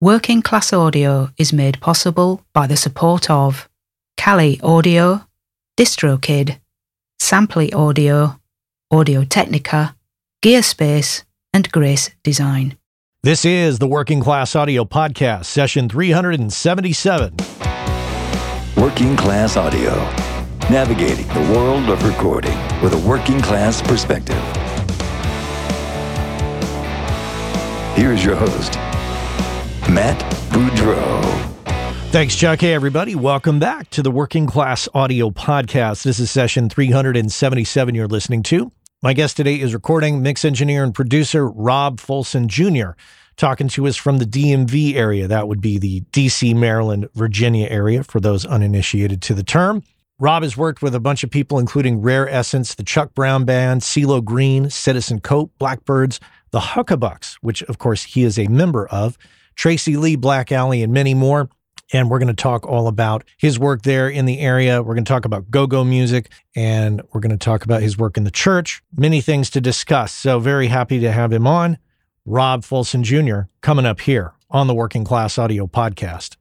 Working 0.00 0.42
Class 0.42 0.72
Audio 0.72 1.30
is 1.38 1.52
made 1.52 1.80
possible 1.80 2.44
by 2.52 2.68
the 2.68 2.76
support 2.76 3.28
of 3.28 3.68
Kali 4.16 4.60
Audio, 4.62 5.26
DistroKid, 5.76 6.60
Sampley 7.20 7.74
Audio, 7.74 8.38
Audio 8.92 9.24
Technica, 9.24 9.96
Gearspace, 10.40 11.24
and 11.52 11.68
Grace 11.72 12.10
Design. 12.22 12.78
This 13.24 13.44
is 13.44 13.80
the 13.80 13.88
Working 13.88 14.20
Class 14.20 14.54
Audio 14.54 14.84
Podcast, 14.84 15.46
session 15.46 15.88
377. 15.88 17.34
Working 18.76 19.16
Class 19.16 19.56
Audio, 19.56 19.96
navigating 20.70 21.26
the 21.26 21.52
world 21.52 21.88
of 21.88 22.04
recording 22.04 22.56
with 22.82 22.92
a 22.92 22.98
working 22.98 23.40
class 23.40 23.82
perspective. 23.82 24.36
Here's 27.96 28.24
your 28.24 28.36
host, 28.36 28.78
Matt 29.90 30.18
Boudreau. 30.50 31.22
Thanks, 32.10 32.36
Chuck. 32.36 32.60
Hey, 32.60 32.74
everybody. 32.74 33.14
Welcome 33.14 33.58
back 33.58 33.88
to 33.90 34.02
the 34.02 34.10
Working 34.10 34.46
Class 34.46 34.88
Audio 34.92 35.30
Podcast. 35.30 36.02
This 36.02 36.18
is 36.18 36.30
session 36.30 36.68
377 36.68 37.94
you're 37.94 38.06
listening 38.06 38.42
to. 38.44 38.70
My 39.02 39.14
guest 39.14 39.36
today 39.36 39.60
is 39.60 39.72
recording, 39.72 40.22
mix 40.22 40.44
engineer, 40.44 40.84
and 40.84 40.94
producer 40.94 41.48
Rob 41.48 42.00
Folson 42.00 42.48
Jr., 42.48 42.98
talking 43.36 43.68
to 43.68 43.86
us 43.86 43.96
from 43.96 44.18
the 44.18 44.24
DMV 44.26 44.94
area. 44.94 45.26
That 45.26 45.48
would 45.48 45.60
be 45.60 45.78
the 45.78 46.02
DC, 46.12 46.54
Maryland, 46.54 47.08
Virginia 47.14 47.68
area 47.68 48.02
for 48.04 48.20
those 48.20 48.44
uninitiated 48.44 49.22
to 49.22 49.34
the 49.34 49.44
term. 49.44 49.82
Rob 50.18 50.42
has 50.42 50.56
worked 50.56 50.82
with 50.82 50.94
a 50.94 51.00
bunch 51.00 51.22
of 51.22 51.30
people, 51.30 51.58
including 51.58 52.02
Rare 52.02 52.28
Essence, 52.28 52.74
the 52.74 52.82
Chuck 52.82 53.14
Brown 53.14 53.44
Band, 53.44 53.82
CeeLo 53.82 54.22
Green, 54.22 54.68
Citizen 54.68 55.20
Cope, 55.20 55.52
Blackbyrds, 55.60 56.18
the 56.50 56.60
Huckabucks, 56.60 57.34
which 57.40 57.62
of 57.62 57.78
course 57.78 58.02
he 58.02 58.24
is 58.24 58.38
a 58.38 58.48
member 58.48 58.88
of, 58.88 59.16
Tracy 59.58 59.96
Lee, 59.96 60.16
Black 60.16 60.52
Alley, 60.52 60.82
and 60.82 60.92
many 60.92 61.12
more. 61.12 61.50
And 61.92 62.08
we're 62.08 62.18
going 62.18 62.28
to 62.28 62.34
talk 62.34 62.66
all 62.66 62.86
about 62.86 63.24
his 63.38 63.58
work 63.58 63.82
there 63.82 64.08
in 64.08 64.24
the 64.24 64.40
area. 64.40 64.82
We're 64.82 64.94
going 64.94 65.04
to 65.04 65.12
talk 65.12 65.24
about 65.24 65.50
go 65.50 65.66
go 65.66 65.84
music 65.84 66.30
and 66.54 67.02
we're 67.12 67.20
going 67.20 67.36
to 67.36 67.44
talk 67.44 67.64
about 67.64 67.82
his 67.82 67.96
work 67.98 68.16
in 68.16 68.24
the 68.24 68.30
church. 68.30 68.82
Many 68.96 69.20
things 69.20 69.50
to 69.50 69.60
discuss. 69.60 70.12
So, 70.12 70.38
very 70.38 70.68
happy 70.68 71.00
to 71.00 71.10
have 71.10 71.32
him 71.32 71.46
on. 71.46 71.78
Rob 72.24 72.62
Folson 72.62 73.02
Jr. 73.02 73.48
coming 73.62 73.86
up 73.86 74.00
here 74.00 74.34
on 74.50 74.66
the 74.66 74.74
Working 74.74 75.02
Class 75.02 75.38
Audio 75.38 75.66
Podcast. 75.66 76.36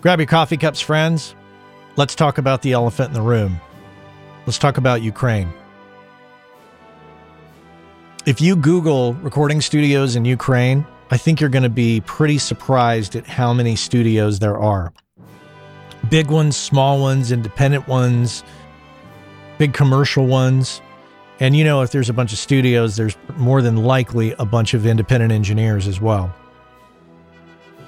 Grab 0.00 0.20
your 0.20 0.28
coffee 0.28 0.56
cups, 0.56 0.80
friends. 0.80 1.34
Let's 1.96 2.14
talk 2.14 2.38
about 2.38 2.62
the 2.62 2.72
elephant 2.72 3.08
in 3.08 3.14
the 3.14 3.22
room. 3.22 3.60
Let's 4.46 4.58
talk 4.58 4.78
about 4.78 5.02
Ukraine. 5.02 5.52
If 8.26 8.40
you 8.40 8.54
Google 8.54 9.14
recording 9.14 9.60
studios 9.60 10.14
in 10.14 10.24
Ukraine, 10.24 10.86
I 11.12 11.18
think 11.18 11.42
you're 11.42 11.50
going 11.50 11.62
to 11.62 11.68
be 11.68 12.00
pretty 12.00 12.38
surprised 12.38 13.16
at 13.16 13.26
how 13.26 13.52
many 13.52 13.76
studios 13.76 14.38
there 14.38 14.58
are. 14.58 14.94
Big 16.08 16.30
ones, 16.30 16.56
small 16.56 17.02
ones, 17.02 17.30
independent 17.30 17.86
ones, 17.86 18.42
big 19.58 19.74
commercial 19.74 20.26
ones. 20.26 20.80
And 21.38 21.54
you 21.54 21.64
know, 21.64 21.82
if 21.82 21.92
there's 21.92 22.08
a 22.08 22.14
bunch 22.14 22.32
of 22.32 22.38
studios, 22.38 22.96
there's 22.96 23.14
more 23.36 23.60
than 23.60 23.76
likely 23.76 24.34
a 24.38 24.46
bunch 24.46 24.72
of 24.72 24.86
independent 24.86 25.32
engineers 25.32 25.86
as 25.86 26.00
well. 26.00 26.34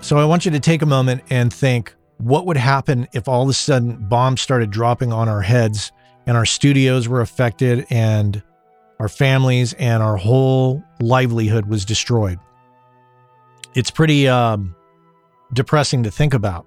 So 0.03 0.19
I 0.19 0.27
want 0.27 0.45
you 0.45 0.51
to 0.51 0.61
take 0.61 0.83
a 0.83 0.87
moment 0.87 1.23
and 1.31 1.51
think 1.51 1.95
what 2.19 2.45
would 2.45 2.59
happen 2.59 3.09
if 3.15 3.27
all 3.27 3.45
of 3.45 3.49
a 3.49 3.55
sudden 3.55 4.07
bombs 4.07 4.43
started 4.43 4.71
dropping 4.71 5.15
on 5.15 5.31
our 5.31 5.41
heads 5.41 5.93
and 6.27 6.37
our 6.37 6.45
studios 6.45 7.09
were 7.09 7.23
affected 7.23 7.87
and 7.89 8.43
our 9.01 9.09
families 9.09 9.73
and 9.79 10.03
our 10.03 10.19
whole 10.19 10.85
livelihood 11.01 11.65
was 11.65 11.87
destroyed. 11.87 12.39
It's 13.75 13.91
pretty 13.91 14.29
um, 14.29 14.75
depressing 15.53 16.05
to 16.05 16.11
think 16.11 16.35
about. 16.35 16.67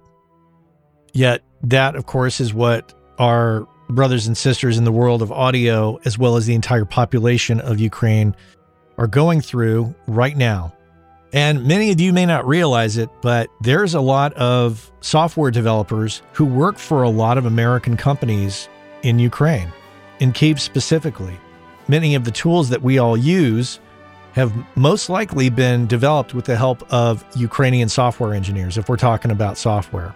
Yet, 1.12 1.42
that, 1.62 1.96
of 1.96 2.06
course, 2.06 2.40
is 2.40 2.52
what 2.52 2.94
our 3.18 3.66
brothers 3.88 4.26
and 4.26 4.36
sisters 4.36 4.76
in 4.78 4.84
the 4.84 4.92
world 4.92 5.22
of 5.22 5.32
audio, 5.32 5.98
as 6.04 6.18
well 6.18 6.36
as 6.36 6.46
the 6.46 6.54
entire 6.54 6.84
population 6.84 7.60
of 7.60 7.80
Ukraine, 7.80 8.36
are 8.98 9.06
going 9.06 9.40
through 9.40 9.94
right 10.06 10.36
now. 10.36 10.74
And 11.32 11.66
many 11.66 11.90
of 11.90 12.00
you 12.00 12.12
may 12.12 12.26
not 12.26 12.46
realize 12.46 12.96
it, 12.96 13.10
but 13.22 13.48
there's 13.60 13.94
a 13.94 14.00
lot 14.00 14.32
of 14.34 14.90
software 15.00 15.50
developers 15.50 16.22
who 16.32 16.44
work 16.44 16.78
for 16.78 17.02
a 17.02 17.10
lot 17.10 17.38
of 17.38 17.46
American 17.46 17.96
companies 17.96 18.68
in 19.02 19.18
Ukraine, 19.18 19.72
in 20.20 20.32
Kiev 20.32 20.60
specifically 20.60 21.38
many 21.88 22.14
of 22.14 22.24
the 22.24 22.30
tools 22.30 22.68
that 22.68 22.82
we 22.82 22.98
all 22.98 23.16
use 23.16 23.80
have 24.32 24.52
most 24.76 25.08
likely 25.08 25.48
been 25.48 25.86
developed 25.86 26.34
with 26.34 26.44
the 26.44 26.56
help 26.56 26.90
of 26.92 27.24
Ukrainian 27.36 27.88
software 27.88 28.34
engineers, 28.34 28.78
if 28.78 28.88
we're 28.88 28.96
talking 28.96 29.30
about 29.30 29.58
software. 29.58 30.14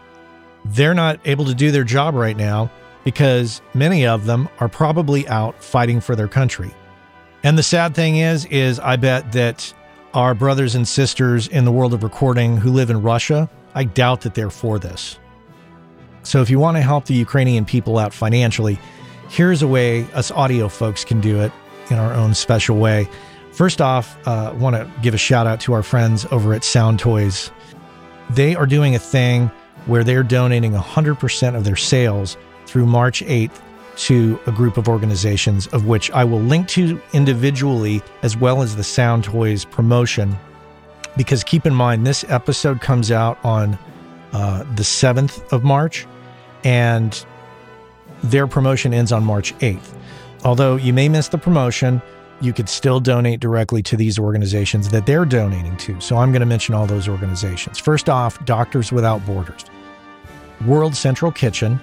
They're 0.67 0.95
not 0.95 1.19
able 1.25 1.45
to 1.47 1.55
do 1.55 1.71
their 1.71 1.85
job 1.85 2.15
right 2.15 2.37
now 2.37 2.71
because 3.05 3.61
many 3.75 4.07
of 4.07 4.27
them 4.27 4.49
are 4.61 4.69
probably 4.69 5.27
out 5.29 5.63
fighting 5.63 6.01
for 6.01 6.15
their 6.15 6.29
country. 6.29 6.73
And 7.43 7.59
the 7.59 7.63
sad 7.63 7.95
thing 7.95 8.19
is, 8.19 8.45
is 8.47 8.79
I 8.79 8.97
bet 8.97 9.33
that 9.33 9.75
our 10.15 10.35
brothers 10.35 10.75
and 10.75 10.87
sisters 10.87 11.49
in 11.49 11.65
the 11.65 11.73
world 11.73 11.95
of 11.95 12.03
recording 12.03 12.57
who 12.57 12.71
live 12.71 12.91
in 12.91 13.03
Russia, 13.03 13.51
I 13.75 13.85
doubt 13.85 14.21
that 14.21 14.35
they're 14.35 14.51
for 14.51 14.79
this. 14.79 15.19
So 16.23 16.41
if 16.41 16.51
you 16.51 16.61
want 16.61 16.77
to 16.77 16.83
help 16.83 17.07
the 17.07 17.15
Ukrainian 17.15 17.65
people 17.65 17.99
out 17.99 18.15
financially, 18.15 18.79
here's 19.29 19.63
a 19.63 19.67
way 19.67 20.05
us 20.13 20.31
audio 20.31 20.69
folks 20.69 21.05
can 21.05 21.21
do 21.21 21.41
it 21.41 21.51
in 21.91 21.99
our 21.99 22.13
own 22.13 22.35
special 22.35 22.77
way. 22.77 23.09
First 23.53 23.83
off, 23.83 24.17
uh, 24.27 24.51
I 24.51 24.53
want 24.55 24.77
to 24.77 24.91
give 25.03 25.13
a 25.13 25.19
shout 25.19 25.47
out 25.47 25.61
to 25.61 25.75
our 25.75 25.83
friends 25.83 26.27
over 26.31 26.55
at 26.55 26.65
Sound 26.65 26.99
Toys. 26.99 27.51
They 28.31 28.55
are 28.55 28.67
doing 28.67 28.95
a 28.95 28.99
thing 28.99 29.49
where 29.87 30.03
they're 30.05 30.23
donating 30.23 30.73
100% 30.73 31.55
of 31.55 31.65
their 31.65 31.77
sales 31.77 32.37
through 32.67 32.87
March 32.87 33.23
8th 33.23 33.61
to 33.95 34.41
a 34.47 34.53
group 34.53 34.79
of 34.79 34.89
organizations, 34.89 35.67
of 35.69 35.87
which 35.87 36.11
I 36.13 36.25
will 36.25 36.41
link 36.41 36.67
to 36.69 37.01
individually 37.13 38.01
as 38.23 38.37
well 38.39 38.63
as 38.63 38.75
the 38.75 38.85
Sound 38.85 39.25
Toys 39.25 39.67
promotion. 39.67 40.35
Because 41.17 41.45
keep 41.45 41.67
in 41.67 41.75
mind, 41.75 42.07
this 42.07 42.25
episode 42.31 42.81
comes 42.81 43.11
out 43.11 43.39
on 43.45 43.79
uh, 44.33 44.61
the 44.77 44.83
7th 44.83 45.53
of 45.53 45.63
March, 45.63 46.07
and 46.65 47.27
their 48.25 48.47
promotion 48.47 48.95
ends 48.95 49.13
on 49.13 49.23
March 49.23 49.55
8th. 49.59 49.95
Although 50.43 50.77
you 50.77 50.95
may 50.95 51.11
miss 51.11 51.29
the 51.29 51.37
promotion, 51.39 52.01
you 52.43 52.53
could 52.53 52.69
still 52.69 53.01
donate 53.01 53.41
directly 53.41 53.83
to 53.85 53.97
these 53.97 54.19
organizations 54.19 54.89
that 54.91 55.07
they're 55.07 55.25
donating 55.25 55.77
to. 55.79 56.01
So 56.01 56.17
I'm 56.17 56.33
going 56.33 56.41
to 56.41 56.47
mention 56.47 56.75
all 56.75 56.87
those 56.87 57.09
organizations. 57.09 57.79
First 57.79 58.09
off, 58.09 58.45
Doctors 58.45 58.93
Without 58.93 59.25
Borders, 59.25 59.65
World 60.67 60.95
Central 60.95 61.31
Kitchen, 61.31 61.81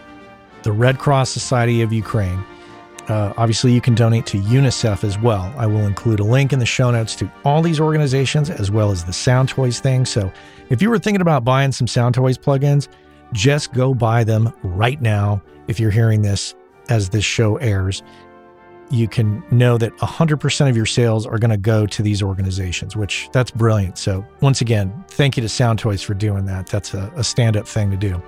the 0.64 0.72
Red 0.72 1.00
Cross 1.00 1.30
Society 1.30 1.82
of 1.82 1.94
Ukraine. 1.94 2.44
Uh, 3.08 3.34
obviously, 3.38 3.72
you 3.74 3.82
can 3.82 3.96
donate 3.96 4.26
to 4.28 4.38
UNICEF 4.38 5.04
as 5.04 5.18
well. 5.18 5.52
I 5.58 5.66
will 5.66 5.88
include 5.88 6.20
a 6.20 6.24
link 6.24 6.54
in 6.54 6.60
the 6.60 6.66
show 6.66 6.92
notes 6.92 7.16
to 7.16 7.32
all 7.44 7.62
these 7.62 7.80
organizations 7.80 8.50
as 8.50 8.70
well 8.70 8.92
as 8.92 9.04
the 9.06 9.14
Sound 9.14 9.50
Toys 9.50 9.80
thing. 9.80 10.06
So 10.06 10.32
if 10.70 10.82
you 10.82 10.90
were 10.90 11.00
thinking 11.00 11.22
about 11.22 11.44
buying 11.44 11.72
some 11.72 11.88
Sound 11.88 12.16
Toys 12.16 12.38
plugins, 12.38 12.88
just 13.34 13.74
go 13.74 13.94
buy 13.94 14.24
them 14.24 14.54
right 14.64 15.02
now 15.02 15.42
if 15.68 15.80
you're 15.80 15.92
hearing 15.92 16.22
this 16.22 16.54
as 16.90 17.10
this 17.10 17.24
show 17.24 17.58
airs 17.58 18.04
you 18.90 19.08
can 19.08 19.44
know 19.52 19.78
that 19.78 19.96
100% 19.98 20.70
of 20.70 20.76
your 20.76 20.86
sales 20.86 21.26
are 21.26 21.38
going 21.38 21.52
to 21.52 21.58
go 21.58 21.86
to 21.86 22.02
these 22.02 22.24
organizations, 22.24 22.96
which 22.96 23.30
that's 23.32 23.52
brilliant. 23.52 23.98
So, 23.98 24.26
once 24.42 24.62
again, 24.62 25.06
thank 25.10 25.38
you 25.38 25.42
to 25.42 25.50
Sound 25.50 25.80
Toys 25.80 26.02
for 26.02 26.14
doing 26.14 26.46
that. 26.46 26.68
That's 26.68 26.94
a, 26.94 27.12
a 27.16 27.24
stand 27.24 27.58
up 27.58 27.68
thing 27.68 27.92
to 27.92 27.98
do. 27.98 28.22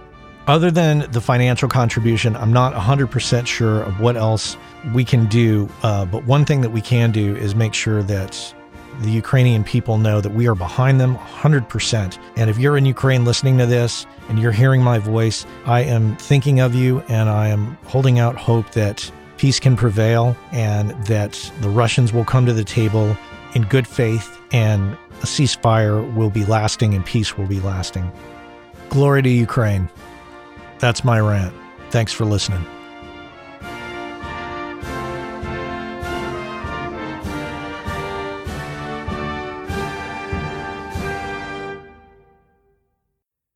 Other 0.47 0.71
than 0.71 1.09
the 1.11 1.21
financial 1.21 1.69
contribution, 1.69 2.35
I'm 2.35 2.51
not 2.51 2.73
100% 2.73 3.45
sure 3.45 3.83
of 3.83 3.99
what 3.99 4.17
else 4.17 4.57
we 4.93 5.05
can 5.05 5.27
do. 5.27 5.69
Uh, 5.83 6.05
but 6.05 6.25
one 6.25 6.45
thing 6.45 6.61
that 6.61 6.71
we 6.71 6.81
can 6.81 7.11
do 7.11 7.35
is 7.35 7.53
make 7.53 7.73
sure 7.73 8.01
that 8.03 8.53
the 9.01 9.11
Ukrainian 9.11 9.63
people 9.63 9.97
know 9.97 10.19
that 10.19 10.33
we 10.33 10.47
are 10.47 10.55
behind 10.55 10.99
them 10.99 11.15
100%. 11.15 12.17
And 12.35 12.49
if 12.49 12.57
you're 12.57 12.77
in 12.77 12.85
Ukraine 12.85 13.23
listening 13.23 13.57
to 13.59 13.65
this 13.65 14.05
and 14.29 14.39
you're 14.39 14.51
hearing 14.51 14.81
my 14.81 14.97
voice, 14.99 15.45
I 15.65 15.81
am 15.81 16.15
thinking 16.17 16.59
of 16.59 16.75
you 16.75 17.01
and 17.07 17.29
I 17.29 17.47
am 17.47 17.77
holding 17.85 18.19
out 18.19 18.35
hope 18.35 18.71
that 18.71 19.11
peace 19.41 19.59
can 19.59 19.75
prevail 19.75 20.37
and 20.51 20.91
that 21.05 21.51
the 21.61 21.69
Russians 21.69 22.13
will 22.13 22.23
come 22.23 22.45
to 22.45 22.53
the 22.53 22.63
table 22.63 23.17
in 23.55 23.63
good 23.63 23.87
faith 23.87 24.39
and 24.51 24.93
a 24.93 25.25
ceasefire 25.25 26.13
will 26.13 26.29
be 26.29 26.45
lasting 26.45 26.93
and 26.93 27.03
peace 27.03 27.35
will 27.35 27.47
be 27.47 27.59
lasting. 27.59 28.11
Glory 28.89 29.23
to 29.23 29.29
Ukraine. 29.29 29.89
That's 30.77 31.03
my 31.03 31.19
rant. 31.19 31.55
Thanks 31.89 32.13
for 32.13 32.23
listening. 32.23 32.63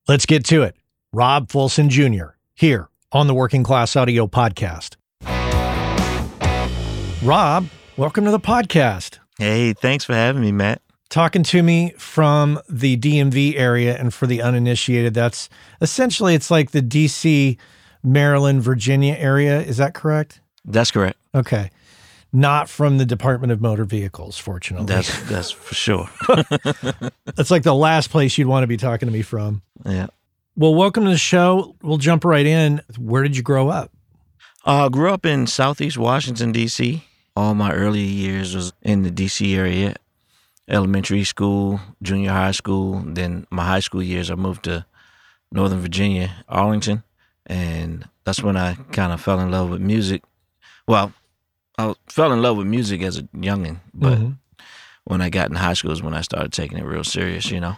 Let's 0.07 0.25
get 0.25 0.45
to 0.45 0.63
it. 0.63 0.75
Rob 1.13 1.49
Folson 1.49 1.89
Jr. 1.89 2.37
here 2.55 2.89
on 3.11 3.27
the 3.27 3.35
Working 3.35 3.61
Class 3.61 3.95
Audio 3.95 4.25
Podcast. 4.25 4.95
Rob, 7.25 7.67
welcome 7.97 8.23
to 8.25 8.31
the 8.31 8.39
podcast. 8.39 9.17
Hey, 9.39 9.73
thanks 9.73 10.03
for 10.05 10.13
having 10.13 10.41
me, 10.43 10.51
Matt. 10.51 10.81
talking 11.09 11.41
to 11.43 11.63
me 11.63 11.91
from 11.97 12.59
the 12.69 12.97
DMV 12.97 13.57
area 13.57 13.97
and 13.97 14.13
for 14.13 14.27
the 14.27 14.41
uninitiated 14.41 15.13
that's 15.13 15.49
essentially 15.81 16.35
it's 16.35 16.51
like 16.51 16.71
the 16.71 16.81
DC 16.81 17.57
Maryland 18.03 18.61
Virginia 18.61 19.15
area 19.17 19.61
is 19.61 19.77
that 19.77 19.93
correct 19.93 20.41
That's 20.65 20.91
correct. 20.91 21.17
okay 21.33 21.71
not 22.33 22.67
from 22.69 22.97
the 22.97 23.05
Department 23.05 23.51
of 23.51 23.61
Motor 23.61 23.85
Vehicles 23.85 24.37
fortunately 24.37 24.87
That's 24.87 25.21
that's 25.29 25.51
for 25.51 25.73
sure. 25.75 26.09
that's 27.35 27.49
like 27.51 27.63
the 27.63 27.73
last 27.75 28.09
place 28.09 28.37
you'd 28.37 28.47
want 28.47 28.63
to 28.63 28.67
be 28.67 28.77
talking 28.77 29.07
to 29.07 29.13
me 29.13 29.21
from 29.21 29.61
yeah. 29.85 30.07
well 30.55 30.75
welcome 30.75 31.03
to 31.05 31.09
the 31.11 31.17
show 31.17 31.75
we'll 31.81 31.97
jump 31.97 32.23
right 32.25 32.45
in 32.45 32.81
where 32.97 33.23
did 33.23 33.35
you 33.37 33.43
grow 33.43 33.69
up 33.69 33.91
Uh, 34.65 34.89
grew 34.89 35.11
up 35.11 35.25
in 35.25 35.45
Southeast 35.47 35.97
Washington 35.97 36.51
D.C. 36.51 37.03
All 37.35 37.53
my 37.53 37.73
early 37.73 38.01
years 38.03 38.55
was 38.55 38.71
in 38.81 39.03
the 39.03 39.11
D.C. 39.11 39.55
area, 39.55 39.95
elementary 40.69 41.23
school, 41.25 41.81
junior 42.01 42.31
high 42.31 42.51
school. 42.51 43.03
Then 43.05 43.45
my 43.49 43.65
high 43.65 43.81
school 43.81 44.01
years, 44.01 44.31
I 44.31 44.35
moved 44.35 44.63
to 44.63 44.85
Northern 45.51 45.79
Virginia, 45.81 46.43
Arlington, 46.47 47.03
and 47.45 48.07
that's 48.23 48.41
when 48.41 48.55
I 48.55 48.75
kind 48.93 49.11
of 49.11 49.19
fell 49.21 49.39
in 49.41 49.51
love 49.51 49.69
with 49.69 49.81
music. 49.81 50.23
Well, 50.87 51.11
I 51.77 51.93
fell 52.07 52.31
in 52.31 52.41
love 52.41 52.55
with 52.57 52.67
music 52.67 53.01
as 53.01 53.17
a 53.17 53.23
youngin', 53.23 53.79
but 53.93 54.17
Mhm. 54.17 54.37
when 55.03 55.21
I 55.21 55.29
got 55.29 55.49
in 55.49 55.55
high 55.55 55.73
school 55.73 55.91
is 55.91 56.01
when 56.01 56.13
I 56.13 56.21
started 56.21 56.53
taking 56.53 56.77
it 56.77 56.85
real 56.85 57.03
serious. 57.03 57.51
You 57.51 57.59
know, 57.59 57.75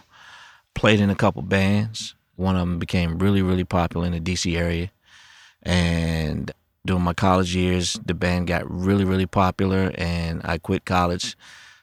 played 0.74 1.00
in 1.00 1.10
a 1.10 1.16
couple 1.16 1.42
bands. 1.42 2.14
One 2.36 2.54
of 2.54 2.60
them 2.60 2.78
became 2.78 3.18
really, 3.18 3.42
really 3.42 3.64
popular 3.64 4.06
in 4.06 4.12
the 4.12 4.20
D.C. 4.20 4.56
area, 4.56 4.92
and 5.64 6.52
during 6.88 7.04
my 7.04 7.12
college 7.12 7.54
years, 7.54 8.00
the 8.06 8.14
band 8.14 8.46
got 8.46 8.68
really, 8.68 9.04
really 9.04 9.26
popular, 9.26 9.92
and 9.96 10.40
I 10.42 10.56
quit 10.56 10.86
college 10.86 11.36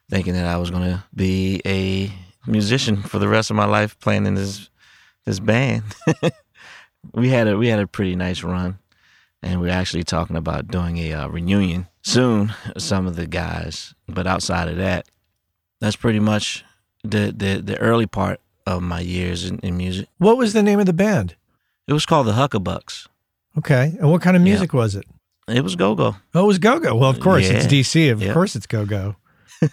thinking 0.10 0.34
that 0.34 0.48
I 0.48 0.58
was 0.58 0.72
going 0.72 0.82
to 0.82 1.04
be 1.14 1.62
a 1.64 2.12
musician 2.48 3.04
for 3.04 3.20
the 3.20 3.28
rest 3.28 3.52
of 3.52 3.56
my 3.56 3.66
life, 3.66 3.98
playing 4.00 4.26
in 4.26 4.34
this 4.34 4.70
this 5.24 5.40
band. 5.40 5.84
we 7.14 7.30
had 7.30 7.48
a 7.48 7.56
we 7.56 7.68
had 7.68 7.80
a 7.80 7.86
pretty 7.86 8.16
nice 8.16 8.42
run, 8.42 8.80
and 9.44 9.62
we're 9.62 9.70
actually 9.70 10.04
talking 10.04 10.36
about 10.36 10.70
doing 10.70 10.98
a 10.98 11.14
uh, 11.14 11.28
reunion 11.28 11.88
soon. 12.02 12.56
Some 12.76 13.06
of 13.06 13.16
the 13.16 13.28
guys, 13.28 13.94
but 14.08 14.26
outside 14.26 14.70
of 14.70 14.78
that, 14.78 15.08
that's 15.80 15.96
pretty 15.96 16.20
much 16.20 16.66
the 17.04 17.32
the, 17.32 17.62
the 17.62 17.78
early 17.78 18.08
part 18.08 18.40
of 18.66 18.82
my 18.82 19.02
years 19.02 19.46
in, 19.46 19.60
in 19.60 19.78
music. 19.78 20.08
what 20.18 20.36
was 20.36 20.54
the 20.54 20.64
name 20.64 20.80
of 20.80 20.88
the 20.88 20.94
band 20.94 21.36
It 21.88 21.94
was 21.94 22.08
called 22.08 22.26
the 22.26 22.32
Huckabucks. 22.32 23.08
Okay 23.58 23.96
and 24.00 24.12
what 24.12 24.22
kind 24.22 24.36
of 24.36 24.42
Yeah. 24.44 24.52
music 24.52 24.74
was 24.74 24.96
it 24.96 25.06
It 25.48 25.64
was 25.64 25.76
go 25.76 25.96
go. 25.96 26.16
oh 26.34 26.44
it 26.44 26.48
was 26.48 26.60
go-go 26.60 26.96
well 26.96 27.10
of 27.10 27.20
course 27.20 27.48
it's 27.50 27.66
DC 27.68 28.12
of 28.12 28.22
Yeah. 28.22 28.34
course 28.34 28.56
it's 28.56 28.68
go-go 28.68 29.16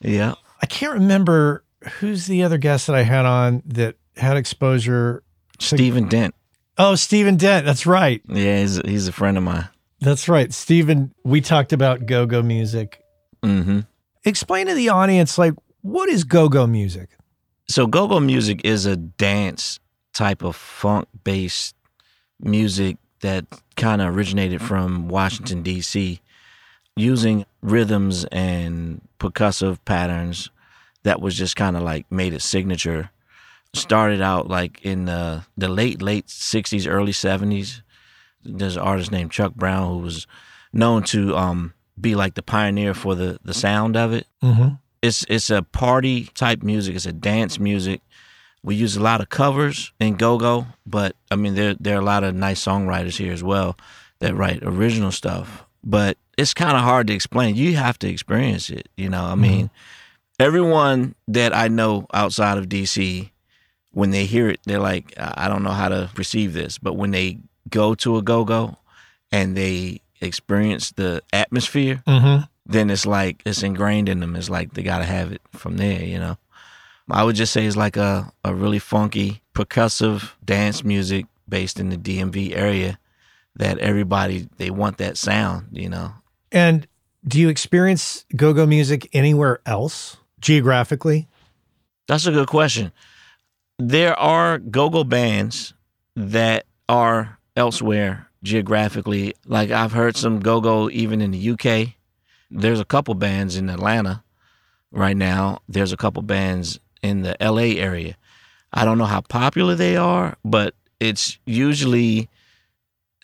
Yeah. 0.00 0.34
I 0.62 0.66
can't 0.66 0.92
remember 0.94 1.64
who's 2.00 2.26
the 2.26 2.42
other 2.42 2.58
guest 2.58 2.86
that 2.86 2.96
I 2.96 3.02
had 3.02 3.24
on 3.26 3.62
that 3.66 3.96
had 4.16 4.36
exposure. 4.36 5.22
Stephen 5.58 6.08
Dent. 6.08 6.34
Oh, 6.78 6.94
Stephen 6.94 7.36
Dent. 7.36 7.64
That's 7.64 7.86
right. 7.86 8.20
Yeah, 8.28 8.60
he's 8.60 8.76
he's 8.84 9.08
a 9.08 9.12
friend 9.12 9.36
of 9.38 9.42
mine. 9.44 9.68
That's 10.00 10.28
right. 10.28 10.52
Stephen, 10.52 11.14
we 11.24 11.40
talked 11.40 11.72
about 11.72 12.06
go 12.06 12.26
go 12.26 12.42
music. 12.42 13.00
hmm 13.42 13.80
Explain 14.24 14.66
to 14.66 14.74
the 14.74 14.88
audience, 14.88 15.38
like, 15.38 15.54
what 15.82 16.08
is 16.08 16.24
go 16.24 16.48
go 16.48 16.66
music? 16.66 17.10
So 17.68 17.86
go-go 17.86 18.18
music 18.20 18.60
is 18.64 18.84
a 18.86 18.96
dance 18.96 19.78
type 20.12 20.42
of 20.42 20.56
funk-based 20.56 21.75
music 22.40 22.96
that 23.20 23.44
kind 23.76 24.02
of 24.02 24.14
originated 24.14 24.60
from 24.62 25.08
Washington 25.08 25.62
D.C. 25.62 26.20
using 26.96 27.44
rhythms 27.62 28.24
and 28.26 29.00
percussive 29.18 29.78
patterns 29.84 30.50
that 31.02 31.20
was 31.20 31.36
just 31.36 31.56
kind 31.56 31.76
of 31.76 31.82
like 31.82 32.10
made 32.10 32.34
its 32.34 32.44
signature. 32.44 33.10
Started 33.74 34.22
out 34.22 34.48
like 34.48 34.80
in 34.82 35.04
the 35.04 35.44
the 35.56 35.68
late 35.68 36.00
late 36.00 36.26
60s 36.28 36.90
early 36.90 37.12
70s. 37.12 37.82
There's 38.42 38.76
an 38.76 38.82
artist 38.82 39.10
named 39.12 39.32
Chuck 39.32 39.54
Brown 39.54 39.88
who 39.88 39.98
was 39.98 40.26
known 40.72 41.02
to 41.04 41.36
um 41.36 41.74
be 42.00 42.14
like 42.14 42.34
the 42.34 42.42
pioneer 42.42 42.94
for 42.94 43.14
the 43.14 43.38
the 43.44 43.54
sound 43.54 43.96
of 43.96 44.12
it 44.12 44.26
Mm-hmm. 44.42 44.74
it's 45.02 45.24
it's 45.28 45.50
a 45.50 45.62
party 45.62 46.24
type 46.34 46.62
music. 46.62 46.94
It's 46.96 47.06
a 47.06 47.12
dance 47.12 47.58
music. 47.58 48.00
We 48.66 48.74
use 48.74 48.96
a 48.96 49.02
lot 49.02 49.20
of 49.20 49.28
covers 49.28 49.92
in 50.00 50.16
go 50.16 50.36
go, 50.38 50.66
but 50.84 51.14
I 51.30 51.36
mean 51.36 51.54
there 51.54 51.74
there 51.80 51.96
are 51.96 52.00
a 52.02 52.04
lot 52.04 52.24
of 52.24 52.34
nice 52.34 52.62
songwriters 52.64 53.16
here 53.16 53.32
as 53.32 53.42
well 53.42 53.76
that 54.18 54.34
write 54.34 54.60
original 54.62 55.12
stuff. 55.12 55.64
But 55.84 56.18
it's 56.36 56.52
kind 56.52 56.76
of 56.76 56.82
hard 56.82 57.06
to 57.06 57.14
explain. 57.14 57.54
You 57.56 57.76
have 57.76 57.96
to 58.00 58.08
experience 58.08 58.68
it. 58.68 58.88
You 58.96 59.08
know, 59.08 59.24
I 59.24 59.36
mean, 59.36 59.70
everyone 60.40 61.14
that 61.28 61.54
I 61.54 61.68
know 61.68 62.06
outside 62.12 62.58
of 62.58 62.68
DC, 62.68 63.30
when 63.92 64.10
they 64.10 64.24
hear 64.26 64.48
it, 64.48 64.60
they're 64.64 64.80
like, 64.80 65.14
I 65.18 65.44
I 65.44 65.48
don't 65.48 65.62
know 65.62 65.70
how 65.70 65.88
to 65.88 66.10
perceive 66.14 66.52
this. 66.52 66.78
But 66.78 66.94
when 66.94 67.12
they 67.12 67.38
go 67.70 67.94
to 67.94 68.16
a 68.16 68.22
go 68.22 68.44
go 68.44 68.76
and 69.32 69.56
they 69.56 70.00
experience 70.20 70.92
the 70.92 71.22
atmosphere, 71.32 72.02
Mm-hmm. 72.06 72.44
then 72.66 72.90
it's 72.90 73.06
like 73.06 73.42
it's 73.46 73.62
ingrained 73.62 74.08
in 74.08 74.20
them. 74.20 74.34
It's 74.36 74.50
like 74.50 74.74
they 74.74 74.82
gotta 74.82 75.04
have 75.04 75.32
it 75.32 75.42
from 75.52 75.76
there, 75.76 76.02
you 76.02 76.18
know. 76.18 76.36
I 77.10 77.24
would 77.24 77.36
just 77.36 77.52
say 77.52 77.64
it's 77.66 77.76
like 77.76 77.96
a, 77.96 78.32
a 78.44 78.54
really 78.54 78.78
funky, 78.78 79.42
percussive 79.54 80.32
dance 80.44 80.82
music 80.82 81.26
based 81.48 81.78
in 81.78 81.88
the 81.88 81.96
DMV 81.96 82.56
area 82.56 82.98
that 83.54 83.78
everybody 83.78 84.48
they 84.58 84.70
want 84.70 84.98
that 84.98 85.16
sound, 85.16 85.68
you 85.72 85.88
know. 85.88 86.12
And 86.50 86.86
do 87.26 87.40
you 87.40 87.48
experience 87.48 88.24
go 88.34 88.52
go 88.52 88.66
music 88.66 89.08
anywhere 89.12 89.60
else 89.66 90.16
geographically? 90.40 91.28
That's 92.08 92.26
a 92.26 92.32
good 92.32 92.48
question. 92.48 92.92
There 93.78 94.18
are 94.18 94.58
go-go 94.58 95.04
bands 95.04 95.74
that 96.14 96.66
are 96.88 97.38
elsewhere 97.56 98.28
geographically. 98.42 99.34
Like 99.44 99.70
I've 99.70 99.92
heard 99.92 100.16
some 100.16 100.40
go-go 100.40 100.88
even 100.90 101.20
in 101.20 101.32
the 101.32 101.50
UK. 101.50 101.94
There's 102.50 102.80
a 102.80 102.84
couple 102.84 103.14
bands 103.14 103.56
in 103.56 103.68
Atlanta 103.68 104.22
right 104.92 105.16
now. 105.16 105.58
There's 105.68 105.92
a 105.92 105.96
couple 105.96 106.22
bands 106.22 106.78
in 107.06 107.22
the 107.22 107.36
LA 107.40 107.78
area. 107.80 108.16
I 108.72 108.84
don't 108.84 108.98
know 108.98 109.04
how 109.06 109.20
popular 109.22 109.74
they 109.74 109.96
are, 109.96 110.36
but 110.44 110.74
it's 111.00 111.38
usually 111.46 112.28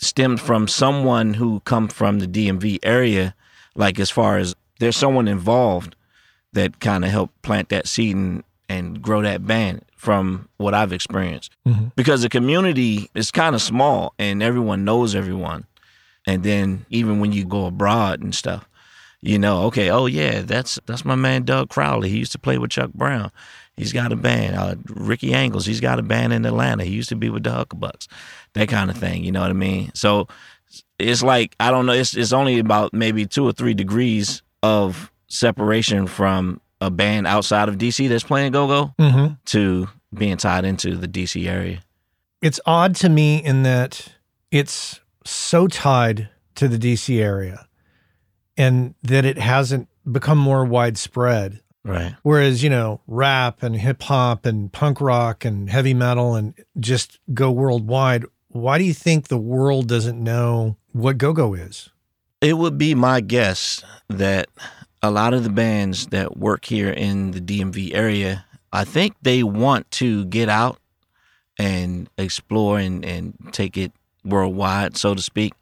stemmed 0.01 0.41
from 0.41 0.69
someone 0.69 1.35
who 1.35 1.61
come 1.61 1.89
from 1.89 2.19
the 2.19 2.27
DMV 2.27 2.79
area. 2.83 3.35
Like 3.75 3.99
as 4.01 4.11
far 4.11 4.39
as 4.39 4.55
there's 4.81 4.97
someone 4.97 5.29
involved 5.29 5.95
that 6.53 6.81
kind 6.81 7.05
of 7.05 7.11
helped 7.11 7.41
plant 7.43 7.69
that 7.71 7.87
seed 7.89 8.17
and, 8.17 8.45
and 8.69 9.01
grow 9.03 9.23
that 9.23 9.47
band 9.47 9.85
from 9.97 10.49
what 10.59 10.75
I've 10.75 10.93
experienced. 10.93 11.53
Mhm. 11.67 11.93
Because 11.97 12.23
the 12.23 12.29
community 12.29 13.09
is 13.15 13.31
kind 13.31 13.55
of 13.55 13.63
small 13.63 14.15
and 14.19 14.43
everyone 14.43 14.85
knows 14.85 15.15
everyone. 15.15 15.65
And 16.27 16.43
then 16.43 16.85
even 16.91 17.21
when 17.21 17.33
you 17.33 17.45
go 17.45 17.67
abroad 17.67 18.21
and 18.23 18.35
stuff, 18.35 18.69
you 19.23 19.39
know, 19.39 19.63
okay, 19.67 19.89
oh 19.91 20.07
yeah, 20.07 20.43
that's 20.43 20.79
that's 20.87 21.05
my 21.05 21.15
man 21.15 21.45
Doug 21.45 21.69
Crowley. 21.69 22.09
He 22.11 22.19
used 22.19 22.33
to 22.33 22.39
play 22.39 22.59
with 22.59 22.71
Chuck 22.73 22.93
Brown. 22.93 23.31
He's 23.77 23.93
got 23.93 24.13
a 24.13 24.17
band. 24.17 24.55
Uh, 24.57 24.75
Ricky 24.87 25.33
Angles, 25.33 25.65
he's 25.67 25.81
got 25.81 25.99
a 25.99 26.03
band 26.03 26.33
in 26.33 26.45
Atlanta. 26.45 26.85
He 26.85 26.93
used 26.93 27.09
to 27.09 27.17
be 27.17 27.31
with 27.31 27.45
the 27.45 27.51
Huckabucks. 27.51 28.07
That 28.53 28.69
kind 28.69 28.91
of 28.91 28.97
thing, 28.99 29.25
you 29.25 29.33
know 29.33 29.41
what 29.41 29.51
I 29.51 29.55
mean? 29.55 29.91
So 29.95 30.29
it's 30.99 31.23
like 31.23 31.57
I 31.59 31.71
don't 31.71 31.87
know. 31.87 31.93
It's 31.93 32.17
it's 32.17 32.33
only 32.33 32.59
about 32.59 32.93
maybe 32.93 33.27
two 33.27 33.45
or 33.47 33.53
three 33.53 33.75
degrees 33.75 34.43
of 34.63 35.11
separation 35.29 36.07
from 36.07 36.61
a 36.81 36.91
band 36.91 37.27
outside 37.27 37.69
of 37.69 37.77
DC 37.79 38.09
that's 38.09 38.25
playing 38.25 38.53
go 38.53 38.67
go 38.67 38.95
Mm-hmm. 38.99 39.35
to 39.47 39.89
being 40.13 40.37
tied 40.37 40.65
into 40.67 40.97
the 40.97 41.09
DC 41.09 41.49
area. 41.49 41.81
It's 42.43 42.61
odd 42.67 42.95
to 42.97 43.09
me 43.09 43.43
in 43.43 43.63
that 43.63 44.13
it's 44.51 45.01
so 45.25 45.67
tied 45.69 46.29
to 46.57 46.69
the 46.69 46.77
DC 46.79 47.19
area 47.23 47.67
and 48.59 48.95
that 49.03 49.25
it 49.25 49.39
hasn't 49.39 49.89
become 50.11 50.37
more 50.39 50.65
widespread. 50.65 51.62
Right. 51.85 52.15
Whereas, 52.23 52.63
you 52.63 52.71
know, 52.71 53.01
rap 53.07 53.63
and 53.63 53.75
hip 53.75 54.03
hop 54.03 54.47
and 54.47 54.73
punk 54.73 55.01
rock 55.01 55.45
and 55.45 55.69
heavy 55.69 55.95
metal 55.95 56.35
and 56.35 56.55
just 56.79 57.19
go 57.35 57.51
worldwide. 57.51 58.25
Why 58.49 58.79
do 58.79 58.85
you 58.85 58.95
think 58.95 59.29
the 59.29 59.39
world 59.39 59.89
doesn't 59.89 60.23
know 60.23 60.77
what 60.93 61.19
go 61.19 61.33
go 61.33 61.55
is? 61.55 61.91
It 62.41 62.59
would 62.59 62.79
be 62.79 62.95
my 62.95 63.21
guess 63.21 63.83
that 64.09 64.49
a 65.03 65.11
lot 65.11 65.35
of 65.35 65.43
the 65.43 65.51
bands 65.51 66.07
that 66.09 66.37
work 66.37 66.65
here 66.65 66.91
in 66.91 67.33
the 67.33 67.41
DMV 67.41 67.95
area, 67.95 68.45
I 68.73 68.85
think 68.85 69.17
they 69.23 69.43
want 69.43 69.91
to 69.93 70.25
get 70.27 70.49
out 70.49 70.79
and 71.59 72.09
explore 72.17 72.79
and, 72.79 73.05
and 73.05 73.35
take 73.53 73.77
it 73.77 73.93
worldwide, 74.25 74.97
so 74.97 75.15
to 75.15 75.23
speak. 75.23 75.55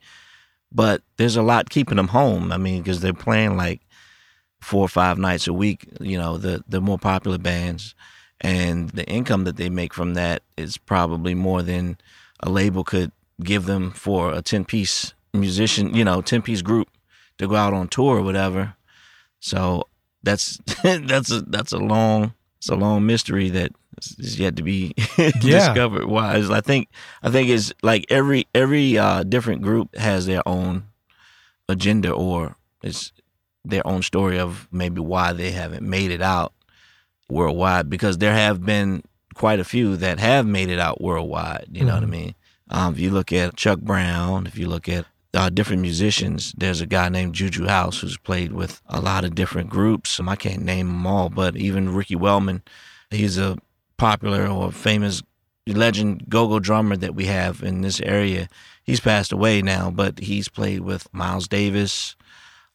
But 0.73 1.03
there's 1.17 1.37
a 1.37 1.43
lot 1.43 1.71
keeping 1.71 1.97
them 1.97 2.09
home. 2.09 2.53
I 2.53 2.59
mean, 2.59 2.83
because 2.83 3.01
they're 3.01 3.13
playing 3.13 3.57
like 3.57 3.81
four 4.61 4.85
or 4.85 4.89
five 4.89 5.19
nights 5.19 5.47
a 5.47 5.53
week, 5.53 5.87
you 6.01 6.19
know, 6.19 6.37
the, 6.37 6.63
the 6.69 6.81
more 6.81 6.99
popular 6.99 7.39
bands. 7.39 7.95
And 8.41 8.91
the 8.91 9.07
income 9.07 9.45
that 9.45 9.57
they 9.57 9.69
make 9.69 9.93
from 9.93 10.15
that 10.15 10.43
is 10.57 10.79
probably 10.79 11.35
more 11.35 11.63
than 11.63 11.99
a 12.41 12.49
label 12.49 12.85
could 12.85 13.13
give 13.43 13.67
them 13.67 13.91
for 13.91 14.33
a 14.33 14.43
10 14.43 14.65
piece 14.65 15.15
musician, 15.35 15.95
you 15.95 16.05
know, 16.05 16.23
10 16.23 16.43
piece 16.43 16.63
group 16.63 16.89
to 17.39 17.47
go 17.47 17.57
out 17.57 17.75
on 17.75 17.89
tour 17.89 18.19
or 18.19 18.23
whatever. 18.23 18.75
So 19.41 19.85
that's 20.23 20.59
that's 20.83 21.31
a 21.31 21.41
that's 21.43 21.73
a 21.73 21.79
long 21.79 22.35
it's 22.59 22.69
a 22.69 22.75
long 22.75 23.07
mystery 23.07 23.49
that 23.51 23.73
is 24.19 24.39
yet 24.39 24.57
to 24.57 24.63
be 24.63 24.95
discovered. 25.41 26.07
Why? 26.07 26.37
Is 26.37 26.51
I 26.51 26.61
think 26.61 26.89
I 27.23 27.31
think 27.31 27.49
it's 27.49 27.73
like 27.83 28.07
every 28.11 28.47
every 28.55 28.99
uh, 28.99 29.23
different 29.23 29.63
group 29.63 29.95
has 29.97 30.27
their 30.27 30.47
own 30.47 30.85
agenda 31.69 32.11
or 32.11 32.57
it's 32.83 33.13
their 33.65 33.87
own 33.87 34.03
story 34.03 34.39
of 34.39 34.69
maybe 34.73 35.01
why 35.01 35.33
they 35.33 35.51
haven't 35.51 35.83
made 35.83 36.11
it 36.11 36.23
out 36.23 36.53
worldwide 37.29 37.89
because 37.89 38.19
there 38.19 38.35
have 38.35 38.65
been 38.65 39.03
quite 39.35 39.61
a 39.61 39.65
few 39.65 39.97
that 39.97 40.19
have 40.19 40.47
made 40.47 40.71
it 40.71 40.79
out 40.79 41.01
worldwide. 41.01 41.67
You 41.73 41.85
know 41.85 41.95
what 41.95 42.03
I 42.03 42.07
mean? 42.07 42.35
Um, 42.71 42.95
if 42.95 43.01
you 43.01 43.11
look 43.11 43.33
at 43.33 43.57
Chuck 43.57 43.81
Brown, 43.81 44.47
if 44.47 44.57
you 44.57 44.69
look 44.69 44.89
at 44.89 45.07
uh, 45.35 45.51
different 45.51 45.83
musicians, 45.83 46.53
there's 46.57 46.81
a 46.81 46.87
guy 46.87 47.09
named 47.09 47.35
Juju 47.35 47.67
House 47.67 48.01
who's 48.01 48.17
played 48.17 48.53
with 48.53 48.81
a 48.87 49.01
lot 49.01 49.25
of 49.25 49.35
different 49.35 49.71
groups. 49.71 50.19
Um, 50.19 50.29
I 50.29 50.37
can't 50.37 50.63
name 50.63 50.89
them 50.89 51.07
all, 51.07 51.29
but 51.29 51.57
even 51.57 51.95
Ricky 51.95 52.17
Wellman, 52.17 52.63
he's 53.11 53.39
a 53.39 53.57
popular 53.97 54.47
or 54.47 54.73
famous 54.73 55.23
legend 55.67 56.25
go-go 56.29 56.59
drummer 56.59 56.97
that 56.97 57.15
we 57.15 57.27
have 57.27 57.63
in 57.63 57.83
this 57.83 58.01
area. 58.01 58.49
He's 58.83 59.01
passed 59.01 59.33
away 59.33 59.63
now, 59.63 59.91
but 59.91 60.19
he's 60.19 60.49
played 60.49 60.81
with 60.81 61.13
Miles 61.13 61.47
Davis 61.47 62.17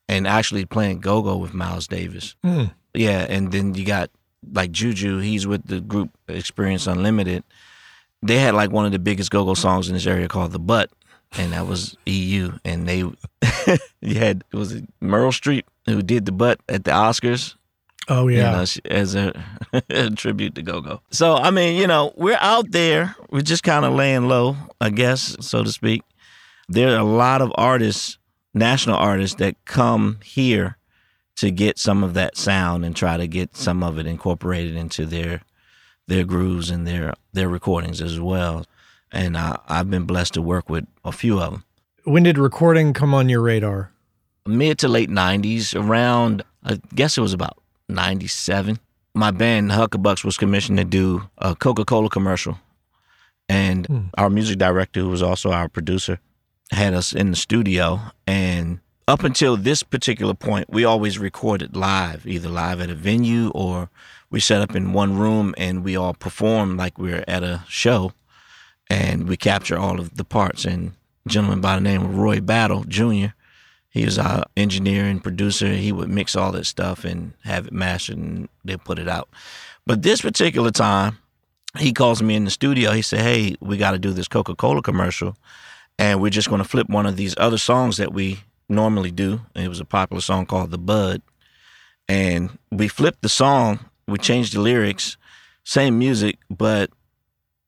and 0.07 0.27
actually 0.27 0.65
playing 0.65 0.99
go-go 0.99 1.37
with 1.37 1.53
Miles 1.53 1.87
Davis. 1.87 2.35
Hmm. 2.43 2.65
Yeah, 2.93 3.25
and 3.29 3.51
then 3.51 3.73
you 3.73 3.85
got 3.85 4.09
like 4.53 4.71
Juju. 4.71 5.19
He's 5.19 5.45
with 5.47 5.65
the 5.67 5.81
group 5.81 6.11
Experience 6.27 6.87
Unlimited. 6.87 7.43
They 8.21 8.39
had 8.39 8.53
like 8.53 8.71
one 8.71 8.85
of 8.85 8.91
the 8.91 8.99
biggest 8.99 9.31
go-go 9.31 9.53
songs 9.53 9.87
in 9.87 9.93
this 9.93 10.07
area 10.07 10.27
called 10.27 10.51
"The 10.51 10.59
Butt," 10.59 10.89
and 11.33 11.53
that 11.53 11.67
was 11.67 11.95
EU. 12.05 12.53
And 12.63 12.87
they 12.87 12.97
you 14.01 14.15
had 14.15 14.43
it 14.51 14.55
was 14.55 14.73
Meryl 15.01 15.31
Streep 15.31 15.63
who 15.85 16.01
did 16.01 16.25
the 16.25 16.31
butt 16.31 16.59
at 16.69 16.83
the 16.83 16.91
Oscars. 16.91 17.55
Oh 18.07 18.27
you 18.27 18.37
yeah. 18.37 18.51
know, 18.51 18.65
as 18.85 19.15
a, 19.15 19.33
a 19.89 20.09
tribute 20.11 20.55
to 20.55 20.61
go-go. 20.61 21.01
So 21.11 21.35
I 21.35 21.51
mean, 21.51 21.79
you 21.79 21.87
know, 21.87 22.13
we're 22.15 22.37
out 22.39 22.71
there. 22.71 23.15
We're 23.31 23.41
just 23.41 23.63
kind 23.63 23.83
of 23.83 23.93
laying 23.93 24.27
low, 24.27 24.57
I 24.79 24.89
guess, 24.91 25.35
so 25.39 25.63
to 25.63 25.71
speak. 25.71 26.03
There 26.67 26.95
are 26.95 26.99
a 26.99 27.03
lot 27.03 27.41
of 27.41 27.51
artists, 27.55 28.17
national 28.55 28.95
artists, 28.95 29.35
that 29.37 29.55
come 29.65 30.19
here 30.23 30.77
to 31.37 31.51
get 31.51 31.77
some 31.77 32.03
of 32.03 32.13
that 32.13 32.37
sound 32.37 32.85
and 32.85 32.95
try 32.95 33.17
to 33.17 33.27
get 33.27 33.55
some 33.55 33.83
of 33.83 33.99
it 33.99 34.07
incorporated 34.07 34.75
into 34.75 35.05
their 35.05 35.41
their 36.07 36.23
grooves 36.23 36.69
and 36.69 36.87
their 36.87 37.13
their 37.33 37.49
recordings 37.49 38.01
as 38.01 38.19
well. 38.19 38.65
And 39.11 39.37
I, 39.37 39.59
I've 39.67 39.89
been 39.89 40.05
blessed 40.05 40.33
to 40.35 40.41
work 40.41 40.69
with 40.69 40.85
a 41.03 41.11
few 41.11 41.39
of 41.39 41.51
them. 41.51 41.63
When 42.05 42.23
did 42.23 42.37
recording 42.37 42.93
come 42.93 43.13
on 43.13 43.29
your 43.29 43.41
radar? 43.41 43.91
Mid 44.47 44.77
to 44.79 44.87
late 44.87 45.09
'90s, 45.09 45.75
around 45.75 46.43
I 46.63 46.79
guess 46.93 47.17
it 47.17 47.21
was 47.21 47.33
about 47.33 47.57
'97. 47.89 48.79
My 49.13 49.31
band 49.31 49.71
Huckabucks 49.71 50.23
was 50.23 50.37
commissioned 50.37 50.77
to 50.77 50.83
do 50.83 51.23
a 51.37 51.55
Coca-Cola 51.55 52.09
commercial, 52.09 52.59
and 53.49 53.85
Hmm. 53.87 53.99
our 54.17 54.29
music 54.29 54.57
director, 54.59 54.99
who 55.01 55.09
was 55.09 55.23
also 55.23 55.51
our 55.51 55.67
producer, 55.69 56.19
had 56.71 56.93
us 56.93 57.13
in 57.13 57.29
the 57.29 57.35
studio. 57.35 57.99
And 58.25 58.79
up 59.07 59.23
until 59.23 59.57
this 59.57 59.83
particular 59.83 60.33
point, 60.33 60.69
we 60.69 60.83
always 60.83 61.19
recorded 61.19 61.75
live, 61.75 62.25
either 62.25 62.49
live 62.49 62.81
at 62.81 62.89
a 62.89 62.95
venue 62.95 63.49
or 63.49 63.89
we 64.29 64.39
set 64.39 64.61
up 64.61 64.75
in 64.75 64.93
one 64.93 65.17
room 65.17 65.53
and 65.57 65.83
we 65.83 65.95
all 65.95 66.13
perform 66.13 66.77
like 66.77 66.97
we 66.97 67.13
are 67.13 67.23
at 67.27 67.43
a 67.43 67.63
show, 67.67 68.11
and 68.89 69.27
we 69.27 69.37
capture 69.37 69.77
all 69.77 69.99
of 69.99 70.15
the 70.15 70.25
parts. 70.25 70.65
And 70.65 70.93
a 71.25 71.29
gentleman 71.29 71.61
by 71.61 71.75
the 71.75 71.81
name 71.81 72.03
of 72.03 72.17
Roy 72.17 72.39
Battle 72.41 72.83
Jr. 72.83 73.27
He 73.89 74.03
was 74.03 74.19
our 74.19 74.43
engineer 74.57 75.05
and 75.05 75.23
producer. 75.23 75.67
He 75.67 75.91
would 75.91 76.09
mix 76.09 76.35
all 76.35 76.51
that 76.51 76.65
stuff 76.65 77.05
and 77.05 77.33
have 77.45 77.67
it 77.67 77.73
mastered 77.73 78.17
and 78.17 78.49
they 78.65 78.75
put 78.75 78.99
it 78.99 79.07
out. 79.07 79.29
But 79.85 80.01
this 80.01 80.21
particular 80.21 80.71
time, 80.71 81.19
he 81.77 81.93
calls 81.93 82.21
me 82.21 82.35
in 82.35 82.43
the 82.43 82.51
studio. 82.51 82.91
He 82.91 83.01
said, 83.01 83.21
Hey, 83.21 83.55
we 83.61 83.77
got 83.77 83.91
to 83.91 83.99
do 83.99 84.11
this 84.11 84.27
Coca 84.27 84.55
Cola 84.55 84.81
commercial. 84.81 85.37
And 85.97 86.21
we're 86.21 86.29
just 86.29 86.49
going 86.49 86.61
to 86.61 86.67
flip 86.67 86.89
one 86.89 87.05
of 87.05 87.15
these 87.15 87.35
other 87.37 87.57
songs 87.57 87.97
that 87.97 88.13
we 88.13 88.39
normally 88.67 89.11
do. 89.11 89.41
It 89.55 89.69
was 89.69 89.79
a 89.79 89.85
popular 89.85 90.21
song 90.21 90.45
called 90.45 90.71
The 90.71 90.77
Butt. 90.77 91.21
And 92.07 92.57
we 92.71 92.87
flipped 92.87 93.21
the 93.21 93.29
song, 93.29 93.79
we 94.07 94.17
changed 94.17 94.53
the 94.53 94.61
lyrics, 94.61 95.17
same 95.63 95.97
music, 95.97 96.37
but 96.49 96.91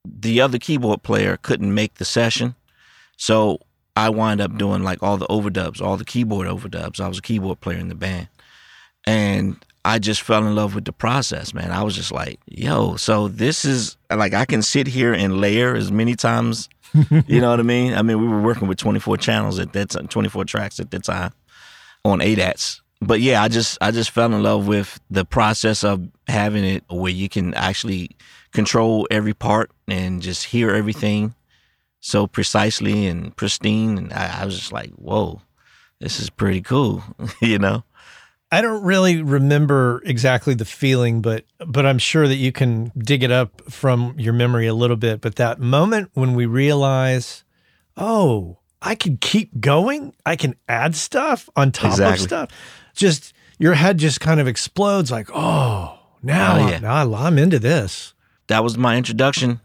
the 0.06 0.42
other 0.42 0.60
keyboard 0.60 1.04
player 1.04 1.38
couldn't 1.38 1.74
make 1.74 1.96
the 1.96 2.06
session. 2.06 2.56
So 3.18 3.60
I 3.96 4.10
wind 4.10 4.42
up 4.42 4.56
doing 4.58 4.84
like 4.84 5.02
all 5.02 5.18
the 5.18 5.26
overdubs, 5.28 5.82
all 5.82 5.98
the 5.98 6.06
keyboard 6.06 6.48
overdubs. 6.48 7.00
I 7.00 7.08
was 7.08 7.18
a 7.18 7.24
keyboard 7.24 7.62
player 7.62 7.80
in 7.80 7.90
the 7.90 7.96
band. 7.96 8.28
And 9.08 9.58
I 9.84 10.00
just 10.00 10.22
fell 10.22 10.46
in 10.46 10.54
love 10.54 10.76
with 10.76 10.86
the 10.86 10.92
process, 10.92 11.54
man. 11.54 11.72
I 11.72 11.82
was 11.82 11.96
just 11.96 12.12
like, 12.12 12.40
yo, 12.46 12.98
so 12.98 13.28
this 13.28 13.66
is 13.66 13.98
like 14.12 14.34
I 14.34 14.46
can 14.46 14.62
sit 14.62 14.86
here 14.86 15.14
and 15.14 15.40
layer 15.42 15.76
as 15.76 15.92
many 15.92 16.16
times. 16.16 16.70
You 17.28 17.42
know 17.42 17.52
what 17.52 17.60
I 17.60 17.64
mean? 17.64 17.94
I 17.94 18.02
mean, 18.02 18.20
we 18.20 18.28
were 18.28 18.42
working 18.42 18.68
with 18.68 18.78
24 18.78 19.18
channels 19.18 19.60
at 19.60 19.74
that 19.74 19.90
time, 19.92 20.08
24 20.08 20.46
tracks 20.46 20.80
at 20.80 20.92
that 20.92 21.04
time 21.04 21.34
on 22.04 22.20
ADATs. 22.20 22.82
But 23.00 23.22
yeah, 23.22 23.44
I 23.44 23.48
just 23.48 23.78
I 23.80 23.92
just 23.92 24.10
fell 24.10 24.34
in 24.34 24.42
love 24.42 24.68
with 24.68 25.00
the 25.10 25.24
process 25.24 25.84
of 25.84 26.08
having 26.28 26.64
it 26.64 26.84
where 26.90 27.12
you 27.12 27.30
can 27.30 27.54
actually 27.54 28.12
control 28.54 29.08
every 29.12 29.34
part 29.34 29.70
and 29.88 30.22
just 30.22 30.46
hear 30.46 30.72
everything 30.72 31.36
so 32.00 32.26
precisely 32.26 33.06
and 33.06 33.36
pristine. 33.36 33.98
And 33.98 34.14
I, 34.14 34.42
I 34.42 34.46
was 34.46 34.58
just 34.58 34.72
like, 34.72 34.92
whoa, 34.92 35.42
this 36.00 36.20
is 36.20 36.30
pretty 36.30 36.62
cool, 36.62 37.04
you 37.42 37.60
know? 37.60 37.84
I 38.52 38.62
don't 38.62 38.84
really 38.84 39.22
remember 39.22 40.02
exactly 40.06 40.54
the 40.54 40.64
feeling, 40.66 41.22
but 41.22 41.44
but 41.66 41.86
I'm 41.86 41.98
sure 42.00 42.28
that 42.28 42.36
you 42.38 42.52
can 42.52 42.92
dig 42.98 43.24
it 43.24 43.32
up 43.32 43.62
from 43.70 44.16
your 44.18 44.34
memory 44.34 44.68
a 44.68 44.74
little 44.74 44.96
bit. 44.96 45.20
But 45.22 45.36
that 45.36 45.60
moment 45.60 46.12
when 46.14 46.34
we 46.34 46.46
realize, 46.46 47.44
oh, 47.98 48.58
I 48.82 48.96
can 48.96 49.18
keep 49.18 49.60
going, 49.60 50.14
I 50.26 50.36
can 50.38 50.56
add 50.70 50.96
stuff 50.96 51.50
on 51.56 51.72
top 51.72 52.00
of 52.00 52.20
stuff. 52.20 52.50
Just 52.96 53.34
your 53.60 53.74
head 53.74 53.98
just 53.98 54.22
kind 54.22 54.40
of 54.40 54.48
explodes, 54.48 55.12
like, 55.12 55.30
oh, 55.34 56.00
now, 56.24 56.56
Oh, 56.58 56.70
yeah. 56.70 56.80
now 56.80 57.14
I'm 57.16 57.38
into 57.38 57.60
this. 57.60 58.14
that 58.48 58.64
was 58.64 58.78
my 58.78 58.96
introduction. 58.98 59.60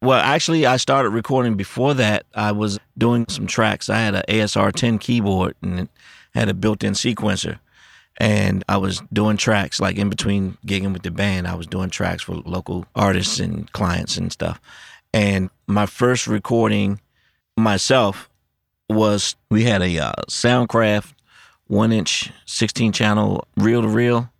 Well, 0.00 0.20
actually, 0.20 0.64
I 0.66 0.76
started 0.78 1.10
recording 1.10 1.54
before 1.56 1.92
that. 1.94 2.24
I 2.34 2.52
was 2.52 2.78
doing 2.96 3.26
some 3.28 3.46
tracks. 3.46 3.90
I 3.90 3.98
had 3.98 4.14
an 4.14 4.22
ASR 4.28 4.72
10 4.72 4.98
keyboard 4.98 5.54
and 5.62 5.80
it 5.80 5.88
had 6.34 6.48
a 6.48 6.54
built 6.54 6.84
in 6.84 6.92
sequencer. 6.92 7.58
And 8.18 8.64
I 8.68 8.78
was 8.78 9.02
doing 9.12 9.36
tracks 9.36 9.78
like 9.80 9.96
in 9.98 10.08
between 10.08 10.56
gigging 10.66 10.92
with 10.92 11.02
the 11.02 11.10
band. 11.10 11.46
I 11.46 11.54
was 11.54 11.66
doing 11.66 11.90
tracks 11.90 12.22
for 12.22 12.36
local 12.36 12.86
artists 12.94 13.38
and 13.40 13.70
clients 13.72 14.16
and 14.16 14.32
stuff. 14.32 14.60
And 15.12 15.50
my 15.66 15.86
first 15.86 16.26
recording 16.26 17.00
myself 17.56 18.28
was 18.88 19.36
we 19.50 19.64
had 19.64 19.82
a 19.82 19.98
uh, 19.98 20.12
Soundcraft 20.28 21.12
one 21.68 21.90
inch, 21.92 22.30
16 22.46 22.92
channel 22.92 23.46
reel 23.56 23.82
to 23.82 23.88
reel. 23.88 24.30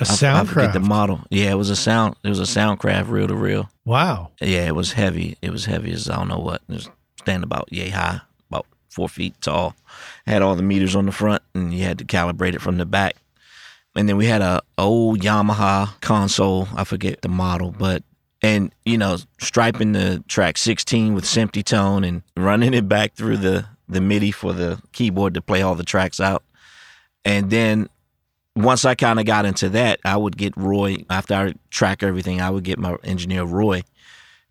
A 0.00 0.06
I- 0.08 0.40
I 0.40 0.44
forget 0.44 0.72
the 0.72 0.78
soundcraft. 0.78 0.86
model. 0.88 1.20
Yeah, 1.30 1.50
it 1.50 1.56
was 1.56 1.70
a 1.70 1.76
sound. 1.76 2.16
It 2.24 2.28
was 2.30 2.40
a 2.40 2.44
Soundcraft 2.44 3.08
reel 3.10 3.28
to 3.28 3.34
reel. 3.34 3.68
Wow. 3.84 4.30
Yeah, 4.40 4.66
it 4.66 4.74
was 4.74 4.92
heavy. 4.92 5.36
It 5.42 5.50
was 5.50 5.66
heavy 5.66 5.92
as 5.92 6.08
I 6.08 6.16
don't 6.16 6.28
know 6.28 6.38
what. 6.38 6.62
It 6.68 6.72
was 6.74 6.90
standing 7.20 7.42
about 7.44 7.68
yay 7.72 7.90
high, 7.90 8.20
about 8.48 8.64
four 8.88 9.08
feet 9.08 9.34
tall. 9.42 9.74
Had 10.28 10.42
all 10.42 10.54
the 10.54 10.62
meters 10.62 10.94
on 10.94 11.06
the 11.06 11.12
front, 11.12 11.42
and 11.54 11.72
you 11.72 11.84
had 11.84 11.98
to 11.98 12.04
calibrate 12.04 12.54
it 12.54 12.60
from 12.60 12.76
the 12.76 12.86
back. 12.86 13.16
And 13.96 14.08
then 14.08 14.16
we 14.16 14.26
had 14.26 14.42
a 14.42 14.60
old 14.76 15.20
Yamaha 15.20 16.00
console. 16.00 16.68
I 16.76 16.84
forget 16.84 17.22
the 17.22 17.28
model, 17.28 17.74
but 17.76 18.02
and 18.42 18.72
you 18.84 18.98
know 18.98 19.16
striping 19.40 19.92
the 19.92 20.22
track 20.28 20.58
16 20.58 21.14
with 21.14 21.24
SMPTE 21.24 21.64
tone 21.64 22.04
and 22.04 22.22
running 22.36 22.74
it 22.74 22.88
back 22.88 23.14
through 23.14 23.38
the 23.38 23.66
the 23.88 24.00
MIDI 24.00 24.30
for 24.30 24.52
the 24.52 24.80
keyboard 24.92 25.34
to 25.34 25.40
play 25.40 25.62
all 25.62 25.74
the 25.74 25.82
tracks 25.82 26.20
out. 26.20 26.44
And 27.24 27.50
then 27.50 27.88
once 28.54 28.84
I 28.84 28.94
kind 28.94 29.18
of 29.18 29.24
got 29.24 29.46
into 29.46 29.70
that, 29.70 29.98
I 30.04 30.16
would 30.16 30.36
get 30.36 30.56
Roy 30.56 31.04
after 31.08 31.34
I 31.34 31.54
track 31.70 32.02
everything. 32.02 32.40
I 32.40 32.50
would 32.50 32.64
get 32.64 32.78
my 32.78 32.96
engineer 33.02 33.44
Roy 33.44 33.82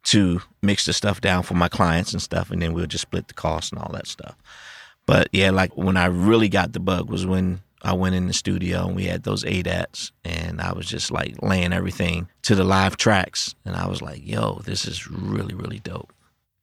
to 0.05 0.41
mix 0.62 0.86
the 0.86 0.93
stuff 0.93 1.22
down 1.22 1.43
for 1.43 1.53
my 1.53 1.67
clients 1.67 2.13
and 2.13 2.22
stuff, 2.22 2.50
and 2.50 2.62
then 2.62 2.74
we'll 2.74 2.88
just 2.88 3.01
split 3.03 3.27
the 3.27 3.34
cost 3.34 3.72
and 3.72 3.81
all 3.81 3.91
that 3.93 4.07
stuff. 4.07 4.36
But 5.08 5.30
yeah, 5.32 5.50
like 5.50 5.76
when 5.76 5.98
I 5.98 6.06
really 6.06 6.50
got 6.50 6.74
the 6.74 6.80
bug 6.80 7.10
was 7.10 7.26
when 7.26 7.62
I 7.82 7.94
went 7.94 8.14
in 8.16 8.28
the 8.28 8.34
studio 8.34 8.86
and 8.88 8.96
we 8.96 9.06
had 9.06 9.24
those 9.24 9.44
ADATs, 9.44 10.12
and 10.24 10.62
I 10.62 10.74
was 10.74 10.86
just 10.86 11.10
like 11.12 11.42
laying 11.42 11.74
everything 11.74 12.28
to 12.44 12.54
the 12.54 12.64
live 12.64 12.98
tracks, 12.98 13.56
and 13.66 13.76
I 13.76 13.88
was 13.88 14.02
like, 14.02 14.22
"Yo, 14.28 14.62
this 14.66 14.86
is 14.86 15.10
really, 15.10 15.56
really 15.56 15.80
dope." 15.80 16.14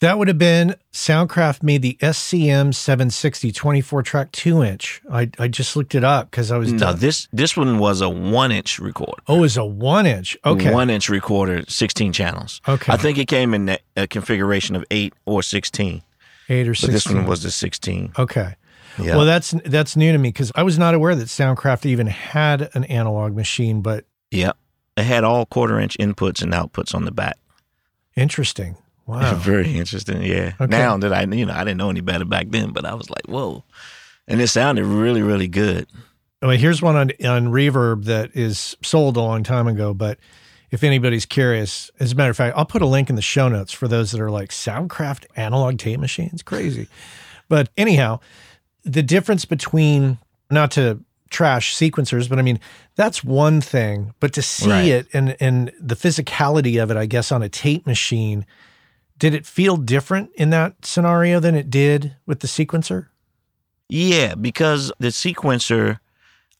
That 0.01 0.19
would 0.19 0.29
have 0.29 0.37
been 0.39 0.75
Soundcraft 0.93 1.63
made 1.63 1.81
the 1.81 1.97
SCM 2.03 2.75
760 2.75 3.53
24 3.53 4.03
track 4.03 4.33
two 4.33 4.63
inch. 4.63 5.01
I, 5.11 5.31
I 5.39 5.49
just 5.49 5.77
looked 5.77 5.95
it 5.95 6.05
up 6.05 6.31
because 6.31 6.51
I 6.51 6.59
was 6.59 6.73
No, 6.73 6.79
done. 6.79 6.99
this 6.99 7.27
this 7.33 7.57
one 7.57 7.79
was 7.79 8.03
a 8.03 8.11
one 8.11 8.53
inch 8.53 8.79
recorder. 8.79 9.23
Oh, 9.29 9.45
it's 9.45 9.57
a 9.57 9.65
one 9.65 10.05
inch. 10.05 10.37
Okay. 10.45 10.71
One 10.73 10.91
inch 10.91 11.09
recorder, 11.09 11.63
16 11.69 12.13
channels. 12.13 12.61
Okay. 12.69 12.93
I 12.93 12.99
think 12.99 13.17
it 13.17 13.29
came 13.29 13.55
in 13.55 13.69
a, 13.71 13.79
a 13.97 14.07
configuration 14.07 14.77
of 14.77 14.85
eight 14.91 15.15
or 15.25 15.43
16, 15.43 16.03
Eight 16.49 16.69
or 16.69 16.73
but 16.73 16.79
16. 16.79 16.93
this 16.93 17.07
one 17.07 17.27
was 17.27 17.43
the 17.43 17.51
16. 17.51 18.13
Okay. 18.19 18.55
Yeah. 18.99 19.17
Well, 19.17 19.25
that's 19.25 19.53
that's 19.65 19.97
new 19.97 20.13
to 20.13 20.19
me 20.19 20.29
because 20.29 20.53
I 20.55 20.63
was 20.63 20.79
not 20.79 20.95
aware 20.95 21.15
that 21.17 21.27
Soundcraft 21.27 21.85
even 21.87 22.07
had 22.07 22.71
an 22.75 22.85
analog 22.85 23.35
machine. 23.35 23.81
But 23.81 24.05
yeah, 24.31 24.53
It 24.97 25.03
had 25.05 25.25
all 25.25 25.47
quarter 25.47 25.81
inch 25.81 25.97
inputs 25.99 26.43
and 26.43 26.53
outputs 26.53 26.95
on 26.95 27.05
the 27.05 27.11
back. 27.13 27.37
interesting. 28.17 28.77
Wow. 29.07 29.35
Very 29.37 29.75
interesting. 29.77 30.23
Yeah. 30.23 30.53
Okay. 30.61 30.67
Now 30.71 30.97
that 30.99 31.13
I, 31.13 31.23
you 31.25 31.45
know, 31.47 31.53
I 31.55 31.65
didn't 31.65 31.79
know 31.79 31.91
any 31.91 32.01
better 32.01 32.25
back 32.25 32.47
then, 32.51 32.71
but 32.73 32.85
I 32.85 32.95
was 32.95 33.11
like, 33.11 33.27
whoa. 33.27 33.65
And 34.27 34.41
it 34.41 34.49
sounded 34.49 34.85
really, 34.87 35.21
really 35.23 35.49
good. 35.49 35.87
Well, 36.41 36.53
here's 36.53 36.81
one 36.81 36.97
on, 36.97 37.11
on 37.27 37.49
Reverb 37.49 38.05
that 38.05 38.31
is 38.35 38.77
sold 38.83 39.17
a 39.17 39.21
long 39.21 39.43
time 39.43 39.67
ago, 39.67 39.93
but 39.93 40.19
if 40.75 40.83
anybody's 40.83 41.25
curious, 41.25 41.88
as 42.00 42.11
a 42.11 42.14
matter 42.16 42.31
of 42.33 42.37
fact, 42.37 42.57
I'll 42.59 42.64
put 42.64 42.83
a 42.83 42.87
link 42.87 43.09
in 43.09 43.14
the 43.14 43.23
show 43.23 43.49
notes 43.49 43.71
for 43.73 43.87
those 43.87 44.11
that 44.11 44.21
are 44.21 44.28
like 44.31 44.49
Soundcraft 44.49 45.25
analog 45.37 45.78
tape 45.78 46.00
machines. 46.00 46.43
Crazy. 46.43 46.88
But 47.49 47.69
anyhow, 47.76 48.19
the 48.83 49.00
difference 49.04 49.45
between, 49.45 50.19
not 50.50 50.73
to 50.73 50.99
trash 51.31 51.76
sequencers, 51.76 52.28
but 52.28 52.40
I 52.40 52.43
mean, 52.43 52.59
that's 52.97 53.23
one 53.23 53.61
thing, 53.61 54.14
but 54.19 54.33
to 54.33 54.43
see 54.43 54.69
Right. 54.69 54.85
it 54.87 55.07
and, 55.12 55.37
and 55.38 55.71
the 55.81 55.95
physicality 55.95 56.83
of 56.83 56.90
it, 56.90 56.97
I 56.97 57.07
guess, 57.07 57.31
on 57.31 57.40
a 57.40 57.49
tape 57.49 57.87
machine, 57.87 58.45
did 59.16 59.33
it 59.33 59.47
feel 59.47 59.76
different 59.76 60.31
in 60.35 60.50
that 60.50 60.85
scenario 60.85 61.38
than 61.38 61.54
it 61.54 61.71
did 61.71 62.16
with 62.26 62.40
the 62.40 62.49
sequencer? 62.49 63.07
Yeah, 63.88 64.35
because 64.35 64.90
the 64.99 65.09
sequencer, 65.09 66.00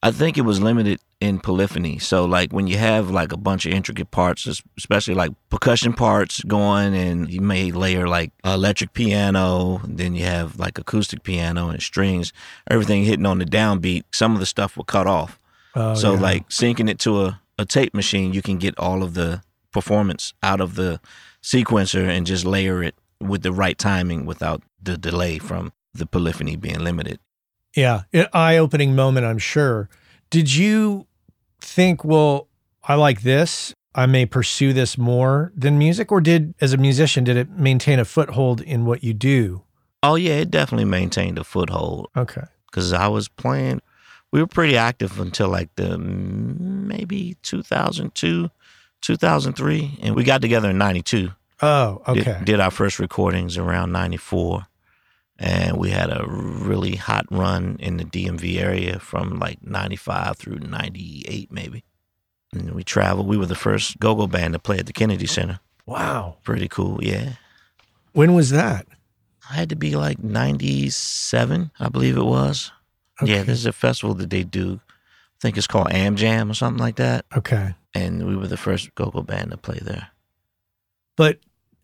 I 0.05 0.13
think 0.13 0.39
it 0.39 0.43
was 0.43 0.61
limited 0.63 1.01
in 1.21 1.39
polyphony. 1.39 1.99
So 1.99 2.25
like 2.25 2.53
when 2.53 2.67
you 2.67 2.77
have 2.77 3.11
like 3.11 3.33
a 3.33 3.37
bunch 3.37 3.67
of 3.67 3.73
intricate 3.73 4.11
parts, 4.11 4.47
especially 4.77 5.15
like 5.15 5.33
percussion 5.49 5.93
parts 5.93 6.43
going, 6.45 6.95
and 6.95 7.31
you 7.31 7.41
may 7.41 7.73
layer 7.73 8.07
like 8.07 8.33
electric 8.45 8.93
piano, 8.93 9.81
then 9.87 10.15
you 10.15 10.25
have 10.25 10.59
like 10.59 10.79
acoustic 10.79 11.23
piano 11.23 11.69
and 11.69 11.83
strings, 11.83 12.33
everything 12.71 13.05
hitting 13.05 13.27
on 13.27 13.39
the 13.39 13.45
downbeat. 13.45 14.05
Some 14.13 14.35
of 14.35 14.41
the 14.41 14.47
stuff 14.47 14.77
will 14.77 14.85
cut 14.85 15.07
off. 15.07 15.39
Oh, 15.75 15.95
so 15.95 16.15
yeah. 16.15 16.21
like 16.21 16.49
syncing 16.51 16.89
it 16.89 16.99
to 17.01 17.23
a, 17.23 17.41
a 17.59 17.65
tape 17.65 17.95
machine, 17.95 18.33
you 18.33 18.43
can 18.43 18.59
get 18.59 18.79
all 18.79 19.03
of 19.03 19.15
the 19.15 19.43
performance 19.73 20.35
out 20.43 20.61
of 20.61 20.75
the 20.77 21.01
sequencer 21.43 22.09
and 22.09 22.27
just 22.27 22.45
layer 22.45 22.83
it 22.83 22.95
with 23.21 23.43
the 23.43 23.53
right 23.53 23.79
timing 23.79 24.25
without 24.25 24.63
the 24.83 24.97
delay 24.97 25.39
from 25.39 25.73
the 25.93 26.07
polyphony 26.07 26.57
being 26.57 26.81
limited. 26.81 27.19
Yeah, 27.75 28.03
eye-opening 28.33 28.95
moment, 28.95 29.27
I'm 29.27 29.39
sure. 29.39 29.89
Did 30.35 30.53
you 30.53 31.07
think, 31.61 32.05
well, 32.05 32.49
I 32.83 32.97
like 32.97 33.23
this, 33.23 33.73
I 33.95 34.07
may 34.07 34.27
pursue 34.27 34.73
this 34.73 34.99
more 34.99 35.53
than 35.55 35.79
music, 35.79 36.11
or 36.11 36.21
did, 36.21 36.57
as 36.61 36.73
a 36.73 36.77
musician, 36.77 37.23
did 37.23 37.37
it 37.37 37.51
maintain 37.51 38.01
a 38.01 38.05
foothold 38.05 38.61
in 38.61 38.85
what 38.85 39.05
you 39.05 39.15
do? 39.15 39.63
Oh 40.03 40.17
yeah, 40.17 40.39
it 40.39 40.51
definitely 40.51 40.87
maintained 40.87 41.39
a 41.39 41.45
foothold 41.45 42.09
Okay, 42.17 42.43
because 42.67 42.93
I 42.93 43.07
was 43.07 43.29
playing. 43.29 43.81
We 44.33 44.41
were 44.41 44.49
pretty 44.49 44.77
active 44.77 45.21
until 45.21 45.51
like 45.51 45.73
the 45.77 45.99
maybe 45.99 47.37
2002, 47.43 48.51
2003, 49.03 49.99
and 50.03 50.17
we 50.17 50.25
got 50.25 50.43
together 50.43 50.71
in 50.71 50.79
'92. 50.79 51.31
oh, 51.63 52.03
Did- 52.13 52.27
okay, 52.29 52.41
Did, 52.45 52.59
our 52.59 52.73
first 52.73 52.99
recordings 52.99 53.57
around 53.57 53.93
'94, 53.93 54.67
and 55.45 55.77
we 55.77 55.91
had 55.91 56.09
a 56.11 56.25
really 56.27 56.97
hot 56.97 57.27
run 57.31 57.77
in 57.79 57.99
the 57.99 58.05
DMV 58.05 58.59
area 58.59 58.99
from 58.99 59.39
like 59.39 59.59
'95 59.63 60.39
through 60.39 60.59
'98, 60.61 61.53
maybe. 61.53 61.85
And 62.53 62.73
we 62.73 62.83
traveled. 62.85 63.27
We 63.27 63.37
were 63.37 63.47
the 63.47 63.55
first 63.55 63.99
go-go 63.99 64.27
band 64.27 64.55
to 64.55 64.59
play 64.59 64.79
at 64.79 64.87
the 64.87 64.93
Kennedy 64.93 65.27
Center. 65.27 65.61
wow. 65.87 66.37
Pretty 66.45 66.69
cool, 66.69 67.03
yeah. 67.03 67.33
When 68.13 68.33
was 68.35 68.51
that? 68.51 68.87
I 69.51 69.55
had 69.55 69.69
to 69.71 69.77
be 69.77 69.97
like 69.97 70.23
97, 70.23 71.71
I 71.79 71.89
believe 71.89 72.17
it 72.17 72.25
was. 72.25 72.71
Yeah, 73.23 73.37
Okay. 73.37 73.43
there's 73.43 73.67
a 73.67 73.73
festival 73.73 74.15
that 74.15 74.31
they 74.31 74.43
do. 74.45 74.81
I 74.87 75.39
think 75.41 75.59
it's 75.59 75.67
called 75.67 75.93
Am 75.93 76.17
Jam 76.17 76.51
or 76.51 76.55
something 76.55 76.81
like 76.83 76.97
that. 76.97 77.27
Okay, 77.37 77.75
And 77.93 78.27
we 78.27 78.37
were 78.37 78.47
the 78.49 78.57
first 78.57 78.95
go-go 78.95 79.23
band 79.23 79.51
to 79.51 79.57
play 79.59 79.79
there. 79.83 80.09
but 81.17 81.39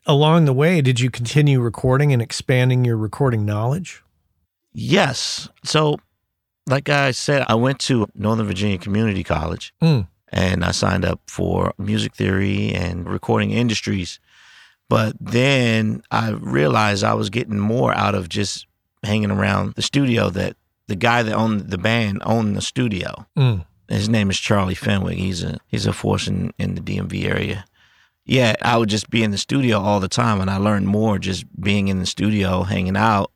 along 0.06 0.44
the 0.44 0.52
way, 0.52 0.80
did 0.80 1.00
you 1.00 1.10
continue 1.10 1.60
recording 1.60 2.12
and 2.12 2.20
expanding 2.22 2.84
your 2.84 2.96
recording 2.96 3.44
knowledge? 3.44 4.02
Yes. 4.72 5.48
So, 5.64 5.98
like 6.68 6.88
I 6.88 7.10
said, 7.10 7.44
I 7.48 7.54
went 7.54 7.78
to 7.80 8.06
Northern 8.14 8.46
Virginia 8.46 8.78
Community 8.78 9.24
College 9.24 9.72
Mm. 9.82 10.06
and 10.32 10.64
I 10.64 10.70
signed 10.70 11.04
up 11.04 11.20
for 11.26 11.72
music 11.78 12.14
theory 12.14 12.72
and 12.72 13.08
recording 13.08 13.50
industries. 13.50 14.20
But 14.88 15.14
then 15.20 16.02
I 16.10 16.30
realized 16.30 17.04
I 17.04 17.14
was 17.14 17.30
getting 17.30 17.58
more 17.58 17.94
out 17.94 18.14
of 18.14 18.28
just 18.28 18.66
hanging 19.02 19.30
around 19.30 19.74
the 19.74 19.82
studio 19.82 20.30
that 20.30 20.56
the 20.88 20.96
guy 20.96 21.22
that 21.22 21.32
owned 21.34 21.70
the 21.70 21.78
band 21.78 22.22
owned 22.24 22.56
the 22.56 22.60
studio. 22.62 23.26
Mm. 23.38 23.64
His 23.88 24.08
name 24.08 24.30
is 24.30 24.38
Charlie 24.38 24.74
Fenwick. 24.74 25.16
He's 25.18 25.42
a 25.42 25.58
he's 25.68 25.86
a 25.86 25.92
force 25.92 26.28
in, 26.28 26.52
in 26.58 26.74
the 26.74 26.80
DMV 26.80 27.24
area. 27.28 27.64
Yeah, 28.24 28.54
I 28.62 28.76
would 28.76 28.88
just 28.88 29.10
be 29.10 29.22
in 29.22 29.30
the 29.30 29.38
studio 29.38 29.78
all 29.78 30.00
the 30.00 30.08
time, 30.08 30.40
and 30.40 30.50
I 30.50 30.58
learned 30.58 30.86
more 30.86 31.18
just 31.18 31.44
being 31.60 31.88
in 31.88 31.98
the 31.98 32.06
studio, 32.06 32.62
hanging 32.62 32.96
out, 32.96 33.32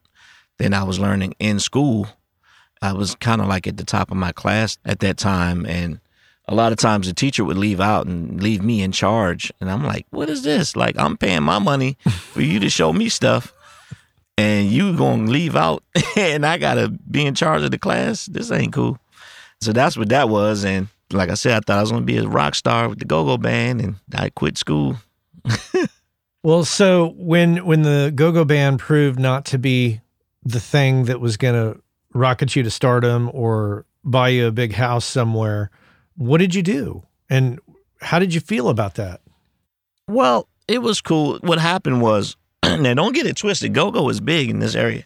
than 0.58 0.74
I 0.74 0.84
was 0.84 0.98
learning 0.98 1.34
in 1.38 1.58
school. 1.58 2.06
I 2.80 2.92
was 2.92 3.14
kind 3.14 3.40
of 3.40 3.48
like 3.48 3.66
at 3.66 3.76
the 3.76 3.84
top 3.84 4.10
of 4.10 4.16
my 4.16 4.32
class 4.32 4.78
at 4.84 5.00
that 5.00 5.16
time, 5.16 5.66
and 5.66 6.00
a 6.46 6.54
lot 6.54 6.72
of 6.72 6.78
times 6.78 7.06
the 7.06 7.14
teacher 7.14 7.44
would 7.44 7.56
leave 7.56 7.80
out 7.80 8.06
and 8.06 8.42
leave 8.42 8.62
me 8.62 8.82
in 8.82 8.92
charge, 8.92 9.52
and 9.60 9.70
I'm 9.70 9.82
like, 9.84 10.06
"What 10.10 10.28
is 10.28 10.42
this? 10.42 10.76
Like, 10.76 10.98
I'm 10.98 11.16
paying 11.16 11.42
my 11.42 11.58
money 11.58 11.96
for 12.08 12.42
you 12.42 12.60
to 12.60 12.68
show 12.68 12.92
me 12.92 13.08
stuff." 13.08 13.52
And 14.36 14.68
you 14.68 14.96
gonna 14.96 15.30
leave 15.30 15.56
out, 15.56 15.82
and 16.16 16.44
I 16.44 16.58
gotta 16.58 16.88
be 16.88 17.24
in 17.24 17.34
charge 17.34 17.62
of 17.62 17.70
the 17.70 17.78
class. 17.78 18.26
This 18.26 18.50
ain't 18.50 18.72
cool. 18.72 18.98
So 19.60 19.72
that's 19.72 19.96
what 19.96 20.10
that 20.10 20.28
was. 20.28 20.64
And 20.64 20.88
like 21.14 21.30
I 21.30 21.34
said, 21.34 21.52
I 21.52 21.60
thought 21.60 21.78
I 21.78 21.80
was 21.80 21.90
going 21.90 22.02
to 22.02 22.06
be 22.06 22.18
a 22.18 22.26
rock 22.26 22.54
star 22.54 22.88
with 22.88 22.98
the 22.98 23.04
Go 23.04 23.24
Go 23.24 23.36
Band, 23.36 23.80
and 23.80 23.96
I 24.14 24.30
quit 24.30 24.58
school. 24.58 24.96
Well, 26.44 26.66
so 26.66 27.14
when 27.16 27.64
when 27.64 27.82
the 27.82 28.12
go-go 28.14 28.44
band 28.44 28.78
proved 28.78 29.18
not 29.18 29.46
to 29.46 29.58
be 29.58 30.02
the 30.42 30.60
thing 30.60 31.06
that 31.06 31.18
was 31.18 31.38
going 31.38 31.54
to 31.54 31.80
rocket 32.12 32.54
you 32.54 32.62
to 32.62 32.70
stardom 32.70 33.30
or 33.32 33.86
buy 34.04 34.28
you 34.28 34.46
a 34.46 34.52
big 34.52 34.74
house 34.74 35.06
somewhere, 35.06 35.70
what 36.18 36.38
did 36.38 36.54
you 36.54 36.62
do? 36.62 37.02
And 37.30 37.60
how 38.02 38.18
did 38.18 38.34
you 38.34 38.40
feel 38.40 38.68
about 38.68 38.96
that? 38.96 39.22
Well, 40.06 40.46
it 40.68 40.82
was 40.82 41.00
cool. 41.00 41.38
What 41.40 41.58
happened 41.58 42.02
was, 42.02 42.36
now 42.62 42.92
don't 42.92 43.14
get 43.14 43.24
it 43.24 43.38
twisted. 43.38 43.72
Go 43.72 43.90
Go 43.90 44.10
is 44.10 44.20
big 44.20 44.50
in 44.50 44.58
this 44.58 44.74
area. 44.74 45.04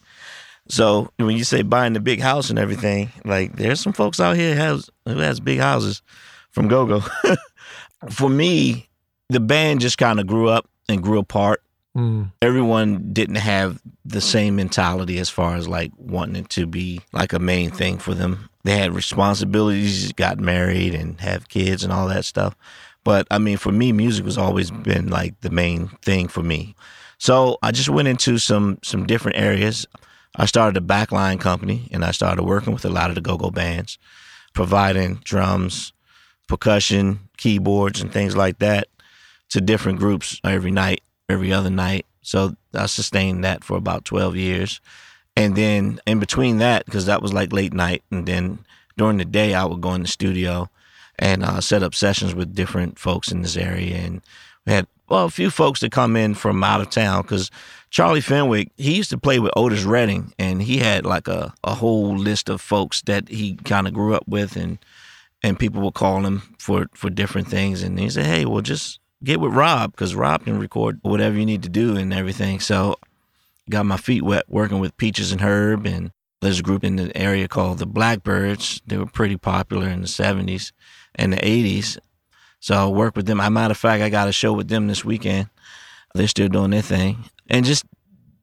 So 0.68 1.10
when 1.16 1.36
you 1.36 1.44
say 1.44 1.62
buying 1.62 1.94
the 1.94 2.00
big 2.00 2.20
house 2.20 2.50
and 2.50 2.58
everything, 2.58 3.10
like 3.24 3.56
there's 3.56 3.80
some 3.80 3.92
folks 3.92 4.20
out 4.20 4.36
here 4.36 4.54
who 4.54 4.60
has 4.60 4.90
who 5.06 5.18
has 5.18 5.40
big 5.40 5.58
houses 5.58 6.02
from 6.50 6.68
Go 6.68 6.86
Go. 6.86 7.02
For 8.10 8.28
me, 8.28 8.88
the 9.28 9.40
band 9.40 9.80
just 9.80 9.98
kind 9.98 10.20
of 10.20 10.26
grew 10.26 10.48
up 10.48 10.68
and 10.88 11.02
grew 11.02 11.18
apart. 11.18 11.62
Mm, 11.96 12.30
everyone 12.42 13.12
didn't 13.12 13.36
have 13.36 13.80
the 14.04 14.20
same 14.20 14.56
mentality 14.56 15.18
as 15.18 15.30
far 15.30 15.56
as 15.56 15.66
like 15.66 15.90
wanting 15.96 16.36
it 16.36 16.48
to 16.50 16.66
be 16.66 17.00
like 17.12 17.32
a 17.32 17.38
main 17.38 17.70
thing 17.70 17.98
for 17.98 18.14
them. 18.14 18.48
They 18.64 18.76
had 18.76 18.94
responsibilities, 18.94 20.12
got 20.12 20.38
married 20.38 20.94
and 20.94 21.20
have 21.20 21.48
kids 21.48 21.82
and 21.82 21.92
all 21.92 22.06
that 22.08 22.24
stuff. 22.24 22.54
But 23.04 23.26
I 23.30 23.38
mean, 23.38 23.56
for 23.56 23.72
me, 23.72 23.92
music 23.92 24.26
has 24.26 24.38
always 24.38 24.70
been 24.70 25.08
like 25.08 25.40
the 25.40 25.50
main 25.50 25.88
thing 26.02 26.28
for 26.28 26.42
me. 26.42 26.74
So 27.18 27.58
I 27.62 27.72
just 27.72 27.88
went 27.88 28.08
into 28.08 28.38
some 28.38 28.78
some 28.82 29.06
different 29.06 29.38
areas. 29.38 29.86
I 30.38 30.46
started 30.46 30.82
a 30.82 30.86
backline 30.86 31.40
company 31.40 31.88
and 31.90 32.04
I 32.04 32.12
started 32.12 32.44
working 32.44 32.72
with 32.72 32.84
a 32.84 32.90
lot 32.90 33.10
of 33.10 33.16
the 33.16 33.20
go-go 33.20 33.50
bands, 33.50 33.98
providing 34.54 35.16
drums, 35.24 35.92
percussion, 36.46 37.28
keyboards, 37.36 38.00
and 38.00 38.12
things 38.12 38.36
like 38.36 38.58
that 38.60 38.88
to 39.50 39.60
different 39.60 39.98
groups 39.98 40.40
every 40.44 40.70
night, 40.70 41.02
every 41.28 41.52
other 41.52 41.70
night. 41.70 42.06
So 42.22 42.54
I 42.72 42.86
sustained 42.86 43.44
that 43.44 43.64
for 43.64 43.76
about 43.76 44.04
12 44.04 44.36
years. 44.36 44.80
And 45.36 45.56
then 45.56 46.00
in 46.06 46.20
between 46.20 46.58
that, 46.58 46.84
because 46.86 47.06
that 47.06 47.22
was 47.22 47.32
like 47.32 47.52
late 47.52 47.72
night, 47.72 48.02
and 48.10 48.26
then 48.26 48.60
during 48.96 49.18
the 49.18 49.24
day, 49.24 49.54
I 49.54 49.64
would 49.64 49.80
go 49.80 49.94
in 49.94 50.02
the 50.02 50.08
studio 50.08 50.68
and 51.18 51.44
uh, 51.44 51.60
set 51.60 51.82
up 51.82 51.94
sessions 51.94 52.34
with 52.34 52.54
different 52.54 52.98
folks 52.98 53.32
in 53.32 53.42
this 53.42 53.56
area. 53.56 53.96
And 53.96 54.20
we 54.66 54.72
had, 54.72 54.86
well, 55.08 55.24
a 55.24 55.30
few 55.30 55.50
folks 55.50 55.80
that 55.80 55.92
come 55.92 56.16
in 56.16 56.34
from 56.34 56.62
out 56.62 56.80
of 56.80 56.90
town 56.90 57.22
because 57.22 57.50
Charlie 57.90 58.20
Fenwick, 58.20 58.70
he 58.76 58.96
used 58.96 59.10
to 59.10 59.18
play 59.18 59.38
with 59.38 59.52
Otis 59.56 59.84
Redding, 59.84 60.34
and 60.38 60.62
he 60.62 60.78
had 60.78 61.06
like 61.06 61.28
a, 61.28 61.54
a 61.64 61.74
whole 61.74 62.16
list 62.16 62.48
of 62.48 62.60
folks 62.60 63.02
that 63.02 63.28
he 63.28 63.54
kind 63.56 63.86
of 63.88 63.94
grew 63.94 64.14
up 64.14 64.26
with, 64.28 64.56
and 64.56 64.78
and 65.42 65.58
people 65.58 65.80
would 65.82 65.94
call 65.94 66.26
him 66.26 66.42
for 66.58 66.86
for 66.94 67.08
different 67.08 67.48
things. 67.48 67.82
And 67.82 67.98
he 67.98 68.10
said, 68.10 68.26
"Hey, 68.26 68.44
well, 68.44 68.60
just 68.60 69.00
get 69.24 69.40
with 69.40 69.54
Rob 69.54 69.92
because 69.92 70.14
Rob 70.14 70.44
can 70.44 70.58
record 70.58 70.98
whatever 71.02 71.36
you 71.36 71.46
need 71.46 71.62
to 71.62 71.68
do 71.70 71.96
and 71.96 72.12
everything." 72.12 72.60
So, 72.60 72.96
got 73.70 73.86
my 73.86 73.96
feet 73.96 74.22
wet 74.22 74.44
working 74.48 74.78
with 74.78 74.96
Peaches 74.98 75.32
and 75.32 75.40
Herb, 75.40 75.86
and 75.86 76.12
there's 76.42 76.60
a 76.60 76.62
group 76.62 76.84
in 76.84 76.96
the 76.96 77.16
area 77.16 77.48
called 77.48 77.78
the 77.78 77.86
Blackbyrds. 77.86 78.82
They 78.86 78.98
were 78.98 79.06
pretty 79.06 79.38
popular 79.38 79.88
in 79.88 80.02
the 80.02 80.08
'70s 80.08 80.72
and 81.14 81.32
the 81.32 81.38
'80s. 81.38 81.98
So 82.60 82.74
I 82.74 82.86
work 82.86 83.16
with 83.16 83.26
them. 83.26 83.40
As 83.40 83.46
a 83.46 83.50
matter 83.50 83.72
of 83.72 83.78
fact, 83.78 84.02
I 84.02 84.10
got 84.10 84.28
a 84.28 84.32
show 84.32 84.52
with 84.52 84.68
them 84.68 84.88
this 84.88 85.04
weekend. 85.04 85.48
They're 86.14 86.28
still 86.28 86.48
doing 86.48 86.70
their 86.70 86.82
thing, 86.82 87.24
and 87.48 87.64
just 87.64 87.84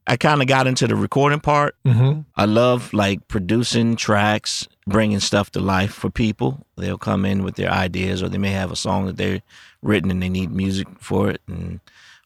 I 0.08 0.18
kind 0.18 0.42
of 0.42 0.48
got 0.48 0.68
into 0.68 0.88
the 0.88 0.96
recording 0.96 1.40
part. 1.40 1.76
Mm-hmm. 1.84 2.22
I 2.36 2.46
love 2.46 2.94
like 2.94 3.28
producing 3.28 3.96
tracks, 3.96 4.68
bringing 4.88 5.20
stuff 5.20 5.52
to 5.52 5.60
life 5.60 5.92
for 5.92 6.10
people. 6.12 6.66
They'll 6.78 6.98
come 6.98 7.26
in 7.26 7.44
with 7.44 7.56
their 7.56 7.72
ideas, 7.72 8.22
or 8.22 8.30
they 8.30 8.38
may 8.38 8.52
have 8.52 8.72
a 8.72 8.76
song 8.76 9.08
that 9.08 9.18
they're 9.18 9.42
written 9.82 10.12
and 10.12 10.22
they 10.22 10.30
need 10.30 10.52
music 10.52 10.88
for 11.00 11.30
it, 11.30 11.42
and 11.48 11.80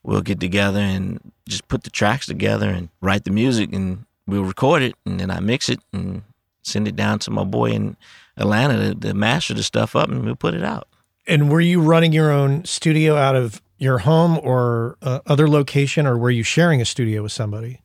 we'll 0.04 0.22
get 0.22 0.40
together 0.40 0.80
and 0.80 1.32
just 1.48 1.68
put 1.68 1.84
the 1.84 1.90
tracks 1.90 2.26
together 2.26 2.70
and 2.70 2.90
write 3.02 3.24
the 3.24 3.32
music, 3.32 3.74
and 3.74 4.06
we'll 4.28 4.44
record 4.44 4.82
it, 4.82 4.96
and 5.06 5.20
then 5.20 5.32
I 5.32 5.40
mix 5.40 5.70
it 5.70 5.80
and 5.94 6.24
send 6.64 6.88
it 6.88 6.98
down 6.98 7.20
to 7.20 7.32
my 7.32 7.46
boy 7.46 7.72
in 7.72 7.96
Atlanta 8.38 8.94
to, 8.94 8.96
to 9.08 9.14
master 9.14 9.54
the 9.54 9.64
stuff 9.64 9.96
up, 9.96 10.10
and 10.10 10.26
we'll 10.26 10.36
put 10.36 10.54
it 10.54 10.64
out. 10.64 10.88
And 11.30 11.50
were 11.52 11.62
you 11.62 11.80
running 11.80 12.12
your 12.12 12.32
own 12.32 12.66
studio 12.66 13.16
out 13.16 13.36
of 13.36 13.62
your 13.78 14.00
home 14.00 14.40
or 14.44 14.98
uh, 15.02 15.20
other 15.28 15.48
location, 15.48 16.06
or 16.08 16.18
were 16.18 16.32
you 16.32 16.44
sharing 16.44 16.82
a 16.82 16.86
studio 16.86 17.22
with 17.24 17.32
somebody? 17.32 17.82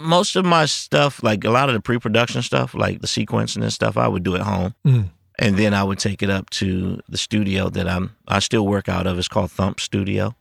Most 0.00 0.34
of 0.34 0.44
my 0.44 0.64
stuff, 0.64 1.22
like 1.22 1.44
a 1.44 1.50
lot 1.50 1.68
of 1.68 1.74
the 1.74 1.80
pre-production 1.80 2.42
stuff, 2.42 2.74
like 2.74 3.02
the 3.02 3.06
sequencing 3.06 3.62
and 3.62 3.72
stuff, 3.72 3.96
I 3.96 4.08
would 4.08 4.22
do 4.22 4.34
at 4.34 4.42
home. 4.42 4.74
Mm. 4.84 5.10
and 5.38 5.56
then 5.58 5.74
I 5.74 5.84
would 5.84 5.98
take 5.98 6.22
it 6.22 6.30
up 6.30 6.48
to 6.50 7.00
the 7.08 7.18
studio 7.18 7.68
that 7.68 7.86
I'm 7.86 8.16
I 8.26 8.38
still 8.38 8.66
work 8.66 8.88
out 8.88 9.06
of. 9.06 9.18
It's 9.18 9.28
called 9.28 9.50
Thump 9.50 9.80
Studio. 9.80 10.34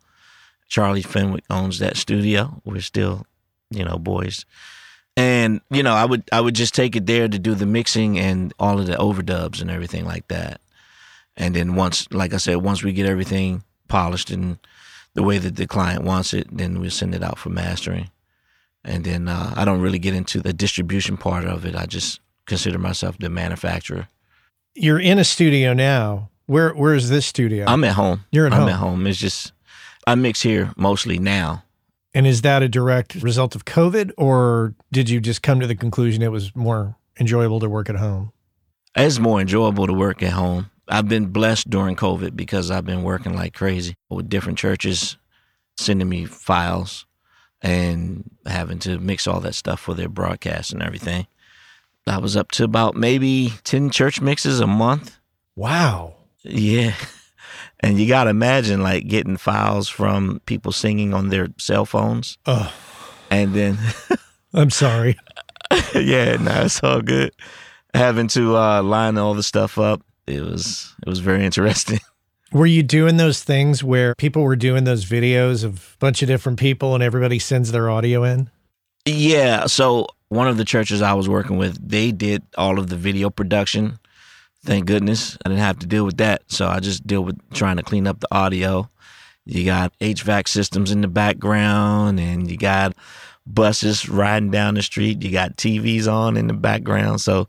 Charlie 0.69 1.01
Fenwick 1.01 1.43
owns 1.49 1.79
that 1.79 1.97
studio. 1.97 2.61
We're 2.63 2.81
still, 2.81 3.25
you 3.69 3.83
know, 3.83 3.97
boys. 3.97 4.45
And 5.17 5.61
you 5.69 5.83
know, 5.83 5.93
I 5.93 6.05
would 6.05 6.23
I 6.31 6.41
would 6.41 6.55
just 6.55 6.73
take 6.73 6.95
it 6.95 7.05
there 7.05 7.27
to 7.27 7.39
do 7.39 7.55
the 7.55 7.65
mixing 7.65 8.17
and 8.17 8.53
all 8.59 8.79
of 8.79 8.87
the 8.87 8.95
overdubs 8.95 9.61
and 9.61 9.69
everything 9.69 10.05
like 10.05 10.27
that. 10.29 10.61
And 11.38 11.56
then 11.56 11.76
once, 11.76 12.08
like 12.12 12.34
I 12.34 12.38
said, 12.38 12.58
once 12.58 12.84
we 12.84 12.93
get 12.93 13.06
everything 13.06 13.63
polished 13.88 14.30
and 14.32 14.58
the 15.13 15.24
way 15.24 15.38
that 15.38 15.56
the 15.56 15.67
client 15.67 16.04
wants 16.04 16.34
it, 16.34 16.48
then 16.52 16.80
we 16.80 16.89
send 16.89 17.13
it 17.15 17.24
out 17.24 17.38
for 17.38 17.50
mastering. 17.50 18.10
And 18.84 19.04
then 19.04 19.28
uh, 19.28 19.54
I 19.56 19.65
don't 19.65 19.82
really 19.82 20.00
get 20.00 20.13
into 20.13 20.39
the 20.41 20.54
distribution 20.54 21.17
part 21.17 21.45
of 21.45 21.65
it. 21.65 21.76
I 21.76 21.86
just 21.86 22.19
consider 22.45 22.78
myself 22.78 23.17
the 23.17 23.30
manufacturer. 23.30 24.08
You're 24.76 25.00
in 25.00 25.17
a 25.19 25.24
studio 25.24 25.74
now. 25.74 26.30
Where 26.48 26.69
Where 26.74 26.93
is 26.93 27.10
this 27.10 27.26
studio? 27.26 27.65
I'm 27.67 27.84
at 27.84 27.93
home. 27.93 28.26
You're 28.32 28.45
at 28.45 28.54
I'm 28.54 28.62
home. 28.62 28.69
at 28.69 28.76
home. 28.76 29.08
It's 29.08 29.17
just 29.19 29.52
I 30.06 30.13
mix 30.15 30.41
here 30.41 30.71
mostly 30.78 31.17
now. 31.17 31.63
and 32.13 32.28
is 32.28 32.41
that 32.43 32.62
a 32.62 32.69
direct 32.69 33.15
result 33.15 33.56
of 33.56 33.65
COVID, 33.65 34.12
or 34.17 34.74
did 34.91 35.10
you 35.10 35.19
just 35.19 35.41
come 35.41 35.60
to 35.60 35.67
the 35.67 35.76
conclusion 35.76 36.21
it 36.21 36.32
was 36.32 36.56
more 36.56 36.95
enjoyable 37.19 37.60
to 37.62 37.67
work 37.69 37.89
at 37.89 37.95
home? 37.95 38.32
It's 38.95 39.17
more 39.19 39.41
enjoyable 39.41 39.88
to 39.88 39.93
work 39.93 40.21
at 40.21 40.34
home. 40.34 40.69
I've 40.88 41.08
been 41.08 41.28
blessed 41.28 41.69
during 41.69 41.95
COVID 41.95 42.36
because 42.36 42.69
I've 42.71 42.86
been 42.86 43.04
working 43.04 43.36
like 43.36 43.54
crazy 43.54 43.95
with 44.10 44.30
different 44.30 44.58
churches 44.58 45.17
sending 45.78 46.08
me 46.08 46.26
files 46.26 47.06
and 47.62 48.30
having 48.45 48.80
to 48.80 49.00
mix 49.00 49.28
all 49.28 49.39
that 49.41 49.56
stuff 49.56 49.80
for 49.80 49.93
their 49.93 50.10
broadcast 50.10 50.71
and 50.71 50.84
everything. 50.84 51.28
I 52.08 52.19
was 52.19 52.38
up 52.38 52.52
to 52.52 52.63
about 52.63 52.95
maybe 52.95 53.54
10 53.63 53.89
church 53.89 54.21
mixes 54.21 54.60
a 54.60 54.67
month. 54.67 55.17
Wow. 55.56 56.15
Yeah. 56.43 56.93
And 57.82 58.00
you 58.00 58.08
got 58.08 58.24
to 58.24 58.30
imagine 58.32 58.82
like 58.82 59.08
getting 59.08 59.38
files 59.38 59.89
from 59.89 60.41
people 60.45 60.71
singing 60.71 61.13
on 61.13 61.30
their 61.30 61.50
cell 61.60 61.86
phones. 61.86 62.38
Oh, 62.45 62.74
And 63.30 63.54
then 63.54 63.78
I'm 64.54 64.69
sorry. 64.69 65.17
yeah, 65.93 66.38
no, 66.38 66.62
it's 66.63 66.82
all 66.84 67.02
good. 67.02 67.34
Having 67.93 68.30
to 68.30 68.58
uh, 68.58 68.82
line 68.82 69.17
all 69.17 69.34
the 69.34 69.43
stuff 69.43 69.78
up, 69.78 70.02
it 70.27 70.41
was 70.41 70.93
it 71.05 71.09
was 71.09 71.19
very 71.19 71.45
interesting. 71.45 71.99
Were 72.51 72.65
you 72.65 72.83
doing 72.83 73.17
those 73.17 73.43
things 73.43 73.83
where 73.83 74.15
people 74.15 74.43
were 74.43 74.55
doing 74.55 74.85
those 74.85 75.03
videos 75.03 75.63
of 75.63 75.95
a 75.95 75.97
bunch 75.99 76.21
of 76.21 76.27
different 76.27 76.59
people 76.59 76.93
and 76.93 77.03
everybody 77.03 77.39
sends 77.39 77.71
their 77.71 77.89
audio 77.89 78.23
in? 78.23 78.49
yeah, 79.05 79.67
so 79.67 80.07
one 80.29 80.47
of 80.47 80.57
the 80.57 80.65
churches 80.65 81.01
I 81.01 81.13
was 81.13 81.29
working 81.29 81.57
with, 81.57 81.77
they 81.88 82.11
did 82.11 82.43
all 82.57 82.79
of 82.79 82.89
the 82.89 82.95
video 82.95 83.29
production. 83.29 83.99
Thank 84.63 84.85
goodness 84.85 85.38
I 85.45 85.49
didn't 85.49 85.61
have 85.61 85.79
to 85.79 85.88
deal 85.88 86.05
with 86.05 86.17
that. 86.17 86.41
So 86.47 86.67
I 86.67 86.79
just 86.79 87.05
deal 87.05 87.23
with 87.23 87.38
trying 87.53 87.77
to 87.77 87.83
clean 87.83 88.07
up 88.07 88.19
the 88.19 88.33
audio. 88.33 88.89
You 89.45 89.63
got 89.63 89.97
HVAC 89.99 90.47
systems 90.47 90.91
in 90.91 91.01
the 91.01 91.07
background, 91.07 92.19
and 92.19 92.49
you 92.49 92.57
got 92.57 92.95
buses 93.45 94.09
riding 94.09 94.49
down 94.49 94.73
the 94.73 94.81
street. 94.81 95.21
You 95.21 95.31
got 95.31 95.57
TVs 95.57 96.11
on 96.11 96.35
in 96.35 96.47
the 96.47 96.53
background. 96.53 97.21
So, 97.21 97.47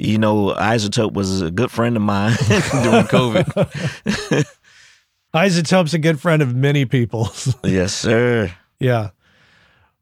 you 0.00 0.18
know, 0.18 0.54
iZotope 0.54 1.12
was 1.12 1.42
a 1.42 1.50
good 1.50 1.70
friend 1.70 1.96
of 1.96 2.02
mine 2.02 2.36
during 2.48 3.04
COVID. 3.04 4.46
iZotope's 5.34 5.94
a 5.94 5.98
good 5.98 6.20
friend 6.20 6.42
of 6.42 6.54
many 6.54 6.84
people's. 6.84 7.54
yes, 7.64 7.92
sir. 7.94 8.52
yeah. 8.78 9.10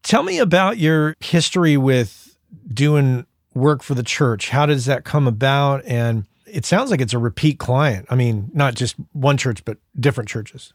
Tell 0.02 0.22
me 0.22 0.38
about 0.38 0.78
your 0.78 1.16
history 1.20 1.76
with 1.76 2.36
doing 2.72 3.26
work 3.54 3.82
for 3.82 3.94
the 3.94 4.02
church. 4.02 4.48
How 4.50 4.64
does 4.64 4.86
that 4.86 5.04
come 5.04 5.26
about? 5.26 5.84
And 5.84 6.24
it 6.46 6.64
sounds 6.64 6.90
like 6.90 7.00
it's 7.00 7.12
a 7.12 7.18
repeat 7.18 7.58
client. 7.58 8.06
I 8.08 8.14
mean, 8.14 8.50
not 8.54 8.74
just 8.74 8.94
one 9.12 9.36
church, 9.36 9.64
but 9.64 9.76
different 9.98 10.28
churches. 10.30 10.72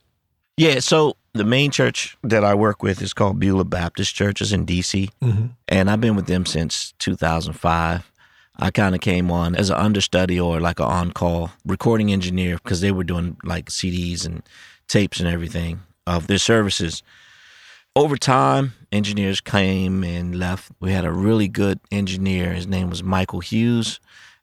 Yeah, 0.55 0.81
so 0.81 1.15
the 1.33 1.45
main 1.45 1.71
church 1.71 2.15
that 2.21 2.43
I 2.43 2.53
work 2.53 2.83
with 2.83 3.01
is 3.01 3.11
called 3.13 3.39
Beulah 3.39 3.63
Baptist 3.63 4.13
Churches 4.13 4.53
in 4.53 4.67
DC, 4.67 5.09
Mm-hmm. 5.23 5.45
and 5.67 5.89
I've 5.89 5.99
been 6.01 6.15
with 6.15 6.27
them 6.27 6.45
since 6.45 6.93
2005. 6.99 8.11
I 8.59 8.69
kind 8.71 8.93
of 8.93 9.01
came 9.01 9.31
on 9.31 9.55
as 9.55 9.69
an 9.69 9.77
understudy 9.77 10.39
or 10.39 10.59
like 10.59 10.79
an 10.79 10.85
on-call 10.85 11.51
recording 11.65 12.11
engineer 12.11 12.57
because 12.57 12.81
they 12.81 12.91
were 12.91 13.03
doing 13.03 13.37
like 13.43 13.69
CDs 13.69 14.25
and 14.25 14.43
tapes 14.87 15.19
and 15.19 15.27
everything 15.27 15.81
of 16.05 16.27
their 16.27 16.37
services. 16.37 17.01
Over 17.95 18.17
time, 18.17 18.73
engineers 18.91 19.41
came 19.41 20.03
and 20.03 20.37
left. 20.37 20.71
We 20.79 20.91
had 20.91 21.05
a 21.05 21.11
really 21.11 21.47
good 21.47 21.79
engineer. 21.91 22.53
His 22.53 22.67
name 22.67 22.89
was 22.89 23.03
Michael 23.03 23.39
Hughes, 23.39 23.99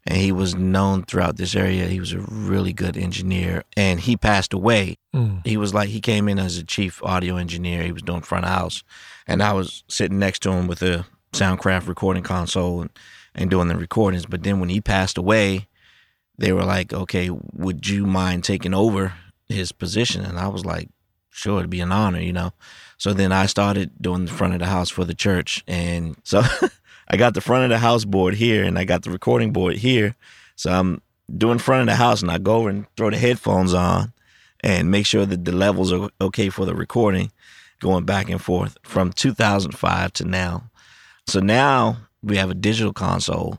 and 0.06 0.16
he 0.18 0.30
was 0.32 0.54
known 0.54 1.02
throughout 1.04 1.36
this 1.36 1.54
area. 1.56 1.86
He 1.86 1.98
was 2.00 2.12
a 2.12 2.20
really 2.20 2.72
good 2.72 2.96
engineer, 2.96 3.64
and 3.76 4.00
he 4.00 4.16
passed 4.16 4.52
away 4.52 4.96
Mm. 5.12 5.44
he 5.44 5.56
was 5.56 5.74
like 5.74 5.88
he 5.88 6.00
came 6.00 6.28
in 6.28 6.38
as 6.38 6.56
a 6.56 6.62
chief 6.62 7.02
audio 7.02 7.34
engineer 7.36 7.82
he 7.82 7.90
was 7.90 8.02
doing 8.02 8.20
front 8.20 8.44
of 8.44 8.52
house 8.52 8.84
and 9.26 9.42
i 9.42 9.52
was 9.52 9.82
sitting 9.88 10.20
next 10.20 10.38
to 10.42 10.52
him 10.52 10.68
with 10.68 10.80
a 10.82 11.04
soundcraft 11.32 11.88
recording 11.88 12.22
console 12.22 12.80
and, 12.82 12.90
and 13.34 13.50
doing 13.50 13.68
the 13.68 13.76
recordings. 13.76 14.26
But 14.26 14.42
then 14.42 14.60
when 14.60 14.68
he 14.68 14.80
passed 14.80 15.18
away 15.18 15.66
they 16.38 16.52
were 16.52 16.64
like 16.64 16.92
okay 16.92 17.28
would 17.52 17.86
you 17.86 18.06
mind 18.06 18.44
taking 18.44 18.74
over 18.74 19.12
his 19.48 19.72
position? 19.72 20.24
And 20.24 20.38
i 20.38 20.48
was 20.48 20.64
like 20.64 20.88
sure 21.30 21.58
it'd 21.58 21.70
be 21.70 21.80
an 21.80 21.92
honor 21.92 22.20
you 22.20 22.32
know? 22.32 22.52
So 22.98 23.12
then 23.12 23.32
i 23.32 23.46
started 23.46 23.90
doing 24.00 24.24
the 24.24 24.32
front 24.32 24.54
of 24.54 24.60
the 24.60 24.66
house 24.66 24.90
for 24.90 25.04
the 25.04 25.14
church. 25.14 25.62
And 25.66 26.16
so 26.24 26.42
i 27.08 27.16
got 27.16 27.34
the 27.34 27.40
front 27.40 27.64
of 27.64 27.70
the 27.70 27.78
house 27.78 28.04
board 28.04 28.34
here 28.34 28.64
and 28.64 28.78
i 28.78 28.84
got 28.84 29.02
the 29.02 29.10
recording 29.10 29.52
board 29.52 29.76
here. 29.76 30.16
So 30.56 30.72
i'm 30.72 31.02
doing 31.36 31.58
front 31.58 31.82
of 31.82 31.86
the 31.86 31.96
house 31.96 32.22
and 32.22 32.30
i 32.30 32.38
go 32.38 32.56
over 32.56 32.68
and 32.68 32.86
throw 32.96 33.10
the 33.10 33.18
headphones 33.18 33.74
on 33.74 34.12
and 34.62 34.90
make 34.90 35.06
sure 35.06 35.26
that 35.26 35.44
the 35.44 35.52
levels 35.52 35.92
are 35.92 36.10
okay 36.20 36.48
for 36.50 36.64
the 36.64 36.74
recording 36.74 37.30
going 37.80 38.04
back 38.04 38.28
and 38.28 38.40
forth 38.40 38.76
from 38.82 39.12
2005 39.12 40.12
to 40.12 40.24
now. 40.24 40.64
So 41.26 41.40
now 41.40 41.96
we 42.22 42.36
have 42.36 42.50
a 42.50 42.54
digital 42.54 42.92
console. 42.92 43.58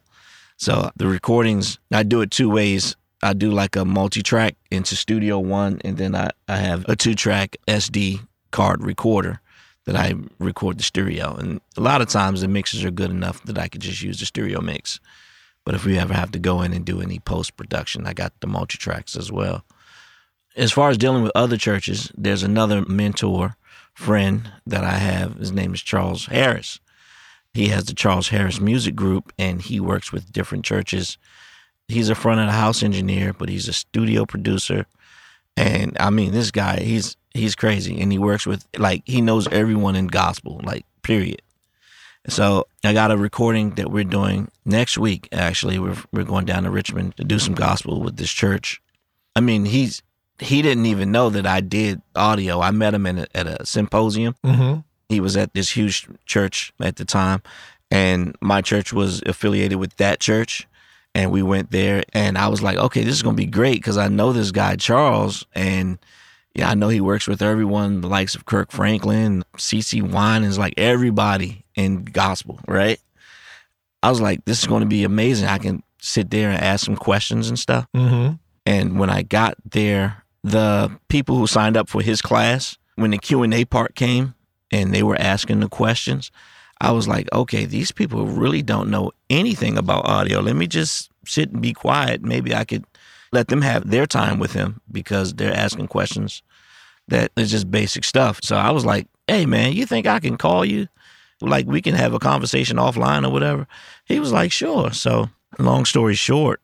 So 0.58 0.92
the 0.96 1.08
recordings, 1.08 1.80
I 1.92 2.04
do 2.04 2.22
it 2.22 2.32
two 2.32 2.50
ways. 2.50 2.96
I 3.24 3.34
do 3.34 3.52
like 3.52 3.76
a 3.76 3.86
multi 3.86 4.24
track 4.24 4.56
into 4.70 4.96
Studio 4.96 5.40
One, 5.40 5.80
and 5.84 5.98
then 5.98 6.16
I, 6.16 6.32
I 6.48 6.58
have 6.58 6.86
a 6.88 6.96
two 6.96 7.14
track 7.14 7.58
SD 7.68 8.26
card 8.52 8.84
recorder 8.84 9.42
that 9.86 9.96
I 9.96 10.14
record 10.40 10.80
the 10.80 10.84
stereo. 10.84 11.36
And 11.36 11.62
a 11.78 11.82
lot 11.82 12.02
of 12.02 12.10
times 12.10 12.42
the 12.42 12.48
mixes 12.48 12.84
are 12.84 12.92
good 12.92 13.10
enough 13.10 13.44
that 13.44 13.58
I 13.58 13.68
could 13.68 13.82
just 13.82 14.02
use 14.02 14.20
the 14.20 14.26
stereo 14.26 14.62
mix. 14.62 15.00
But 15.64 15.76
if 15.76 15.86
we 15.86 15.98
ever 15.98 16.14
have 16.14 16.32
to 16.32 16.40
go 16.40 16.62
in 16.62 16.74
and 16.74 16.86
do 16.86 17.02
any 17.02 17.20
post 17.20 17.56
production, 17.58 18.08
I 18.08 18.14
got 18.14 18.34
the 18.40 18.48
multi 18.48 18.78
tracks 18.78 19.16
as 19.16 19.32
well 19.32 19.64
as 20.56 20.72
far 20.72 20.90
as 20.90 20.98
dealing 20.98 21.24
with 21.24 21.32
other 21.36 21.58
churches, 21.58 22.12
there's 22.18 22.44
another 22.44 22.82
mentor 22.86 23.56
friend 23.94 24.52
that 24.66 24.84
I 24.84 24.98
have. 24.98 25.36
His 25.36 25.52
name 25.52 25.74
is 25.74 25.82
Charles 25.82 26.26
Harris. 26.26 26.80
He 27.54 27.68
has 27.68 27.86
the 27.86 27.94
Charles 27.94 28.30
Harris 28.30 28.60
Music 28.60 28.96
Group 28.96 29.34
and 29.38 29.62
he 29.62 29.80
works 29.80 30.12
with 30.12 30.32
different 30.32 30.66
churches. 30.66 31.18
He's 31.88 32.10
a 32.10 32.16
front 32.16 32.40
of 32.40 32.48
the 32.48 32.54
house 32.54 32.84
engineer, 32.84 33.34
but 33.34 33.50
he's 33.50 33.68
a 33.68 33.74
studio 33.74 34.26
producer. 34.26 34.86
And 35.58 35.98
I 36.00 36.10
mean, 36.10 36.32
this 36.32 36.52
guy, 36.52 36.80
he's 36.80 37.18
he's 37.34 37.56
crazy 37.56 38.00
and 38.00 38.12
he 38.12 38.18
works 38.18 38.46
with 38.46 38.66
like 38.78 39.04
he 39.06 39.22
knows 39.22 39.48
everyone 39.50 39.96
in 39.96 40.08
gospel, 40.08 40.62
like 40.64 40.86
period. 41.02 41.42
So 42.28 42.68
I 42.84 42.94
got 42.94 43.12
a 43.12 43.18
recording 43.18 43.72
that 43.72 43.92
we're 43.92 44.04
doing 44.04 44.50
next 44.64 44.98
week. 44.98 45.28
Actually, 45.32 45.80
we're 45.80 45.98
we're 46.12 46.24
going 46.24 46.46
down 46.46 46.64
to 46.64 46.72
Richmond 46.72 47.18
to 47.18 47.24
do 47.24 47.40
some 47.40 47.56
gospel 47.56 48.02
with 48.02 48.18
this 48.18 48.32
church. 48.32 48.82
I 49.36 49.42
mean, 49.42 49.66
he's 49.66 50.02
he 50.40 50.62
didn't 50.62 50.86
even 50.86 51.12
know 51.12 51.30
that 51.30 51.46
I 51.46 51.62
did 51.62 52.02
audio. 52.16 52.62
I 52.62 52.72
met 52.72 52.94
him 52.94 53.06
a, 53.06 53.28
at 53.36 53.48
a 53.48 53.66
symposium. 53.66 54.36
Mm-hmm. 54.46 54.80
He 55.12 55.20
was 55.20 55.38
at 55.38 55.54
this 55.54 55.70
huge 55.70 56.08
church 56.26 56.74
at 56.80 56.96
the 56.96 57.06
time, 57.06 57.42
and 57.92 58.36
my 58.42 58.62
church 58.62 58.94
was 58.94 59.22
affiliated 59.26 59.78
with 59.78 59.96
that 59.98 60.20
church. 60.20 60.68
And 61.14 61.30
we 61.30 61.44
went 61.44 61.72
there, 61.72 62.04
and 62.14 62.38
I 62.38 62.48
was 62.48 62.64
like, 62.64 62.78
okay, 62.78 63.04
this 63.04 63.16
is 63.16 63.22
gonna 63.22 63.36
be 63.36 63.46
great 63.46 63.76
because 63.76 63.98
I 63.98 64.08
know 64.08 64.32
this 64.32 64.52
guy 64.52 64.78
Charles, 64.78 65.46
and 65.54 66.00
yeah, 66.56 66.70
I 66.70 66.74
know 66.74 66.88
he 66.90 67.02
works 67.02 67.28
with 67.28 67.42
everyone, 67.42 68.02
the 68.02 68.08
likes 68.08 68.36
of 68.36 68.46
Kirk 68.46 68.72
Franklin, 68.72 69.44
CeCe 69.58 70.02
Winans, 70.02 70.54
is 70.54 70.58
like 70.58 70.74
everybody 70.78 71.66
in 71.76 72.06
gospel, 72.06 72.60
right? 72.68 73.00
I 74.04 74.10
was 74.10 74.22
like, 74.22 74.46
this 74.46 74.60
is 74.60 74.68
going 74.68 74.82
to 74.82 74.88
be 74.88 75.04
amazing. 75.04 75.48
I 75.48 75.60
can 75.60 75.84
sit 76.00 76.30
there 76.30 76.50
and 76.50 76.62
ask 76.62 76.86
some 76.86 76.96
questions 76.96 77.50
and 77.50 77.58
stuff. 77.58 77.88
Mm-hmm. 77.96 78.34
And 78.66 79.00
when 79.00 79.10
I 79.10 79.22
got 79.22 79.56
there, 79.70 80.24
the 80.44 80.92
people 81.08 81.38
who 81.38 81.48
signed 81.48 81.78
up 81.78 81.88
for 81.88 82.02
his 82.02 82.22
class, 82.22 82.78
when 82.96 83.12
the 83.12 83.18
Q 83.18 83.44
and 83.44 83.54
A 83.54 83.66
part 83.66 83.96
came 83.96 84.34
and 84.72 84.94
they 84.94 85.04
were 85.04 85.20
asking 85.20 85.60
the 85.60 85.70
questions, 85.70 86.32
I 86.80 86.92
was 86.92 87.08
like, 87.08 87.32
okay, 87.32 87.66
these 87.66 87.92
people 87.92 88.26
really 88.26 88.62
don't 88.62 88.90
know 88.90 89.12
anything 89.30 89.78
about 89.78 90.08
audio. 90.08 90.40
Let 90.40 90.56
me 90.56 90.68
just 90.68 91.12
sit 91.26 91.52
and 91.52 91.62
be 91.62 91.74
quiet. 91.74 92.24
Maybe 92.24 92.56
I 92.56 92.66
could 92.66 92.86
let 93.32 93.48
them 93.50 93.62
have 93.62 93.90
their 93.90 94.06
time 94.06 94.40
with 94.40 94.54
him 94.54 94.82
because 94.92 95.34
they're 95.34 95.56
asking 95.56 95.88
questions 95.88 96.42
that 97.08 97.32
is 97.36 97.52
just 97.52 97.70
basic 97.70 98.04
stuff. 98.04 98.40
So 98.44 98.56
I 98.56 98.72
was 98.72 98.86
like, 98.86 99.08
hey, 99.28 99.46
man, 99.46 99.74
you 99.74 99.86
think 99.86 100.08
I 100.08 100.20
can 100.20 100.38
call 100.38 100.66
you? 100.66 100.88
Like, 101.40 101.66
we 101.68 101.82
can 101.82 101.96
have 101.96 102.14
a 102.14 102.20
conversation 102.20 102.78
offline 102.78 103.26
or 103.26 103.32
whatever. 103.32 103.68
He 104.06 104.20
was 104.20 104.32
like, 104.32 104.52
sure. 104.52 104.92
So, 104.92 105.30
long 105.60 105.86
story 105.86 106.16
short, 106.16 106.62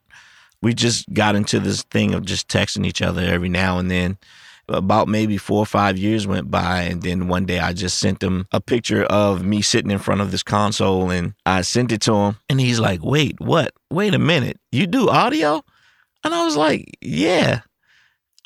we 0.61 0.73
just 0.73 1.11
got 1.13 1.35
into 1.35 1.59
this 1.59 1.83
thing 1.83 2.13
of 2.13 2.25
just 2.25 2.47
texting 2.47 2.85
each 2.85 3.01
other 3.01 3.21
every 3.21 3.49
now 3.49 3.79
and 3.79 3.89
then. 3.89 4.17
About 4.69 5.07
maybe 5.07 5.37
four 5.37 5.59
or 5.59 5.65
five 5.65 5.97
years 5.97 6.27
went 6.27 6.51
by, 6.51 6.81
and 6.81 7.01
then 7.01 7.29
one 7.29 7.45
day 7.45 7.59
I 7.59 7.71
just 7.71 7.99
sent 7.99 8.21
him 8.21 8.47
a 8.51 8.59
picture 8.59 9.03
of 9.05 9.45
me 9.45 9.61
sitting 9.61 9.91
in 9.91 9.97
front 9.97 10.19
of 10.19 10.31
this 10.31 10.43
console, 10.43 11.09
and 11.09 11.35
I 11.45 11.61
sent 11.61 11.93
it 11.93 12.01
to 12.01 12.13
him, 12.13 12.37
and 12.49 12.59
he's 12.59 12.77
like, 12.77 13.01
"Wait, 13.01 13.39
what? 13.39 13.71
Wait 13.89 14.13
a 14.13 14.19
minute, 14.19 14.59
you 14.73 14.85
do 14.85 15.07
audio?" 15.07 15.63
And 16.25 16.33
I 16.35 16.43
was 16.43 16.57
like, 16.57 16.97
"Yeah." 17.01 17.61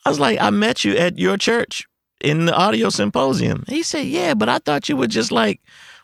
I 0.06 0.10
was 0.10 0.20
like, 0.20 0.40
"I 0.40 0.52
met 0.52 0.86
you 0.86 0.96
at 0.96 1.18
your 1.18 1.38
church 1.38 1.88
in 2.24 2.46
the 2.46 2.54
audio 2.56 2.90
symposium." 2.90 3.64
He 3.68 3.82
said, 3.82 4.06
"Yeah, 4.06 4.36
but 4.36 4.48
I 4.48 4.60
thought 4.60 4.90
you 4.90 4.98
were 4.98 5.08
just 5.08 5.32
like 5.32 5.60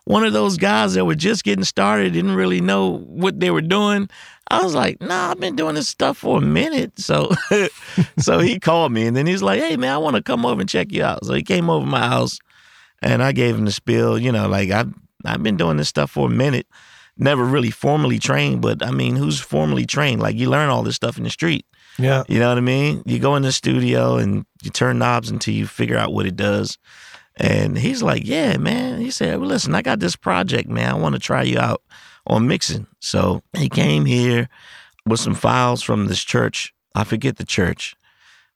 one 0.05 0.23
of 0.23 0.33
those 0.33 0.57
guys 0.57 0.95
that 0.95 1.05
were 1.05 1.15
just 1.15 1.43
getting 1.43 1.63
started, 1.65 2.13
didn't 2.13 2.35
really 2.35 2.61
know 2.61 3.03
what 3.05 3.39
they 3.39 3.51
were 3.51 3.61
doing." 3.61 4.09
I 4.49 4.63
was 4.63 4.73
like, 4.75 5.01
nah, 5.01 5.31
I've 5.31 5.39
been 5.39 5.55
doing 5.55 5.75
this 5.75 5.89
stuff 5.89 6.17
for 6.17 6.37
a 6.37 6.41
minute. 6.41 6.99
So 6.99 7.31
so 8.17 8.39
he 8.39 8.59
called 8.61 8.91
me 8.91 9.07
and 9.07 9.15
then 9.15 9.27
he's 9.27 9.41
like, 9.41 9.59
Hey 9.61 9.77
man, 9.77 9.93
I 9.93 9.97
want 9.97 10.15
to 10.15 10.21
come 10.21 10.45
over 10.45 10.61
and 10.61 10.69
check 10.69 10.91
you 10.91 11.03
out. 11.03 11.25
So 11.25 11.33
he 11.33 11.43
came 11.43 11.69
over 11.69 11.85
my 11.85 12.07
house 12.07 12.39
and 13.01 13.23
I 13.23 13.31
gave 13.31 13.55
him 13.55 13.65
the 13.65 13.71
spiel, 13.71 14.17
you 14.17 14.31
know, 14.31 14.47
like 14.47 14.69
I've 14.71 14.93
I've 15.25 15.43
been 15.43 15.57
doing 15.57 15.77
this 15.77 15.89
stuff 15.89 16.11
for 16.11 16.27
a 16.27 16.31
minute. 16.31 16.67
Never 17.17 17.43
really 17.43 17.71
formally 17.71 18.19
trained, 18.19 18.61
but 18.61 18.85
I 18.85 18.91
mean, 18.91 19.15
who's 19.15 19.39
formally 19.39 19.85
trained? 19.85 20.21
Like 20.21 20.35
you 20.35 20.49
learn 20.49 20.69
all 20.69 20.83
this 20.83 20.95
stuff 20.95 21.17
in 21.17 21.23
the 21.23 21.31
street. 21.31 21.65
Yeah. 21.97 22.23
You 22.27 22.39
know 22.39 22.49
what 22.49 22.59
I 22.59 22.61
mean? 22.61 23.01
You 23.07 23.17
go 23.17 23.35
in 23.35 23.41
the 23.41 23.51
studio 23.51 24.17
and 24.17 24.45
you 24.61 24.69
turn 24.69 24.99
knobs 24.99 25.31
until 25.31 25.55
you 25.55 25.65
figure 25.65 25.97
out 25.97 26.13
what 26.13 26.27
it 26.27 26.35
does. 26.35 26.77
And 27.37 27.77
he's 27.77 28.03
like, 28.03 28.25
Yeah, 28.25 28.57
man. 28.57 29.01
He 29.01 29.11
said, 29.11 29.39
Well, 29.39 29.49
listen, 29.49 29.73
I 29.75 29.81
got 29.81 29.99
this 29.99 30.15
project, 30.15 30.69
man. 30.69 30.89
I 30.89 30.93
want 30.93 31.15
to 31.15 31.19
try 31.19 31.43
you 31.43 31.59
out 31.59 31.81
on 32.27 32.47
mixing. 32.47 32.87
So 32.99 33.41
he 33.55 33.69
came 33.69 34.05
here 34.05 34.49
with 35.05 35.19
some 35.19 35.35
files 35.35 35.81
from 35.81 36.07
this 36.07 36.23
church. 36.23 36.73
I 36.93 37.03
forget 37.03 37.37
the 37.37 37.45
church, 37.45 37.95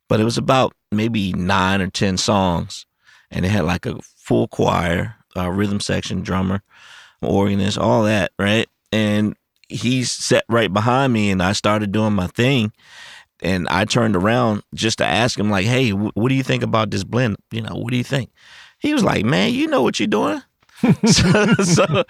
but 0.09 0.19
it 0.19 0.23
was 0.23 0.37
about 0.37 0.73
maybe 0.91 1.33
nine 1.33 1.81
or 1.81 1.87
10 1.87 2.17
songs. 2.17 2.85
And 3.29 3.45
it 3.45 3.49
had 3.49 3.65
like 3.65 3.85
a 3.85 3.99
full 4.01 4.47
choir, 4.47 5.15
rhythm 5.35 5.79
section, 5.79 6.21
drummer, 6.21 6.61
organist, 7.21 7.77
all 7.77 8.03
that, 8.03 8.31
right? 8.37 8.67
And 8.91 9.35
he 9.69 10.03
sat 10.03 10.43
right 10.49 10.71
behind 10.71 11.13
me 11.13 11.31
and 11.31 11.41
I 11.41 11.53
started 11.53 11.91
doing 11.91 12.13
my 12.13 12.27
thing. 12.27 12.73
And 13.43 13.67
I 13.69 13.85
turned 13.85 14.15
around 14.15 14.61
just 14.75 14.99
to 14.99 15.05
ask 15.05 15.39
him, 15.39 15.49
like, 15.49 15.65
hey, 15.65 15.89
what 15.91 16.29
do 16.29 16.35
you 16.35 16.43
think 16.43 16.61
about 16.61 16.91
this 16.91 17.03
blend? 17.03 17.37
You 17.49 17.61
know, 17.61 17.75
what 17.75 17.89
do 17.89 17.97
you 17.97 18.03
think? 18.03 18.29
He 18.77 18.93
was 18.93 19.03
like, 19.03 19.25
man, 19.25 19.53
you 19.53 19.67
know 19.67 19.81
what 19.81 19.99
you're 19.99 20.07
doing. 20.07 20.41
so, 21.05 21.53
so 21.63 22.03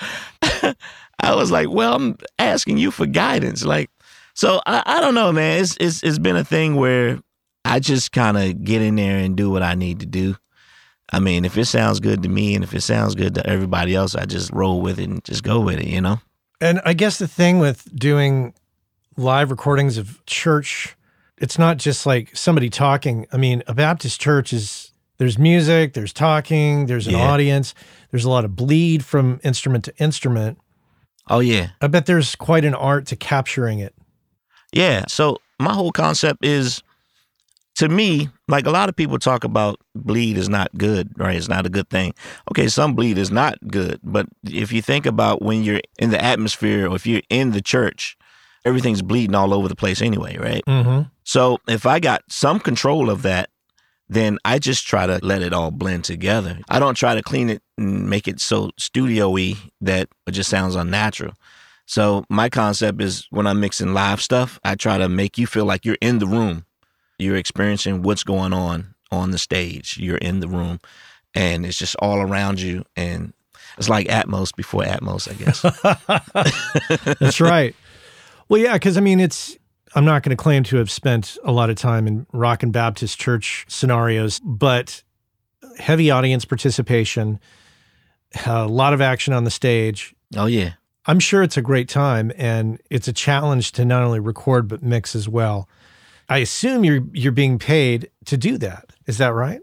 I 1.22 1.36
was 1.36 1.52
like, 1.52 1.70
well, 1.70 1.96
I'm 1.96 2.18
asking 2.40 2.78
you 2.78 2.92
for 2.92 3.06
guidance. 3.06 3.64
Like, 3.64 3.90
so 4.34 4.62
I, 4.66 4.82
I 4.86 5.02
don't 5.02 5.14
know, 5.16 5.32
man. 5.32 5.62
It's, 5.62 5.78
it's 5.80 6.04
it's 6.04 6.18
been 6.20 6.36
a 6.36 6.44
thing 6.44 6.76
where 6.76 7.20
I 7.64 7.80
just 7.80 8.12
kind 8.12 8.38
of 8.38 8.64
get 8.64 8.82
in 8.82 8.96
there 8.96 9.18
and 9.18 9.36
do 9.38 9.50
what 9.52 9.62
I 9.64 9.76
need 9.76 10.00
to 10.00 10.06
do. 10.06 10.36
I 11.14 11.20
mean, 11.20 11.46
if 11.46 11.58
it 11.58 11.66
sounds 11.66 12.00
good 12.00 12.24
to 12.24 12.30
me 12.30 12.56
and 12.56 12.64
if 12.64 12.74
it 12.74 12.82
sounds 12.82 13.16
good 13.16 13.36
to 13.36 13.46
everybody 13.46 13.94
else, 13.96 14.16
I 14.16 14.26
just 14.26 14.52
roll 14.52 14.82
with 14.82 14.98
it 15.00 15.10
and 15.10 15.24
just 15.24 15.44
go 15.44 15.60
with 15.60 15.80
it, 15.80 15.88
you 15.88 16.00
know? 16.02 16.20
And 16.62 16.82
I 16.86 16.94
guess 16.94 17.20
the 17.20 17.28
thing 17.28 17.60
with 17.60 17.88
doing 17.94 18.54
live 19.18 19.52
recordings 19.52 19.98
of 19.98 20.26
church, 20.26 20.96
it's 21.38 21.60
not 21.60 21.78
just 21.78 22.06
like 22.06 22.36
somebody 22.36 22.70
talking. 22.70 23.28
I 23.34 23.38
mean, 23.38 23.62
a 23.68 23.74
Baptist 23.74 24.22
church 24.22 24.54
is 24.54 24.94
there's 25.18 25.38
music, 25.38 25.94
there's 25.94 26.14
talking, 26.14 26.86
there's 26.86 27.08
an 27.08 27.14
Yeah. 27.14 27.30
audience, 27.30 27.76
there's 28.12 28.24
a 28.26 28.30
lot 28.30 28.46
of 28.46 28.56
bleed 28.56 29.04
from 29.04 29.40
instrument 29.44 29.84
to 29.86 29.98
instrument. 29.98 30.60
Oh, 31.30 31.40
yeah. 31.40 31.70
I 31.82 31.88
bet 31.88 32.06
there's 32.06 32.36
quite 32.36 32.66
an 32.66 32.74
art 32.74 33.06
to 33.08 33.16
capturing 33.16 33.80
it. 33.80 33.94
Yeah. 34.74 35.06
So 35.08 35.38
my 35.60 35.74
whole 35.74 35.92
concept 35.92 36.44
is 36.44 36.82
to 37.76 37.88
me, 37.88 38.30
like 38.48 38.66
a 38.66 38.72
lot 38.72 38.90
of 38.90 38.96
people 38.96 39.18
talk 39.18 39.44
about 39.44 39.80
bleed 39.96 40.38
is 40.38 40.50
not 40.50 40.76
good, 40.78 41.18
right? 41.18 41.36
It's 41.36 41.48
not 41.48 41.66
a 41.66 41.70
good 41.70 41.90
thing. 41.90 42.14
Okay, 42.52 42.68
some 42.68 42.96
bleed 42.96 43.18
is 43.18 43.32
not 43.32 43.56
good. 43.68 44.00
But 44.04 44.28
if 44.44 44.72
you 44.72 44.82
think 44.82 45.06
about 45.06 45.42
when 45.42 45.64
you're 45.64 45.82
in 45.98 46.10
the 46.10 46.22
atmosphere 46.22 46.90
or 46.90 46.96
if 46.96 47.08
you're 47.08 47.22
in 47.30 47.52
the 47.52 47.62
church, 47.62 48.18
everything's 48.66 49.02
bleeding 49.02 49.36
all 49.36 49.54
over 49.54 49.68
the 49.68 49.76
place 49.76 50.02
anyway, 50.02 50.38
right? 50.38 50.64
Mm-hmm. 50.66 51.04
So 51.24 51.60
if 51.68 51.86
I 51.86 52.00
got 52.00 52.24
some 52.28 52.60
control 52.60 53.10
of 53.10 53.22
that, 53.22 53.50
then 54.12 54.38
I 54.44 54.60
just 54.60 54.86
try 54.86 55.06
to 55.06 55.20
let 55.24 55.42
it 55.42 55.54
all 55.54 55.72
blend 55.72 56.04
together. 56.04 56.60
I 56.68 56.80
don't 56.80 56.96
try 56.96 57.16
to 57.16 57.24
clean 57.24 57.50
it 57.50 57.62
and 57.78 58.10
make 58.10 58.28
it 58.28 58.42
so 58.42 58.72
studio-y 58.78 59.54
that 59.80 60.10
it 60.28 60.32
just 60.32 60.50
sounds 60.50 60.76
unnatural. 60.76 61.34
So 61.86 62.26
my 62.30 62.50
concept 62.50 63.02
is 63.02 63.26
when 63.30 63.48
I'm 63.48 63.62
mixing 63.62 63.94
live 63.94 64.22
stuff, 64.22 64.60
I 64.66 64.76
try 64.76 64.98
to 64.98 65.08
make 65.08 65.38
you 65.38 65.48
feel 65.48 65.64
like 65.64 65.86
you're 65.86 65.98
in 66.02 66.20
the 66.20 66.28
room. 66.28 66.66
You're 67.20 67.38
experiencing 67.38 68.02
what's 68.02 68.26
going 68.26 68.52
on 68.52 68.96
on 69.14 69.32
the 69.32 69.38
stage. 69.38 69.98
You're 69.98 70.18
in 70.18 70.42
the 70.42 70.50
room 70.50 70.82
and 71.34 71.66
it's 71.66 71.78
just 71.78 71.96
all 72.00 72.20
around 72.20 72.60
you 72.60 72.84
and 72.98 73.32
it's 73.78 73.88
like 73.88 74.08
Atmos 74.08 74.54
before 74.54 74.84
Atmos, 74.84 75.30
I 75.32 75.36
guess. 75.36 77.16
That's 77.20 77.40
right. 77.40 77.74
Well, 78.50 78.60
yeah, 78.60 78.74
because 78.74 78.98
I 78.98 79.00
mean, 79.00 79.22
it's, 79.22 79.58
I'm 79.96 80.06
not 80.06 80.24
going 80.24 80.36
to 80.36 80.42
claim 80.42 80.64
to 80.64 80.78
have 80.78 80.90
spent 80.90 81.38
a 81.44 81.52
lot 81.52 81.70
of 81.70 81.76
time 81.76 82.08
in 82.08 82.26
rock 82.32 82.64
and 82.64 82.72
Baptist 82.72 83.20
church 83.20 83.66
scenarios, 83.68 84.40
but 84.44 85.04
heavy 85.78 86.10
audience 86.12 86.46
participation, 86.46 87.40
a 88.46 88.68
lot 88.68 88.94
of 88.94 89.02
action 89.02 89.34
on 89.34 89.44
the 89.44 89.52
stage. 89.52 90.14
oh 90.38 90.46
yeah. 90.46 90.74
I'm 91.08 91.20
sure 91.20 91.42
it's 91.42 91.58
a 91.58 91.64
great 91.64 91.90
time 91.90 92.32
and 92.38 92.80
it's 92.92 93.08
a 93.08 93.14
challenge 93.14 93.72
to 93.74 93.84
not 93.86 94.04
only 94.04 94.20
record 94.20 94.68
but 94.68 94.84
mix 94.84 95.16
as 95.16 95.28
well. 95.28 95.68
I 96.30 96.38
assume 96.38 96.86
you're 96.86 97.02
you're 97.12 97.32
being 97.32 97.58
paid 97.58 98.10
to 98.26 98.38
do 98.38 98.58
that. 98.60 98.92
Is 99.08 99.18
that 99.18 99.34
right? 99.34 99.62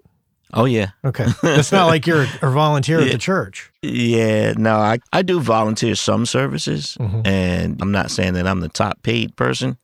Oh 0.53 0.65
yeah. 0.65 0.91
Okay. 1.05 1.27
It's 1.45 1.71
not 1.71 1.87
like 1.87 2.07
you're 2.09 2.27
a 2.43 2.51
volunteer 2.51 3.01
at 3.01 3.13
the 3.13 3.19
church. 3.31 3.71
Yeah, 3.83 4.55
no, 4.57 4.77
I, 4.77 4.99
I 5.13 5.23
do 5.23 5.41
volunteer 5.41 5.95
some 5.95 6.27
services, 6.27 6.97
Mhm. 7.01 7.25
and 7.27 7.81
I'm 7.81 7.93
not 7.93 8.11
saying 8.11 8.35
that 8.35 8.47
I'm 8.49 8.61
the 8.61 8.69
top 8.69 9.03
paid 9.03 9.37
person, 9.37 9.79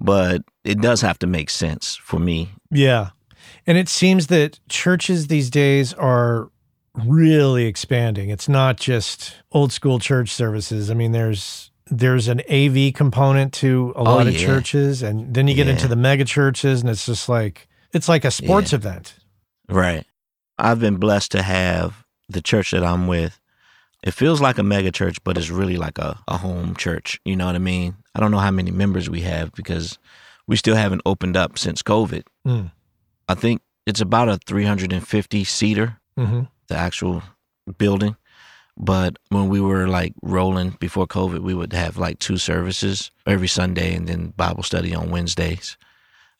but 0.00 0.42
it 0.64 0.80
does 0.80 1.00
have 1.02 1.18
to 1.20 1.26
make 1.26 1.50
sense 1.50 1.96
for 1.96 2.18
me. 2.18 2.50
Yeah. 2.70 3.10
And 3.66 3.76
it 3.78 3.88
seems 3.88 4.28
that 4.28 4.58
churches 4.68 5.26
these 5.26 5.50
days 5.50 5.92
are 5.94 6.50
really 7.04 7.66
expanding. 7.66 8.30
It's 8.30 8.48
not 8.48 8.76
just 8.78 9.34
old 9.52 9.72
school 9.72 9.98
church 9.98 10.30
services. 10.30 10.90
I 10.90 10.94
mean, 10.94 11.12
there's 11.12 11.70
there's 11.92 12.28
an 12.28 12.40
AV 12.50 12.94
component 12.94 13.52
to 13.54 13.92
a 13.96 14.00
Oh, 14.00 14.04
lot 14.04 14.26
of 14.28 14.36
churches 14.36 15.02
and 15.02 15.34
then 15.34 15.48
you 15.48 15.54
get 15.54 15.66
into 15.66 15.88
the 15.88 15.96
mega 15.96 16.24
churches 16.24 16.80
and 16.80 16.88
it's 16.90 17.04
just 17.06 17.28
like 17.28 17.68
it's 17.92 18.08
like 18.08 18.24
a 18.24 18.30
sports 18.30 18.70
Yeah. 18.72 18.76
event. 18.76 19.14
Right. 19.68 20.06
I've 20.58 20.78
been 20.78 20.96
blessed 20.96 21.32
to 21.32 21.42
have 21.42 22.04
the 22.28 22.40
church 22.40 22.70
that 22.70 22.84
I'm 22.84 23.06
with. 23.08 23.40
It 24.02 24.12
feels 24.12 24.40
like 24.40 24.58
a 24.58 24.62
mega 24.62 24.90
church, 24.90 25.22
but 25.24 25.36
it's 25.36 25.50
really 25.50 25.76
like 25.76 25.98
a, 25.98 26.18
a 26.26 26.38
home 26.38 26.74
church. 26.74 27.20
You 27.24 27.36
know 27.36 27.46
what 27.46 27.54
I 27.54 27.58
mean? 27.58 27.96
I 28.14 28.20
don't 28.20 28.30
know 28.30 28.38
how 28.38 28.50
many 28.50 28.70
members 28.70 29.10
we 29.10 29.20
have 29.22 29.52
because 29.52 29.98
we 30.46 30.56
still 30.56 30.76
haven't 30.76 31.02
opened 31.04 31.36
up 31.36 31.58
since 31.58 31.82
COVID. 31.82 32.22
Mm. 32.46 32.72
I 33.28 33.34
think 33.34 33.60
it's 33.86 34.00
about 34.00 34.28
a 34.28 34.38
350 34.38 35.44
seater. 35.44 35.98
hmm 36.16 36.42
the 36.68 36.76
actual 36.76 37.20
building. 37.78 38.14
But 38.76 39.18
when 39.30 39.48
we 39.48 39.60
were 39.60 39.88
like 39.88 40.14
rolling 40.22 40.76
before 40.78 41.06
COVID, 41.06 41.40
we 41.40 41.52
would 41.52 41.72
have 41.72 41.98
like 41.98 42.20
two 42.20 42.36
services 42.36 43.10
every 43.26 43.48
Sunday 43.48 43.94
and 43.94 44.06
then 44.08 44.32
Bible 44.36 44.62
study 44.62 44.94
on 44.94 45.10
Wednesdays. 45.10 45.76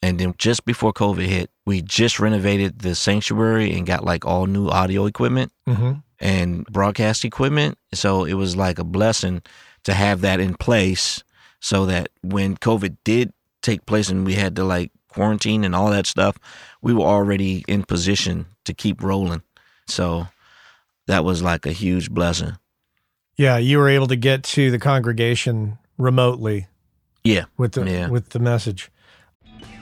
And 0.01 0.19
then 0.19 0.33
just 0.37 0.63
before 0.65 0.93
COVID 0.93 1.25
hit, 1.25 1.51
we 1.65 1.81
just 1.81 2.17
renovated 2.19 2.79
the 2.79 2.95
sanctuary 2.95 3.73
and 3.73 3.85
got 3.85 4.05
like 4.05 4.25
all 4.25 4.47
new 4.47 4.69
audio 4.69 5.05
equipment 5.05 5.51
hmm 5.67 5.91
and 6.21 6.65
broadcast 6.67 7.25
equipment. 7.25 7.77
So 7.93 8.23
it 8.23 8.35
was 8.35 8.55
like 8.55 8.79
a 8.79 8.83
blessing 8.85 9.41
to 9.83 9.93
have 9.93 10.21
that 10.21 10.39
in 10.39 10.53
place 10.55 11.23
so 11.59 11.85
that 11.87 12.09
when 12.21 12.55
COVID 12.57 12.95
did 13.03 13.33
take 13.61 13.85
place 13.85 14.09
and 14.09 14.25
we 14.25 14.35
had 14.35 14.55
to 14.55 14.63
like 14.63 14.91
quarantine 15.09 15.63
and 15.63 15.75
all 15.75 15.89
that 15.91 16.05
stuff, 16.07 16.37
we 16.81 16.93
were 16.93 17.03
already 17.05 17.65
in 17.67 17.83
position 17.83 18.45
to 18.65 18.73
keep 18.73 19.03
rolling. 19.03 19.41
So 19.87 20.27
that 21.07 21.25
was 21.25 21.41
like 21.41 21.65
a 21.65 21.71
huge 21.71 22.09
blessing. 22.11 22.57
Yeah, 23.35 23.57
you 23.57 23.79
were 23.79 23.89
able 23.89 24.07
to 24.07 24.15
get 24.15 24.43
to 24.43 24.69
the 24.71 24.79
congregation 24.79 25.77
remotely 25.97 26.67
Yeah. 27.23 27.45
with 27.57 27.73
the 27.73 27.83
Yeah. 27.83 28.07
with 28.09 28.29
the 28.29 28.39
message. 28.39 28.89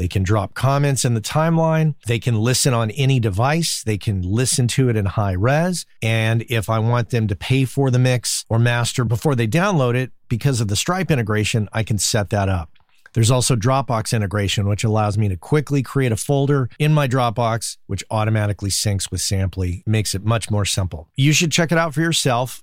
They 0.00 0.08
can 0.08 0.22
drop 0.22 0.54
comments 0.54 1.04
in 1.04 1.12
the 1.12 1.20
timeline. 1.20 1.94
They 2.06 2.18
can 2.18 2.34
listen 2.40 2.72
on 2.72 2.90
any 2.92 3.20
device. 3.20 3.82
They 3.84 3.98
can 3.98 4.22
listen 4.22 4.66
to 4.68 4.88
it 4.88 4.96
in 4.96 5.04
high 5.04 5.32
res. 5.32 5.84
And 6.00 6.42
if 6.48 6.70
I 6.70 6.78
want 6.78 7.10
them 7.10 7.28
to 7.28 7.36
pay 7.36 7.66
for 7.66 7.90
the 7.90 7.98
mix 7.98 8.46
or 8.48 8.58
master 8.58 9.04
before 9.04 9.34
they 9.34 9.46
download 9.46 9.96
it, 9.96 10.10
because 10.30 10.62
of 10.62 10.68
the 10.68 10.76
Stripe 10.76 11.10
integration, 11.10 11.68
I 11.74 11.82
can 11.82 11.98
set 11.98 12.30
that 12.30 12.48
up. 12.48 12.70
There's 13.12 13.30
also 13.30 13.56
Dropbox 13.56 14.14
integration, 14.14 14.68
which 14.68 14.84
allows 14.84 15.18
me 15.18 15.28
to 15.28 15.36
quickly 15.36 15.82
create 15.82 16.12
a 16.12 16.16
folder 16.16 16.70
in 16.78 16.94
my 16.94 17.06
Dropbox, 17.06 17.76
which 17.86 18.04
automatically 18.10 18.70
syncs 18.70 19.10
with 19.10 19.20
Samply, 19.20 19.82
makes 19.84 20.14
it 20.14 20.24
much 20.24 20.50
more 20.50 20.64
simple. 20.64 21.08
You 21.14 21.32
should 21.34 21.52
check 21.52 21.72
it 21.72 21.78
out 21.78 21.92
for 21.92 22.00
yourself, 22.00 22.62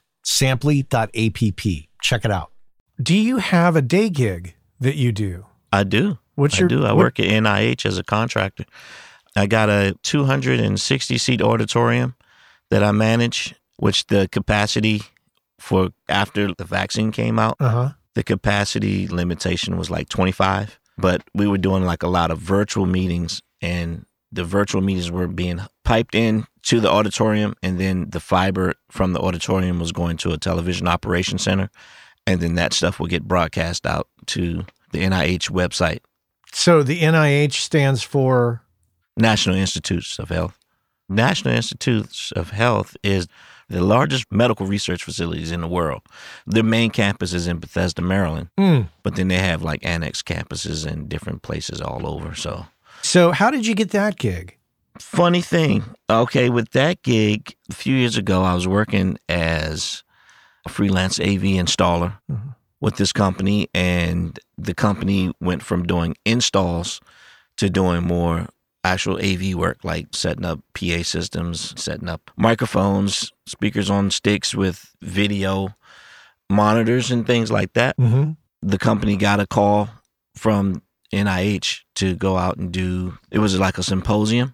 Samply.app. 0.23 1.09
Check 2.01 2.25
it 2.25 2.31
out. 2.31 2.51
Do 3.01 3.15
you 3.15 3.37
have 3.37 3.75
a 3.75 3.81
day 3.81 4.09
gig 4.09 4.55
that 4.79 4.95
you 4.95 5.11
do? 5.11 5.45
I 5.71 5.83
do. 5.83 6.17
What's 6.35 6.55
I 6.55 6.59
your 6.59 6.67
do. 6.69 6.85
I 6.85 6.89
what- 6.93 6.97
work 6.97 7.19
at 7.19 7.25
NIH 7.27 7.85
as 7.85 7.97
a 7.97 8.03
contractor. 8.03 8.65
I 9.35 9.47
got 9.47 9.69
a 9.69 9.95
260 10.03 11.17
seat 11.17 11.41
auditorium 11.41 12.15
that 12.69 12.83
I 12.83 12.91
manage, 12.91 13.55
which 13.77 14.07
the 14.07 14.27
capacity 14.29 15.01
for 15.59 15.89
after 16.09 16.53
the 16.53 16.65
vaccine 16.65 17.11
came 17.11 17.39
out, 17.39 17.55
Uh-huh. 17.59 17.91
the 18.15 18.23
capacity 18.23 19.07
limitation 19.07 19.77
was 19.77 19.89
like 19.89 20.09
25. 20.09 20.79
But 20.97 21.23
we 21.33 21.47
were 21.47 21.57
doing 21.57 21.83
like 21.85 22.03
a 22.03 22.07
lot 22.07 22.29
of 22.31 22.39
virtual 22.39 22.85
meetings, 22.85 23.41
and 23.61 24.05
the 24.31 24.43
virtual 24.43 24.81
meetings 24.81 25.09
were 25.09 25.27
being 25.27 25.61
piped 25.85 26.13
in 26.15 26.45
to 26.63 26.79
the 26.79 26.89
auditorium, 26.89 27.55
and 27.63 27.79
then 27.79 28.09
the 28.11 28.19
fiber 28.19 28.73
from 28.89 29.13
the 29.13 29.19
auditorium 29.19 29.79
was 29.79 29.91
going 29.91 30.17
to 30.17 30.31
a 30.31 30.37
television 30.37 30.87
operation 30.87 31.37
center, 31.37 31.69
and 32.27 32.39
then 32.39 32.55
that 32.55 32.73
stuff 32.73 32.99
would 32.99 33.09
get 33.09 33.23
broadcast 33.27 33.85
out 33.85 34.07
to 34.27 34.65
the 34.91 34.99
NIH 34.99 35.49
website. 35.49 35.99
So 36.53 36.83
the 36.83 37.01
NIH 37.01 37.53
stands 37.53 38.03
for 38.03 38.61
National 39.17 39.55
Institutes 39.55 40.19
of 40.19 40.29
Health. 40.29 40.57
National 41.09 41.53
Institutes 41.55 42.31
of 42.33 42.51
Health 42.51 42.95
is 43.03 43.27
the 43.69 43.81
largest 43.83 44.25
medical 44.31 44.65
research 44.65 45.03
facilities 45.03 45.51
in 45.51 45.61
the 45.61 45.67
world. 45.67 46.01
Their 46.45 46.63
main 46.63 46.89
campus 46.89 47.33
is 47.33 47.47
in 47.47 47.59
Bethesda, 47.59 48.01
Maryland, 48.01 48.49
Mm. 48.59 48.89
but 49.01 49.15
then 49.15 49.29
they 49.29 49.37
have 49.39 49.61
like 49.63 49.79
annex 49.85 50.21
campuses 50.21 50.85
in 50.85 51.07
different 51.07 51.41
places 51.41 51.79
all 51.81 52.05
over. 52.05 52.35
So, 52.35 52.65
So 53.01 53.31
how 53.31 53.49
did 53.49 53.65
you 53.65 53.73
get 53.73 53.91
that 53.91 54.17
gig? 54.17 54.57
Funny 54.99 55.41
thing. 55.41 55.83
Okay, 56.09 56.49
with 56.49 56.71
that 56.71 57.01
gig, 57.03 57.55
a 57.69 57.73
few 57.73 57.95
years 57.95 58.17
ago, 58.17 58.43
I 58.43 58.53
was 58.53 58.67
working 58.67 59.17
as 59.29 60.03
a 60.65 60.69
freelance 60.69 61.19
AV 61.19 61.57
installer 61.57 62.17
Mhm. 62.29 62.55
with 62.79 62.97
this 62.97 63.11
company, 63.13 63.67
and 63.73 64.39
the 64.57 64.73
company 64.73 65.31
went 65.39 65.63
from 65.63 65.83
doing 65.85 66.15
installs 66.25 66.99
to 67.57 67.69
doing 67.69 68.03
more 68.03 68.47
actual 68.83 69.19
AV 69.21 69.53
work, 69.53 69.77
like 69.83 70.07
setting 70.11 70.45
up 70.45 70.59
PA 70.73 71.03
systems, 71.03 71.73
setting 71.79 72.09
up 72.09 72.31
microphones, 72.35 73.31
speakers 73.45 73.89
on 73.89 74.09
sticks 74.11 74.55
with 74.55 74.91
video 75.01 75.75
monitors 76.49 77.11
and 77.11 77.25
things 77.25 77.49
like 77.51 77.73
that 77.73 77.95
Mm-hmm. 77.97 78.31
the 78.61 78.77
company 78.77 79.15
got 79.15 79.39
a 79.39 79.47
call 79.47 79.89
from 80.35 80.81
NIH 81.13 81.81
to 81.95 82.15
go 82.15 82.37
out 82.37 82.57
and 82.57 82.71
do 82.71 83.17
it 83.31 83.39
was 83.39 83.57
like 83.57 83.77
a 83.77 83.83
symposium 83.83 84.53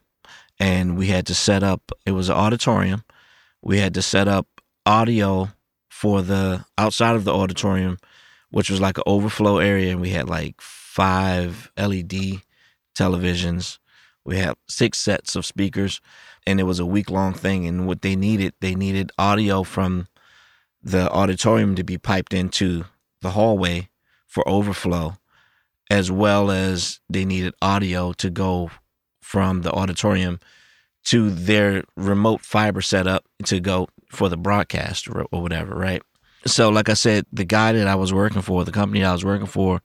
and 0.59 0.97
we 0.97 1.07
had 1.07 1.27
to 1.27 1.35
set 1.35 1.63
up 1.63 1.91
it 2.05 2.11
was 2.11 2.29
an 2.29 2.35
auditorium. 2.35 3.03
We 3.61 3.79
had 3.79 3.93
to 3.95 4.01
set 4.01 4.27
up 4.27 4.47
audio 4.85 5.49
for 5.89 6.21
the 6.21 6.65
outside 6.77 7.15
of 7.15 7.23
the 7.23 7.33
auditorium 7.33 7.97
which 8.49 8.69
was 8.69 8.79
like 8.79 8.97
an 8.97 9.03
overflow 9.05 9.57
area 9.57 9.91
and 9.91 10.01
we 10.01 10.11
had 10.11 10.29
like 10.29 10.55
five 10.61 11.69
LED 11.77 12.41
televisions. 12.97 13.77
We 14.25 14.37
had 14.37 14.55
six 14.67 14.97
sets 14.97 15.35
of 15.35 15.45
speakers 15.45 16.01
and 16.45 16.59
it 16.59 16.63
was 16.63 16.79
a 16.79 16.85
week 16.85 17.09
long 17.09 17.33
thing 17.33 17.67
and 17.67 17.87
what 17.87 18.01
they 18.01 18.15
needed 18.15 18.53
they 18.61 18.75
needed 18.75 19.11
audio 19.17 19.63
from 19.63 20.07
the 20.81 21.11
auditorium 21.11 21.75
to 21.75 21.83
be 21.83 21.97
piped 21.97 22.33
into 22.33 22.85
the 23.21 23.31
hallway 23.31 23.89
for 24.25 24.47
overflow, 24.47 25.17
as 25.89 26.11
well 26.11 26.51
as 26.51 26.99
they 27.09 27.25
needed 27.25 27.53
audio 27.61 28.13
to 28.13 28.29
go 28.29 28.71
from 29.27 29.61
the 29.61 29.71
auditorium 29.71 30.39
to 31.03 31.29
their 31.29 31.83
remote 31.97 32.41
fiber 32.41 32.81
setup 32.81 33.25
to 33.43 33.59
go 33.59 33.87
for 34.09 34.29
the 34.29 34.37
broadcast 34.37 35.09
or, 35.09 35.25
or 35.31 35.41
whatever, 35.41 35.75
right? 35.75 36.01
So, 36.45 36.69
like 36.69 36.87
I 36.87 36.93
said, 36.93 37.25
the 37.33 37.43
guy 37.43 37.73
that 37.73 37.87
I 37.87 37.95
was 37.95 38.13
working 38.13 38.41
for, 38.41 38.63
the 38.63 38.71
company 38.71 39.03
I 39.03 39.11
was 39.11 39.25
working 39.25 39.47
for, 39.47 39.81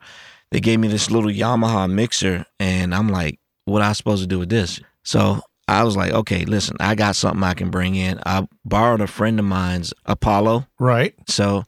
they 0.53 0.61
gave 0.61 0.79
me 0.79 0.87
this 0.87 1.11
little 1.11 1.31
Yamaha 1.31 1.91
mixer, 1.91 2.47
and 2.61 2.95
I'm 2.95 3.09
like, 3.09 3.41
what 3.65 3.83
I 3.83 3.93
supposed 3.95 4.23
to 4.23 4.29
do 4.29 4.39
with 4.39 4.49
this? 4.49 4.81
So 5.03 5.41
I 5.67 5.83
was 5.83 5.97
like, 5.97 6.13
okay, 6.13 6.45
listen, 6.45 6.77
I 6.79 6.95
got 6.95 7.17
something 7.17 7.43
I 7.43 7.55
can 7.55 7.71
bring 7.71 7.97
in. 7.97 8.21
I 8.25 8.47
borrowed 8.65 9.01
a 9.01 9.07
friend 9.09 9.41
of 9.41 9.45
mine's 9.45 9.93
Apollo 10.07 10.67
Right. 10.79 11.15
so 11.27 11.65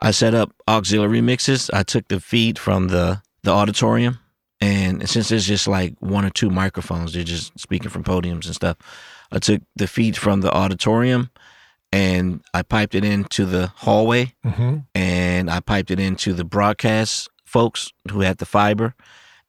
I 0.00 0.12
set 0.12 0.34
up 0.34 0.52
auxiliary 0.68 1.22
mixes. 1.22 1.70
I 1.70 1.82
took 1.82 2.06
the 2.06 2.20
feed 2.20 2.56
from 2.58 2.88
the 2.88 3.22
the 3.42 3.50
auditorium, 3.52 4.18
and 4.60 5.08
since 5.08 5.28
there's 5.28 5.46
just 5.46 5.68
like 5.68 5.94
one 6.00 6.24
or 6.24 6.30
two 6.30 6.50
microphones, 6.50 7.12
they're 7.12 7.24
just 7.24 7.58
speaking 7.58 7.90
from 7.90 8.04
podiums 8.04 8.46
and 8.46 8.54
stuff. 8.54 8.76
I 9.32 9.38
took 9.38 9.62
the 9.74 9.86
feed 9.86 10.16
from 10.16 10.40
the 10.40 10.52
auditorium, 10.52 11.30
and 11.92 12.42
I 12.54 12.62
piped 12.62 12.94
it 12.94 13.04
into 13.04 13.44
the 13.46 13.68
hallway, 13.76 14.34
Mm-hmm. 14.44 14.78
and 14.94 15.50
I 15.50 15.60
piped 15.60 15.90
it 15.90 16.00
into 16.00 16.32
the 16.32 16.44
broadcast 16.44 17.28
folks 17.44 17.92
who 18.10 18.20
had 18.20 18.38
the 18.38 18.46
fiber, 18.46 18.94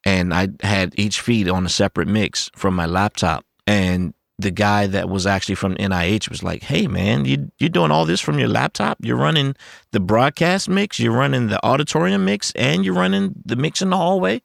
and 0.06 0.34
I 0.34 0.50
had 0.62 0.94
each 0.98 1.20
feed 1.20 1.50
on 1.50 1.66
a 1.66 1.70
separate 1.70 2.08
mix 2.08 2.50
from 2.56 2.76
my 2.76 2.86
laptop. 2.86 3.44
And 3.66 4.14
the 4.40 4.52
guy 4.52 4.86
that 4.88 5.10
was 5.10 5.26
actually 5.26 5.56
from 5.56 5.76
NIH 5.76 6.30
was 6.30 6.44
like, 6.44 6.64
"Hey, 6.64 6.88
man, 6.88 7.26
you 7.26 7.52
you're 7.60 7.70
doing 7.70 7.92
all 7.92 8.06
this 8.06 8.22
from 8.22 8.38
your 8.40 8.48
laptop? 8.50 8.98
You're 9.02 9.18
running 9.18 9.56
the 9.92 10.00
broadcast 10.00 10.70
mix, 10.70 11.00
you're 11.00 11.12
running 11.12 11.48
the 11.48 11.64
auditorium 11.66 12.24
mix, 12.26 12.52
and 12.56 12.86
you're 12.86 12.94
running 12.94 13.34
the 13.46 13.56
mix 13.56 13.82
in 13.82 13.90
the 13.90 13.98
hallway 13.98 14.42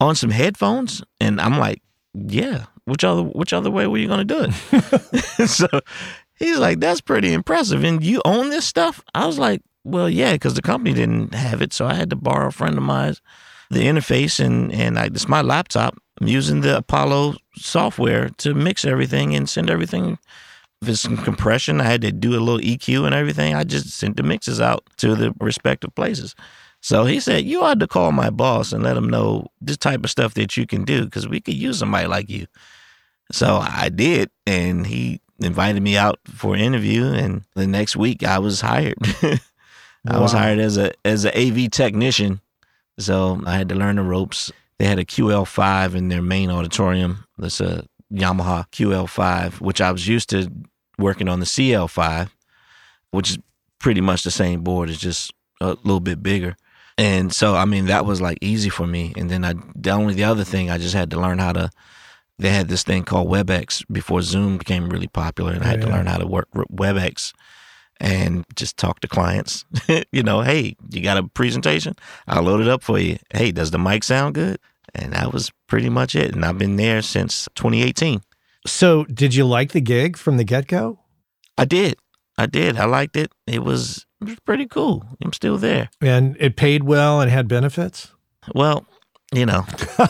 on 0.00 0.14
some 0.14 0.30
headphones?" 0.30 1.02
And 1.20 1.40
I'm 1.40 1.58
like, 1.58 1.82
"Yeah. 2.14 2.66
Which 2.84 3.02
other 3.04 3.22
which 3.22 3.52
other 3.52 3.70
way 3.70 3.86
were 3.86 3.98
you 3.98 4.08
gonna 4.08 4.24
do 4.24 4.46
it?" 4.48 5.48
so 5.48 5.68
he's 6.34 6.58
like, 6.58 6.80
"That's 6.80 7.00
pretty 7.00 7.32
impressive." 7.32 7.84
And 7.84 8.02
you 8.02 8.22
own 8.24 8.50
this 8.50 8.64
stuff? 8.66 9.02
I 9.14 9.26
was 9.26 9.38
like, 9.38 9.62
"Well, 9.84 10.08
yeah, 10.08 10.32
because 10.32 10.54
the 10.54 10.62
company 10.62 10.94
didn't 10.94 11.34
have 11.34 11.62
it, 11.62 11.72
so 11.72 11.86
I 11.86 11.94
had 11.94 12.10
to 12.10 12.16
borrow 12.16 12.48
a 12.48 12.52
friend 12.52 12.76
of 12.76 12.82
mine's." 12.82 13.20
The 13.70 13.80
interface 13.80 14.38
and 14.44 14.72
and 14.72 14.96
I, 14.98 15.06
it's 15.06 15.28
my 15.28 15.42
laptop 15.42 15.98
I'm 16.20 16.28
using 16.28 16.62
the 16.62 16.78
Apollo 16.78 17.36
software 17.56 18.30
to 18.38 18.54
mix 18.54 18.84
everything 18.84 19.34
and 19.34 19.48
send 19.48 19.70
everything. 19.70 20.18
It's 20.82 21.00
some 21.00 21.16
compression, 21.16 21.80
I 21.80 21.84
had 21.84 22.02
to 22.02 22.12
do 22.12 22.38
a 22.38 22.40
little 22.40 22.60
EQ 22.60 23.06
and 23.06 23.14
everything. 23.14 23.54
I 23.54 23.64
just 23.64 23.90
sent 23.90 24.16
the 24.16 24.22
mixes 24.22 24.60
out 24.60 24.84
to 24.98 25.14
the 25.14 25.32
respective 25.40 25.94
places. 25.94 26.34
So 26.80 27.04
he 27.04 27.18
said, 27.18 27.44
You 27.44 27.62
ought 27.62 27.80
to 27.80 27.86
call 27.86 28.12
my 28.12 28.30
boss 28.30 28.72
and 28.72 28.84
let 28.84 28.96
him 28.96 29.08
know 29.08 29.48
this 29.60 29.76
type 29.76 30.04
of 30.04 30.10
stuff 30.10 30.34
that 30.34 30.56
you 30.56 30.66
can 30.66 30.84
do 30.84 31.04
because 31.04 31.26
we 31.26 31.40
could 31.40 31.54
use 31.54 31.78
somebody 31.78 32.06
like 32.06 32.30
you. 32.30 32.46
So 33.32 33.56
I 33.56 33.88
did. 33.88 34.30
And 34.46 34.86
he 34.86 35.20
invited 35.40 35.82
me 35.82 35.96
out 35.96 36.20
for 36.26 36.54
an 36.54 36.60
interview. 36.60 37.06
And 37.06 37.42
the 37.54 37.66
next 37.66 37.96
week 37.96 38.22
I 38.22 38.38
was 38.38 38.60
hired. 38.60 38.98
I 40.08 40.20
was 40.20 40.32
hired 40.32 40.60
as 40.60 40.76
a 40.76 40.92
as 41.04 41.24
an 41.24 41.32
AV 41.34 41.70
technician. 41.70 42.40
So 42.98 43.42
I 43.44 43.56
had 43.56 43.68
to 43.70 43.74
learn 43.74 43.96
the 43.96 44.02
ropes. 44.02 44.52
They 44.78 44.86
had 44.86 44.98
a 44.98 45.04
QL5 45.04 45.94
in 45.94 46.08
their 46.08 46.22
main 46.22 46.50
auditorium. 46.50 47.24
That's 47.38 47.60
a 47.60 47.84
Yamaha 48.12 48.66
QL5, 48.70 49.60
which 49.60 49.80
I 49.80 49.92
was 49.92 50.06
used 50.06 50.30
to 50.30 50.50
working 50.98 51.28
on 51.28 51.40
the 51.40 51.46
CL5, 51.46 52.30
which 53.10 53.30
is 53.30 53.38
pretty 53.78 54.00
much 54.00 54.22
the 54.22 54.30
same 54.30 54.62
board. 54.62 54.90
It's 54.90 54.98
just 54.98 55.32
a 55.60 55.68
little 55.68 56.00
bit 56.00 56.22
bigger. 56.22 56.56
And 56.98 57.32
so, 57.32 57.54
I 57.54 57.66
mean, 57.66 57.86
that 57.86 58.06
was 58.06 58.20
like 58.20 58.38
easy 58.40 58.70
for 58.70 58.86
me. 58.86 59.12
And 59.16 59.30
then 59.30 59.44
I, 59.44 59.54
the 59.74 59.90
only 59.90 60.14
the 60.14 60.24
other 60.24 60.44
thing, 60.44 60.70
I 60.70 60.78
just 60.78 60.94
had 60.94 61.10
to 61.10 61.20
learn 61.20 61.38
how 61.38 61.52
to. 61.52 61.70
They 62.38 62.50
had 62.50 62.68
this 62.68 62.82
thing 62.82 63.04
called 63.04 63.28
WebEx 63.28 63.82
before 63.90 64.20
Zoom 64.20 64.58
became 64.58 64.90
really 64.90 65.08
popular, 65.08 65.52
and 65.52 65.62
I 65.62 65.68
had 65.68 65.80
to 65.80 65.86
learn 65.86 66.04
how 66.04 66.18
to 66.18 66.26
work 66.26 66.48
with 66.52 66.68
WebEx 66.68 67.32
and 67.98 68.44
just 68.54 68.76
talk 68.76 69.00
to 69.00 69.08
clients. 69.08 69.64
you 70.12 70.22
know, 70.22 70.42
hey, 70.42 70.76
you 70.90 71.00
got 71.00 71.16
a 71.16 71.22
presentation? 71.22 71.94
I'll 72.26 72.42
load 72.42 72.60
it 72.60 72.68
up 72.68 72.82
for 72.82 72.98
you. 72.98 73.16
Hey, 73.32 73.52
does 73.52 73.70
the 73.70 73.78
mic 73.78 74.04
sound 74.04 74.34
good? 74.34 74.58
And 74.98 75.12
that 75.12 75.32
was 75.32 75.50
pretty 75.66 75.88
much 75.88 76.14
it. 76.14 76.34
And 76.34 76.44
I've 76.44 76.58
been 76.58 76.76
there 76.76 77.02
since 77.02 77.48
2018. 77.54 78.20
So, 78.66 79.04
did 79.04 79.34
you 79.34 79.46
like 79.46 79.72
the 79.72 79.80
gig 79.80 80.16
from 80.16 80.36
the 80.36 80.44
get 80.44 80.66
go? 80.66 80.98
I 81.56 81.64
did. 81.64 81.96
I 82.36 82.46
did. 82.46 82.76
I 82.76 82.84
liked 82.84 83.16
it. 83.16 83.32
It 83.46 83.62
was, 83.62 84.06
it 84.20 84.28
was 84.28 84.40
pretty 84.44 84.66
cool. 84.66 85.04
I'm 85.22 85.32
still 85.32 85.56
there. 85.56 85.88
And 86.00 86.36
it 86.40 86.56
paid 86.56 86.84
well 86.84 87.20
and 87.20 87.30
had 87.30 87.48
benefits? 87.48 88.12
Well, 88.54 88.86
you 89.32 89.46
know, 89.46 89.64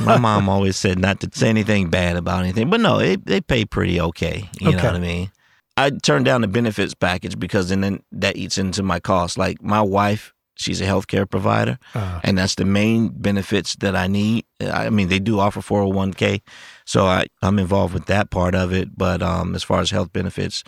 my 0.04 0.18
mom 0.20 0.48
always 0.48 0.76
said 0.76 0.98
not 0.98 1.20
to 1.20 1.30
say 1.32 1.48
anything 1.48 1.88
bad 1.88 2.16
about 2.16 2.42
anything, 2.42 2.70
but 2.70 2.80
no, 2.80 2.98
it, 2.98 3.24
they 3.26 3.40
pay 3.40 3.64
pretty 3.64 4.00
okay. 4.00 4.48
You 4.60 4.72
know 4.72 4.76
what 4.82 4.94
I 4.94 4.98
mean? 4.98 5.30
I 5.76 5.90
turned 5.90 6.24
down 6.24 6.40
the 6.40 6.48
benefits 6.48 6.94
package 6.94 7.38
because 7.38 7.68
then 7.68 8.02
that 8.12 8.36
eats 8.36 8.56
into 8.56 8.82
my 8.82 8.98
cost. 8.98 9.36
Like 9.36 9.62
my 9.62 9.82
wife, 9.82 10.32
she's 10.56 10.80
a 10.80 10.84
healthcare 10.84 11.28
provider, 11.28 11.78
Uh, 11.94 12.20
and 12.24 12.36
that's 12.38 12.54
the 12.56 12.64
main 12.64 13.08
benefits 13.08 13.76
that 13.76 13.94
I 13.94 14.06
need. 14.08 14.44
I 14.60 14.90
mean, 14.90 15.08
they 15.08 15.18
do 15.20 15.38
offer 15.38 15.60
401k, 15.60 16.40
so 16.84 17.06
I, 17.06 17.26
I'm 17.42 17.58
involved 17.58 17.94
with 17.94 18.06
that 18.06 18.30
part 18.30 18.54
of 18.54 18.72
it. 18.72 18.96
But 18.96 19.22
um, 19.22 19.54
as 19.54 19.62
far 19.62 19.80
as 19.80 19.90
health 19.90 20.12
benefits, 20.12 20.64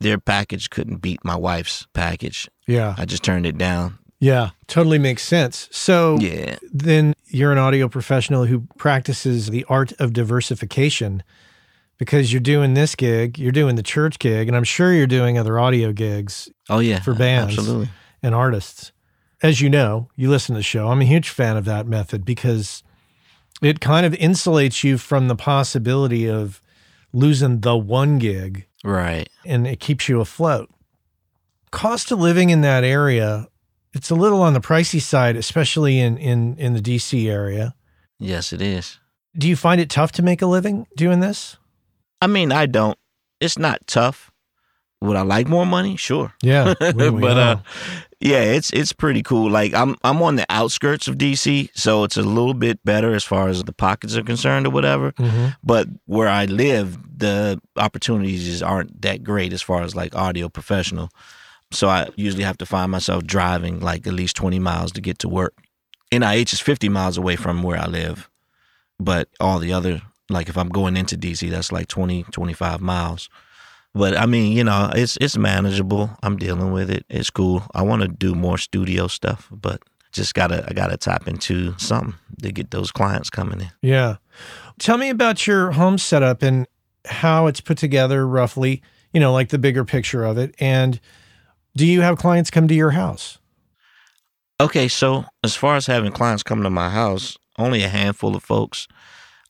their 0.00 0.18
package 0.18 0.70
couldn't 0.70 0.98
beat 1.02 1.24
my 1.24 1.36
wife's 1.36 1.86
package. 1.92 2.48
yeah. 2.66 2.94
I 2.98 3.04
just 3.04 3.22
turned 3.24 3.46
it 3.46 3.58
down. 3.58 3.98
Yeah. 4.20 4.50
Totally 4.66 4.98
makes 4.98 5.22
sense. 5.22 5.68
So, 5.70 6.18
Yeah. 6.20 6.56
then 6.72 7.14
you're 7.28 7.52
an 7.52 7.58
audio 7.58 7.88
professional 7.88 8.46
who 8.46 8.60
practices 8.76 9.46
the 9.50 9.64
art 9.68 9.92
of 10.00 10.12
diversification 10.12 11.22
because 11.98 12.32
you're 12.32 12.40
doing 12.40 12.74
this 12.74 12.94
gig, 12.96 13.38
you're 13.38 13.52
doing 13.52 13.76
the 13.76 13.82
church 13.82 14.18
gig, 14.18 14.48
and 14.48 14.56
I'm 14.56 14.64
sure 14.64 14.92
you're 14.92 15.06
doing 15.06 15.38
other 15.38 15.58
audio 15.58 15.92
gigs 15.92 16.48
Oh 16.68 16.78
yeah. 16.80 17.00
For 17.00 17.14
bands. 17.14 17.56
Absolutely. 17.58 17.90
and 18.22 18.34
artists. 18.34 18.92
As 19.42 19.60
you 19.60 19.70
know, 19.70 20.08
you 20.16 20.28
listen 20.30 20.54
to 20.54 20.58
the 20.58 20.62
show. 20.64 20.88
I'm 20.88 21.00
a 21.00 21.04
huge 21.04 21.28
fan 21.28 21.56
of 21.56 21.64
that 21.66 21.86
method 21.86 22.24
because 22.24 22.82
it 23.62 23.80
kind 23.80 24.04
of 24.04 24.12
insulates 24.14 24.82
you 24.84 24.98
from 24.98 25.28
the 25.28 25.36
possibility 25.36 26.28
of 26.28 26.60
losing 27.12 27.60
the 27.60 27.76
one 27.76 28.18
gig 28.18 28.66
Right. 28.84 29.28
and 29.46 29.66
it 29.66 29.80
keeps 29.80 30.08
you 30.08 30.20
afloat. 30.20 30.70
Cost 31.70 32.10
of 32.10 32.18
living 32.18 32.50
in 32.50 32.62
that 32.62 32.82
area, 32.82 33.46
it's 33.92 34.10
a 34.10 34.14
little 34.14 34.42
on 34.42 34.54
the 34.54 34.60
pricey 34.60 35.00
side, 35.00 35.36
especially 35.36 35.98
in 36.00 36.16
in 36.16 36.56
in 36.56 36.72
the 36.74 36.80
DC 36.80 37.28
area. 37.30 37.74
Yes, 38.18 38.52
it 38.52 38.62
is. 38.62 38.98
Do 39.36 39.46
you 39.48 39.54
find 39.56 39.80
it 39.80 39.90
tough 39.90 40.12
to 40.12 40.22
make 40.22 40.40
a 40.42 40.46
living 40.46 40.86
doing 40.96 41.20
this? 41.20 41.56
I 42.22 42.26
mean, 42.26 42.50
I 42.52 42.66
don't. 42.66 42.98
It's 43.40 43.58
not 43.58 43.86
tough. 43.86 44.30
Would 45.00 45.16
I 45.16 45.22
like 45.22 45.46
more 45.46 45.66
money? 45.66 45.96
Sure. 45.96 46.32
Yeah, 46.42 46.74
we- 46.94 47.10
we 47.10 47.20
but 47.20 47.36
uh, 47.38 47.56
yeah, 48.20 48.42
it's 48.42 48.70
it's 48.72 48.92
pretty 48.92 49.22
cool. 49.22 49.50
Like 49.50 49.74
I'm 49.74 49.96
I'm 50.02 50.20
on 50.22 50.36
the 50.36 50.46
outskirts 50.50 51.06
of 51.08 51.16
DC, 51.16 51.70
so 51.74 52.04
it's 52.04 52.16
a 52.16 52.22
little 52.22 52.54
bit 52.54 52.84
better 52.84 53.14
as 53.14 53.24
far 53.24 53.48
as 53.48 53.62
the 53.62 53.72
pockets 53.72 54.16
are 54.16 54.22
concerned 54.24 54.66
or 54.66 54.70
whatever. 54.70 55.12
Mhm. 55.12 55.56
But 55.62 55.88
where 56.06 56.28
I 56.28 56.46
live, 56.46 56.98
the 57.18 57.60
opportunities 57.76 58.44
just 58.44 58.62
aren't 58.62 59.02
that 59.02 59.22
great 59.22 59.52
as 59.52 59.62
far 59.62 59.82
as 59.82 59.94
like 59.94 60.16
audio 60.16 60.48
professional. 60.48 61.10
So 61.70 61.88
I 61.88 62.08
usually 62.16 62.44
have 62.44 62.58
to 62.58 62.66
find 62.66 62.90
myself 62.90 63.24
driving 63.24 63.80
like 63.80 64.06
at 64.06 64.14
least 64.14 64.36
20 64.36 64.58
miles 64.58 64.90
to 64.92 65.00
get 65.00 65.18
to 65.20 65.28
work. 65.28 65.54
NIH 66.10 66.54
is 66.54 66.60
50 66.60 66.88
miles 66.88 67.18
away 67.18 67.36
from 67.36 67.62
where 67.62 67.78
I 67.78 67.86
live. 67.86 68.28
But 68.98 69.28
all 69.38 69.58
the 69.58 69.72
other, 69.72 70.02
like 70.28 70.48
if 70.48 70.56
I'm 70.56 70.70
going 70.70 70.96
into 70.96 71.16
DC, 71.16 71.50
that's 71.50 71.70
like 71.70 71.86
20, 71.86 72.24
25 72.24 72.80
miles. 72.80 73.28
But 73.98 74.16
I 74.16 74.26
mean, 74.26 74.56
you 74.56 74.62
know, 74.62 74.90
it's 74.94 75.18
it's 75.20 75.36
manageable. 75.36 76.08
I'm 76.22 76.36
dealing 76.36 76.70
with 76.70 76.88
it. 76.88 77.04
It's 77.10 77.30
cool. 77.30 77.64
I 77.74 77.82
want 77.82 78.02
to 78.02 78.08
do 78.08 78.34
more 78.36 78.56
studio 78.56 79.08
stuff, 79.08 79.48
but 79.50 79.82
just 80.12 80.34
gotta 80.34 80.64
I 80.68 80.72
gotta 80.72 80.96
tap 80.96 81.26
into 81.26 81.76
something 81.78 82.14
to 82.42 82.52
get 82.52 82.70
those 82.70 82.92
clients 82.92 83.28
coming 83.28 83.60
in. 83.60 83.70
Yeah. 83.82 84.16
Tell 84.78 84.98
me 84.98 85.10
about 85.10 85.48
your 85.48 85.72
home 85.72 85.98
setup 85.98 86.42
and 86.42 86.66
how 87.06 87.48
it's 87.48 87.60
put 87.60 87.76
together 87.76 88.24
roughly, 88.26 88.82
you 89.12 89.18
know, 89.18 89.32
like 89.32 89.48
the 89.48 89.58
bigger 89.58 89.84
picture 89.84 90.24
of 90.24 90.38
it. 90.38 90.54
And 90.60 91.00
do 91.76 91.84
you 91.84 92.00
have 92.02 92.18
clients 92.18 92.50
come 92.50 92.68
to 92.68 92.74
your 92.74 92.90
house? 92.90 93.38
Okay, 94.60 94.86
so 94.88 95.24
as 95.42 95.56
far 95.56 95.74
as 95.74 95.86
having 95.86 96.12
clients 96.12 96.44
come 96.44 96.62
to 96.62 96.70
my 96.70 96.90
house, 96.90 97.36
only 97.58 97.82
a 97.82 97.88
handful 97.88 98.36
of 98.36 98.44
folks. 98.44 98.86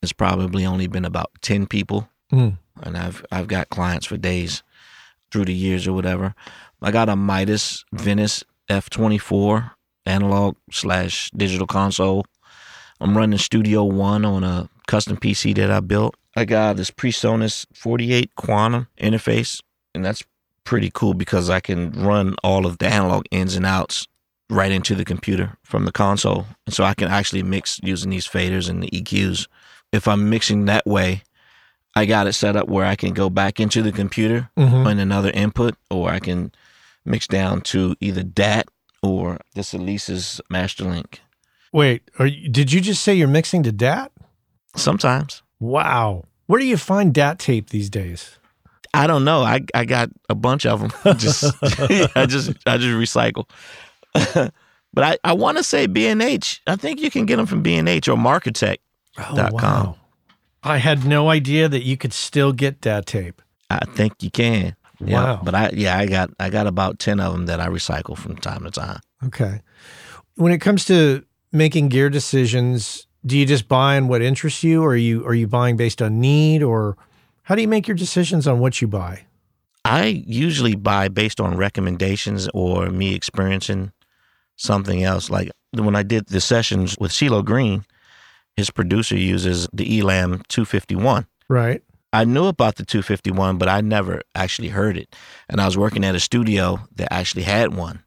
It's 0.01 0.12
probably 0.12 0.64
only 0.64 0.86
been 0.86 1.05
about 1.05 1.32
ten 1.42 1.66
people, 1.66 2.09
Mm. 2.32 2.59
And 2.83 2.97
I've 2.97 3.24
I've 3.31 3.49
got 3.49 3.70
clients 3.70 4.07
for 4.07 4.16
days 4.16 4.62
through 5.31 5.47
the 5.47 5.55
years 5.55 5.87
or 5.87 5.93
whatever. 5.93 6.35
I 6.81 6.91
got 6.91 7.09
a 7.09 7.16
Midas 7.16 7.85
Venice 7.93 8.45
F 8.68 8.91
twenty 8.91 9.18
four 9.18 9.72
analog 10.07 10.57
slash 10.70 11.31
digital 11.33 11.66
console. 11.66 12.24
I'm 13.01 13.16
running 13.16 13.39
Studio 13.39 13.85
One 13.85 14.24
on 14.24 14.43
a 14.43 14.68
custom 14.87 15.16
PC 15.16 15.55
that 15.57 15.70
I 15.70 15.81
built. 15.81 16.16
I 16.35 16.45
got 16.45 16.76
this 16.76 16.91
PreSonus 16.91 17.66
48 17.74 18.35
Quantum 18.37 18.87
interface, 19.01 19.61
and 19.95 20.05
that's 20.05 20.24
pretty 20.64 20.91
cool 20.93 21.14
because 21.14 21.51
I 21.51 21.61
can 21.61 21.91
run 21.93 22.37
all 22.45 22.66
of 22.66 22.79
the 22.79 22.87
analog 22.87 23.24
ins 23.31 23.57
and 23.57 23.66
outs 23.66 24.07
right 24.51 24.70
into 24.72 24.95
the 24.95 25.05
computer 25.05 25.57
from 25.62 25.85
the 25.85 25.93
console. 25.93 26.47
And 26.66 26.74
so 26.74 26.85
I 26.85 26.95
can 26.95 27.09
actually 27.09 27.43
mix 27.43 27.81
using 27.83 28.11
these 28.11 28.29
faders 28.29 28.68
and 28.68 28.83
the 28.83 28.91
EQs. 28.91 29.47
If 29.93 30.07
I'm 30.09 30.31
mixing 30.31 30.66
that 30.66 30.87
way, 30.87 31.22
I 31.99 32.07
got 32.07 32.26
it 32.26 32.32
set 32.34 32.57
up 32.57 32.68
where 32.68 32.84
I 32.86 32.96
can 32.96 33.12
go 33.12 33.28
back 33.30 33.59
into 33.61 33.82
the 33.82 33.92
computer 33.92 34.51
Mhm. 34.57 34.86
on 34.86 34.99
another 34.99 35.30
input, 35.30 35.74
or 35.90 36.11
I 36.11 36.20
can 36.20 36.53
mix 37.05 37.26
down 37.26 37.61
to 37.62 37.96
either 38.01 38.22
DAT 38.22 38.68
or 39.03 39.38
this 39.55 39.72
Elise's 39.74 40.40
master 40.51 40.84
link. 40.84 41.20
Wait, 41.72 42.03
are 42.18 42.26
you, 42.26 42.49
did 42.49 42.72
you 42.72 42.80
just 42.80 43.03
say 43.03 43.14
you're 43.14 43.28
mixing 43.28 43.62
to 43.64 43.72
DAT? 43.72 44.11
Sometimes. 44.76 45.42
Wow. 45.61 46.24
Where 46.46 46.61
do 46.61 46.66
you 46.66 46.76
find 46.76 47.12
DAT 47.12 47.38
tape 47.38 47.70
these 47.70 47.90
days? 47.90 48.38
I 48.94 49.07
don't 49.07 49.24
know. 49.24 49.42
I 49.42 49.61
I 49.74 49.84
got 49.84 50.09
a 50.30 50.34
bunch 50.34 50.64
of 50.66 50.80
them. 50.80 50.90
just 51.18 51.44
I 52.16 52.26
just 52.26 52.53
I 52.66 52.78
just 52.78 52.96
recycle. 52.96 53.44
but 54.94 55.05
I, 55.05 55.18
I 55.24 55.32
want 55.34 55.59
to 55.59 55.62
say 55.64 55.86
B 55.86 56.07
and 56.07 56.22
H. 56.22 56.62
I 56.66 56.76
think 56.76 57.01
you 57.01 57.11
can 57.11 57.26
get 57.26 57.36
them 57.36 57.46
from 57.46 57.62
B 57.62 57.74
and 57.74 57.88
H 57.88 58.09
or 58.09 58.16
Markertek. 58.16 58.76
Dot 59.34 59.59
com. 59.59 59.94
I 60.69 60.79
had 60.79 61.05
no 61.05 61.31
idea 61.31 61.69
that 61.69 61.83
you 61.85 61.97
could 61.97 62.12
still 62.12 62.53
get 62.53 62.81
DAT 62.81 63.07
tape. 63.07 63.43
I 63.71 63.85
think 63.85 64.23
you 64.23 64.31
can. 64.31 64.77
Yeah, 65.01 65.23
Wow. 65.23 65.41
But 65.45 65.55
I 65.55 65.71
yeah 65.73 65.97
I 65.97 66.07
got 66.07 66.31
I 66.41 66.51
got 66.51 66.66
about 66.66 66.99
ten 66.99 67.21
of 67.21 67.33
them 67.33 67.47
that 67.47 67.61
I 67.61 67.69
recycle 67.69 68.16
from 68.16 68.37
time 68.37 68.64
to 68.64 68.71
time. 68.71 69.01
Okay. 69.25 69.61
When 70.35 70.53
it 70.53 70.59
comes 70.59 70.85
to 70.87 71.25
making 71.53 71.89
gear 71.89 72.11
decisions, 72.11 73.07
do 73.25 73.39
you 73.39 73.47
just 73.47 73.69
buy 73.69 73.97
on 73.97 74.09
what 74.09 74.23
interests 74.23 74.62
you 74.64 74.83
or 74.83 74.91
are 74.91 74.97
you 74.97 75.25
are 75.27 75.35
you 75.35 75.47
buying 75.47 75.77
based 75.77 76.03
on 76.03 76.21
need 76.21 76.62
or 76.62 76.97
how 77.43 77.55
do 77.55 77.62
you 77.62 77.69
make 77.69 77.89
your 77.89 77.97
decisions 77.97 78.47
on 78.47 78.59
what 78.59 78.81
you 78.81 78.89
buy? 78.89 79.25
I 79.85 80.23
usually 80.27 80.75
buy 80.75 81.09
based 81.09 81.41
on 81.41 81.57
recommendations 81.57 82.49
or 82.53 82.91
me 82.91 83.14
experiencing 83.14 83.93
something 84.57 85.03
else. 85.03 85.31
Like 85.31 85.51
when 85.73 85.97
I 85.97 86.03
did 86.03 86.27
the 86.27 86.41
sessions 86.41 86.97
with 86.99 87.12
CeeLo 87.12 87.45
Green, 87.45 87.85
his 88.59 88.71
producer 88.71 89.17
uses 89.17 89.69
the 89.73 90.01
Elam 90.01 90.43
251. 90.49 91.29
Right. 91.49 91.81
I 92.13 92.25
knew 92.25 92.47
about 92.47 92.75
the 92.75 92.85
251, 92.85 93.57
but 93.57 93.69
I 93.69 93.83
never 93.83 94.21
actually 94.35 94.71
heard 94.71 94.97
it. 94.97 95.15
And 95.49 95.61
I 95.61 95.67
was 95.67 95.79
working 95.79 96.05
at 96.05 96.17
a 96.17 96.21
studio 96.21 96.81
that 96.97 97.13
actually 97.13 97.45
had 97.45 97.77
one. 97.77 98.03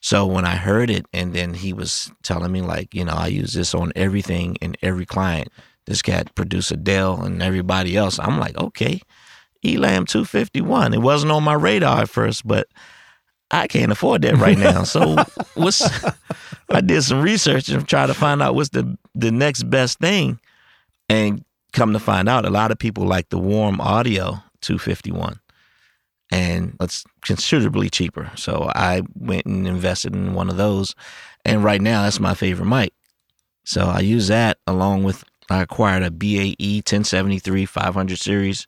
So 0.00 0.24
when 0.26 0.46
I 0.46 0.56
heard 0.56 0.88
it, 0.88 1.04
and 1.12 1.34
then 1.34 1.52
he 1.52 1.74
was 1.74 2.10
telling 2.22 2.50
me, 2.50 2.62
like, 2.62 2.94
you 2.94 3.04
know, 3.04 3.12
I 3.12 3.26
use 3.26 3.52
this 3.52 3.74
on 3.74 3.92
everything 3.94 4.56
and 4.62 4.78
every 4.80 5.04
client, 5.04 5.48
this 5.84 6.00
cat 6.00 6.34
producer 6.34 6.72
Adele 6.72 7.22
and 7.22 7.42
everybody 7.42 7.94
else. 7.94 8.18
I'm 8.18 8.38
like, 8.38 8.56
okay, 8.56 9.02
Elam 9.62 10.06
251. 10.06 10.94
It 10.94 11.02
wasn't 11.02 11.32
on 11.32 11.44
my 11.44 11.52
radar 11.52 12.00
at 12.00 12.08
first, 12.08 12.46
but 12.48 12.66
I 13.52 13.66
can't 13.66 13.92
afford 13.92 14.22
that 14.22 14.36
right 14.36 14.58
now. 14.58 14.82
So 14.84 15.16
what's 15.54 15.82
I 16.70 16.80
did 16.80 17.02
some 17.02 17.20
research 17.20 17.68
and 17.68 17.86
try 17.86 18.06
to 18.06 18.14
find 18.14 18.42
out 18.42 18.54
what's 18.54 18.70
the 18.70 18.96
the 19.14 19.30
next 19.30 19.64
best 19.64 19.98
thing. 19.98 20.40
And 21.08 21.44
come 21.72 21.92
to 21.92 21.98
find 21.98 22.28
out, 22.28 22.46
a 22.46 22.50
lot 22.50 22.70
of 22.70 22.78
people 22.78 23.04
like 23.06 23.28
the 23.28 23.38
warm 23.38 23.80
audio 23.80 24.42
251. 24.62 25.38
And 26.30 26.76
it's 26.80 27.04
considerably 27.20 27.90
cheaper. 27.90 28.30
So 28.36 28.70
I 28.74 29.02
went 29.14 29.44
and 29.44 29.66
invested 29.66 30.14
in 30.14 30.32
one 30.32 30.48
of 30.48 30.56
those. 30.56 30.94
And 31.44 31.62
right 31.62 31.80
now 31.80 32.02
that's 32.02 32.20
my 32.20 32.34
favorite 32.34 32.66
mic. 32.66 32.94
So 33.64 33.84
I 33.84 34.00
use 34.00 34.28
that 34.28 34.58
along 34.66 35.04
with 35.04 35.24
I 35.50 35.60
acquired 35.60 36.02
a 36.02 36.10
BAE 36.10 36.76
1073 36.78 37.66
500 37.66 38.18
series 38.18 38.66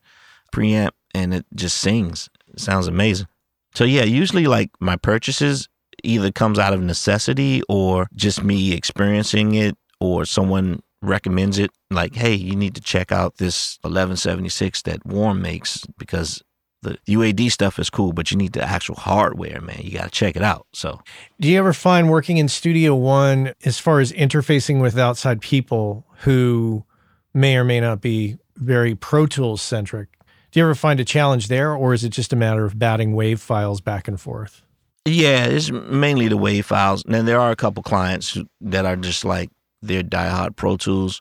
preamp 0.52 0.90
and 1.14 1.32
it 1.32 1.46
just 1.54 1.78
sings. 1.78 2.28
It 2.52 2.60
sounds 2.60 2.86
amazing. 2.86 3.28
So 3.74 3.84
yeah, 3.84 4.04
usually 4.04 4.46
like 4.46 4.70
my 4.80 4.96
purchases 4.96 5.68
either 6.02 6.30
comes 6.30 6.58
out 6.58 6.72
of 6.72 6.82
necessity 6.82 7.62
or 7.68 8.08
just 8.14 8.42
me 8.44 8.72
experiencing 8.72 9.54
it 9.54 9.76
or 10.00 10.24
someone 10.24 10.82
recommends 11.02 11.58
it 11.58 11.70
like 11.90 12.14
hey 12.14 12.32
you 12.34 12.56
need 12.56 12.74
to 12.74 12.80
check 12.80 13.12
out 13.12 13.36
this 13.36 13.78
1176 13.82 14.82
that 14.82 15.04
warm 15.04 15.42
makes 15.42 15.86
because 15.98 16.42
the 16.80 16.98
uad 17.08 17.50
stuff 17.50 17.78
is 17.78 17.90
cool 17.90 18.12
but 18.12 18.30
you 18.30 18.36
need 18.36 18.52
the 18.52 18.62
actual 18.62 18.94
hardware 18.94 19.60
man. 19.60 19.80
You 19.82 19.92
got 19.92 20.04
to 20.04 20.10
check 20.10 20.36
it 20.36 20.42
out. 20.42 20.66
So 20.72 21.00
do 21.40 21.48
you 21.48 21.58
ever 21.58 21.72
find 21.72 22.10
working 22.10 22.38
in 22.38 22.48
Studio 22.48 22.94
One 22.94 23.54
as 23.64 23.78
far 23.78 24.00
as 24.00 24.12
interfacing 24.12 24.80
with 24.80 24.98
outside 24.98 25.40
people 25.40 26.06
who 26.20 26.84
may 27.32 27.56
or 27.56 27.64
may 27.64 27.80
not 27.80 28.00
be 28.00 28.38
very 28.56 28.94
Pro 28.94 29.26
Tools 29.26 29.62
centric 29.62 30.08
do 30.54 30.60
you 30.60 30.64
ever 30.64 30.74
find 30.74 30.98
a 31.00 31.04
challenge 31.04 31.48
there 31.48 31.74
or 31.74 31.92
is 31.92 32.02
it 32.02 32.08
just 32.08 32.32
a 32.32 32.36
matter 32.36 32.64
of 32.64 32.78
batting 32.78 33.14
wave 33.14 33.40
files 33.40 33.82
back 33.82 34.08
and 34.08 34.18
forth 34.18 34.62
yeah, 35.06 35.44
it's 35.44 35.70
mainly 35.70 36.28
the 36.28 36.36
wave 36.36 36.66
files. 36.66 37.04
And 37.06 37.28
there 37.28 37.40
are 37.40 37.50
a 37.50 37.56
couple 37.56 37.82
clients 37.82 38.38
that 38.62 38.86
are 38.86 38.96
just 38.96 39.24
like 39.24 39.50
they're 39.82 40.02
diehard 40.02 40.56
Pro 40.56 40.76
Tools. 40.76 41.20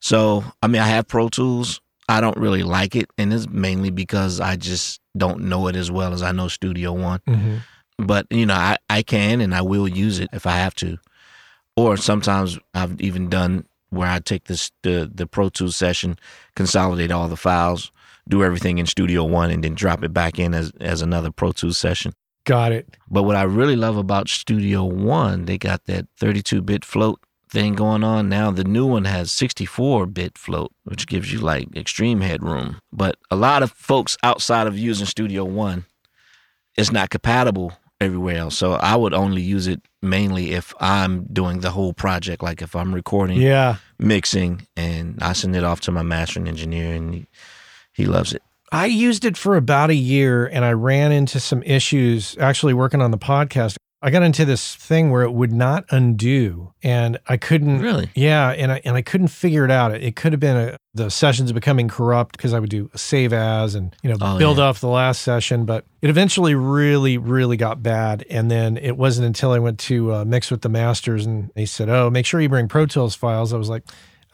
So, 0.00 0.44
I 0.62 0.66
mean, 0.66 0.82
I 0.82 0.86
have 0.88 1.08
Pro 1.08 1.28
Tools. 1.28 1.80
I 2.06 2.20
don't 2.20 2.36
really 2.36 2.62
like 2.62 2.94
it, 2.94 3.08
and 3.16 3.32
it's 3.32 3.48
mainly 3.48 3.88
because 3.88 4.38
I 4.38 4.56
just 4.56 5.00
don't 5.16 5.44
know 5.44 5.68
it 5.68 5.76
as 5.76 5.90
well 5.90 6.12
as 6.12 6.22
I 6.22 6.32
know 6.32 6.48
Studio 6.48 6.92
One. 6.92 7.20
Mm-hmm. 7.26 7.56
But 8.04 8.26
you 8.28 8.44
know, 8.44 8.54
I, 8.54 8.76
I 8.90 9.02
can 9.02 9.40
and 9.40 9.54
I 9.54 9.62
will 9.62 9.88
use 9.88 10.18
it 10.20 10.28
if 10.32 10.46
I 10.46 10.56
have 10.56 10.74
to. 10.76 10.98
Or 11.76 11.96
sometimes 11.96 12.58
I've 12.74 13.00
even 13.00 13.30
done 13.30 13.64
where 13.88 14.08
I 14.08 14.18
take 14.18 14.44
this 14.44 14.70
the 14.82 15.10
the 15.12 15.26
Pro 15.26 15.48
Tools 15.48 15.76
session, 15.76 16.18
consolidate 16.56 17.10
all 17.10 17.28
the 17.28 17.38
files, 17.38 17.90
do 18.28 18.42
everything 18.42 18.78
in 18.78 18.86
Studio 18.86 19.24
One, 19.24 19.50
and 19.50 19.62
then 19.64 19.74
drop 19.74 20.02
it 20.02 20.12
back 20.12 20.38
in 20.38 20.54
as 20.54 20.72
as 20.80 21.02
another 21.02 21.30
Pro 21.30 21.52
Tools 21.52 21.78
session. 21.78 22.12
Got 22.44 22.72
it. 22.72 22.96
But 23.08 23.22
what 23.22 23.36
I 23.36 23.42
really 23.42 23.76
love 23.76 23.96
about 23.96 24.28
Studio 24.28 24.84
One, 24.84 25.46
they 25.46 25.58
got 25.58 25.84
that 25.86 26.06
32 26.18 26.60
bit 26.62 26.84
float 26.84 27.20
thing 27.48 27.74
going 27.74 28.04
on 28.04 28.28
now. 28.28 28.50
The 28.50 28.64
new 28.64 28.86
one 28.86 29.04
has 29.04 29.32
64 29.32 30.06
bit 30.06 30.36
float, 30.36 30.72
which 30.84 31.06
gives 31.06 31.32
you 31.32 31.38
like 31.38 31.74
extreme 31.76 32.20
headroom. 32.20 32.78
But 32.92 33.16
a 33.30 33.36
lot 33.36 33.62
of 33.62 33.72
folks 33.72 34.18
outside 34.22 34.66
of 34.66 34.78
using 34.78 35.06
Studio 35.06 35.44
One, 35.44 35.86
it's 36.76 36.92
not 36.92 37.10
compatible 37.10 37.72
everywhere 38.00 38.36
else. 38.36 38.56
So 38.56 38.72
I 38.72 38.96
would 38.96 39.14
only 39.14 39.40
use 39.40 39.66
it 39.66 39.80
mainly 40.02 40.52
if 40.52 40.74
I'm 40.80 41.24
doing 41.32 41.60
the 41.60 41.70
whole 41.70 41.92
project, 41.92 42.42
like 42.42 42.60
if 42.60 42.76
I'm 42.76 42.94
recording, 42.94 43.40
yeah, 43.40 43.76
mixing, 43.98 44.66
and 44.76 45.18
I 45.22 45.32
send 45.32 45.56
it 45.56 45.64
off 45.64 45.80
to 45.82 45.92
my 45.92 46.02
mastering 46.02 46.48
engineer, 46.48 46.94
and 46.94 47.26
he, 47.94 48.06
loves 48.06 48.32
it. 48.34 48.42
I 48.72 48.86
used 48.86 49.24
it 49.24 49.36
for 49.36 49.56
about 49.56 49.90
a 49.90 49.94
year 49.94 50.46
and 50.46 50.64
I 50.64 50.72
ran 50.72 51.12
into 51.12 51.38
some 51.40 51.62
issues 51.62 52.36
actually 52.38 52.74
working 52.74 53.00
on 53.00 53.10
the 53.10 53.18
podcast. 53.18 53.76
I 54.02 54.10
got 54.10 54.22
into 54.22 54.44
this 54.44 54.74
thing 54.74 55.10
where 55.10 55.22
it 55.22 55.30
would 55.32 55.50
not 55.52 55.86
undo 55.90 56.74
and 56.82 57.18
I 57.26 57.38
couldn't 57.38 57.78
Really? 57.78 58.10
Yeah, 58.14 58.50
and 58.50 58.70
I 58.70 58.82
and 58.84 58.96
I 58.96 59.00
couldn't 59.02 59.28
figure 59.28 59.64
it 59.64 59.70
out. 59.70 59.92
It 59.94 60.14
could 60.14 60.32
have 60.34 60.40
been 60.40 60.56
a, 60.58 60.76
the 60.92 61.08
sessions 61.10 61.50
becoming 61.52 61.88
corrupt 61.88 62.36
because 62.36 62.52
I 62.52 62.58
would 62.58 62.68
do 62.68 62.90
a 62.92 62.98
save 62.98 63.32
as 63.32 63.74
and 63.74 63.96
you 64.02 64.10
know 64.10 64.16
Oh, 64.20 64.36
build 64.36 64.58
yeah. 64.58 64.64
off 64.64 64.80
the 64.80 64.88
last 64.88 65.22
session, 65.22 65.64
but 65.64 65.86
it 66.02 66.10
eventually 66.10 66.54
really 66.54 67.16
really 67.16 67.56
got 67.56 67.82
bad 67.82 68.26
and 68.28 68.50
then 68.50 68.76
it 68.76 68.98
wasn't 68.98 69.26
until 69.26 69.52
I 69.52 69.58
went 69.58 69.78
to 69.80 70.12
uh, 70.12 70.24
mix 70.26 70.50
with 70.50 70.60
the 70.60 70.68
masters 70.68 71.24
and 71.24 71.50
they 71.54 71.64
said, 71.64 71.88
"Oh, 71.88 72.10
make 72.10 72.26
sure 72.26 72.42
you 72.42 72.50
bring 72.50 72.68
Pro 72.68 72.84
Tools 72.84 73.14
files." 73.14 73.54
I 73.54 73.56
was 73.56 73.70
like, 73.70 73.84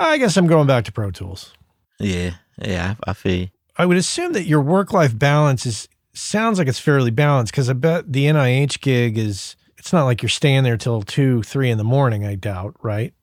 "I 0.01 0.19
guess 0.19 0.37
I'm 0.37 0.49
going 0.49 0.67
back 0.67 0.85
to 0.87 0.93
Pro 0.93 1.13
Tools." 1.13 1.53
Yeah, 2.01 2.31
yeah, 2.59 2.94
I, 3.07 3.12
feel 3.12 3.34
you. 3.34 3.48
I 3.76 3.86
would 3.86 3.96
assume 3.96 4.32
that 4.34 4.44
your 4.44 4.61
work 4.61 4.92
life 4.92 5.18
balance 5.18 5.66
is 5.66 5.88
sounds 6.12 6.59
like 6.59 6.68
it's 6.68 6.78
fairly 6.78 7.11
balanced 7.11 7.53
because 7.53 7.70
I 7.70 7.74
bet 7.74 8.12
the 8.12 8.26
NIH 8.26 8.80
gig 8.80 9.16
is 9.16 9.57
it's 9.78 9.92
not 9.92 10.05
like 10.05 10.22
you're 10.22 10.28
staying 10.28 10.64
there 10.64 10.76
till 10.76 11.03
two, 11.03 11.42
three 11.42 11.70
in 11.70 11.78
the 11.78 11.84
morning, 11.84 12.26
I 12.26 12.34
doubt, 12.34 12.74
right? 12.82 13.14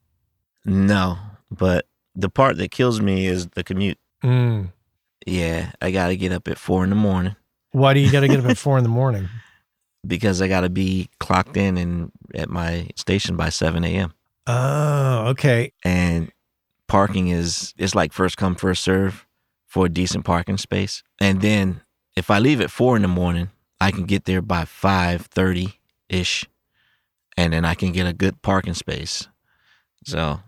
No, 0.66 1.18
but 1.52 1.86
the 2.16 2.30
part 2.30 2.58
that 2.58 2.72
kills 2.72 3.00
me 3.00 3.28
is 3.28 3.48
the 3.48 3.64
commute. 3.64 4.00
Mm. 4.24 4.72
Yeah, 5.26 5.72
I 5.82 5.92
got 5.92 6.08
to 6.08 6.18
get 6.18 6.32
up 6.32 6.48
at 6.48 6.58
four 6.58 6.84
in 6.84 6.90
the 6.90 6.96
morning 6.96 7.36
Why 7.72 7.94
do 7.94 8.00
you 8.00 8.12
got 8.12 8.22
to 8.22 8.28
get 8.28 8.40
up 8.40 8.46
at 8.46 8.58
four 8.66 8.78
in 8.78 8.84
the 8.84 8.90
morning? 8.90 9.30
because 10.06 10.42
I 10.42 10.48
got 10.48 10.62
to 10.62 10.70
be 10.70 11.10
clocked 11.20 11.58
in 11.58 11.78
and 11.78 12.12
at 12.34 12.50
my 12.50 12.88
station 12.96 13.36
by 13.36 13.50
7 13.50 13.84
a.m. 13.84 14.14
Oh, 14.46 15.28
okay. 15.30 15.74
And 15.84 16.32
parking 16.88 17.28
is, 17.30 17.74
it's 17.78 17.96
like 17.96 18.14
first 18.14 18.38
come, 18.38 18.56
first 18.56 18.84
serve 18.84 19.26
for 19.66 19.86
a 19.86 19.90
decent 19.90 20.26
parking 20.26 20.58
space. 20.58 21.04
And 21.20 21.42
then 21.42 21.82
if 22.16 22.32
I 22.32 22.40
leave 22.40 22.62
at 22.62 22.72
four 22.72 22.96
in 22.96 23.02
the 23.02 23.08
morning, 23.08 23.50
I 23.80 23.92
can 23.92 24.06
get 24.06 24.26
there 24.26 24.42
by 24.42 24.64
5.30 24.64 25.74
ish. 26.10 26.46
And 27.36 27.54
then 27.54 27.66
I 27.66 27.76
can 27.76 27.92
get 27.92 28.08
a 28.08 28.14
good 28.14 28.42
parking 28.42 28.74
space. 28.74 29.28
So 30.06 30.40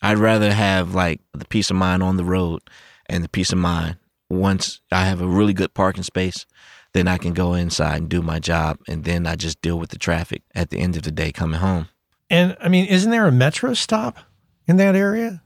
I'd 0.00 0.18
rather 0.18 0.52
have 0.52 0.94
like 0.94 1.20
the 1.32 1.46
peace 1.46 1.70
of 1.70 1.76
mind 1.76 2.02
on 2.02 2.16
the 2.16 2.24
road 2.24 2.60
and 3.06 3.24
the 3.24 3.28
peace 3.28 3.52
of 3.52 3.58
mind 3.58 3.96
once 4.32 4.80
I 4.90 5.04
have 5.04 5.20
a 5.20 5.26
really 5.26 5.52
good 5.52 5.74
parking 5.74 6.02
space, 6.02 6.46
then 6.94 7.06
I 7.06 7.18
can 7.18 7.32
go 7.32 7.54
inside 7.54 7.98
and 7.98 8.08
do 8.08 8.22
my 8.22 8.38
job. 8.38 8.78
And 8.88 9.04
then 9.04 9.26
I 9.26 9.36
just 9.36 9.60
deal 9.62 9.78
with 9.78 9.90
the 9.90 9.98
traffic 9.98 10.42
at 10.54 10.70
the 10.70 10.78
end 10.78 10.96
of 10.96 11.02
the 11.02 11.10
day 11.10 11.32
coming 11.32 11.60
home. 11.60 11.88
And 12.30 12.56
I 12.60 12.68
mean, 12.68 12.86
isn't 12.86 13.10
there 13.10 13.26
a 13.26 13.32
metro 13.32 13.74
stop 13.74 14.18
in 14.66 14.76
that 14.78 14.96
area? 14.96 15.42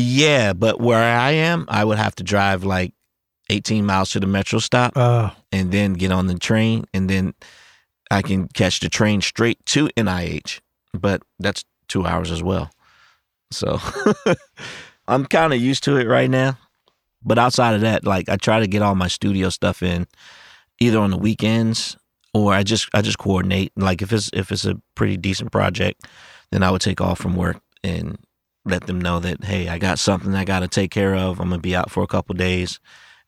Yeah, 0.00 0.52
but 0.52 0.80
where 0.80 1.02
I 1.02 1.32
am, 1.32 1.66
I 1.68 1.84
would 1.84 1.98
have 1.98 2.14
to 2.16 2.24
drive 2.24 2.64
like 2.64 2.92
18 3.50 3.84
miles 3.84 4.10
to 4.10 4.20
the 4.20 4.26
metro 4.26 4.58
stop 4.58 4.92
Oh, 4.96 5.30
and 5.52 5.72
then 5.72 5.94
get 5.94 6.12
on 6.12 6.26
the 6.26 6.38
train. 6.38 6.84
And 6.94 7.10
then 7.10 7.34
I 8.10 8.22
can 8.22 8.48
catch 8.48 8.80
the 8.80 8.88
train 8.88 9.20
straight 9.20 9.64
to 9.66 9.88
NIH. 9.96 10.60
But 10.92 11.22
that's 11.38 11.64
two 11.88 12.06
hours 12.06 12.30
as 12.30 12.42
well. 12.42 12.70
So 13.50 13.80
I'm 15.08 15.26
kind 15.26 15.52
of 15.52 15.60
used 15.60 15.84
to 15.84 15.96
it 15.96 16.06
right 16.06 16.30
now. 16.30 16.58
But 17.22 17.38
outside 17.38 17.74
of 17.74 17.80
that, 17.82 18.04
like 18.04 18.28
I 18.28 18.36
try 18.36 18.60
to 18.60 18.66
get 18.66 18.82
all 18.82 18.94
my 18.94 19.08
studio 19.08 19.50
stuff 19.50 19.82
in 19.82 20.06
either 20.78 20.98
on 20.98 21.10
the 21.10 21.18
weekends 21.18 21.96
or 22.32 22.54
I 22.54 22.62
just 22.62 22.88
I 22.94 23.02
just 23.02 23.18
coordinate. 23.18 23.72
Like 23.76 24.02
if 24.02 24.12
it's 24.12 24.30
if 24.32 24.50
it's 24.50 24.64
a 24.64 24.80
pretty 24.94 25.16
decent 25.16 25.52
project, 25.52 26.06
then 26.50 26.62
I 26.62 26.70
would 26.70 26.80
take 26.80 27.00
off 27.00 27.18
from 27.18 27.36
work 27.36 27.60
and 27.84 28.18
let 28.64 28.86
them 28.86 29.00
know 29.00 29.20
that 29.20 29.44
hey, 29.44 29.68
I 29.68 29.78
got 29.78 29.98
something 29.98 30.34
I 30.34 30.44
got 30.44 30.60
to 30.60 30.68
take 30.68 30.90
care 30.90 31.14
of. 31.14 31.40
I'm 31.40 31.48
gonna 31.50 31.60
be 31.60 31.74
out 31.76 31.90
for 31.90 32.02
a 32.02 32.06
couple 32.06 32.34
days, 32.34 32.78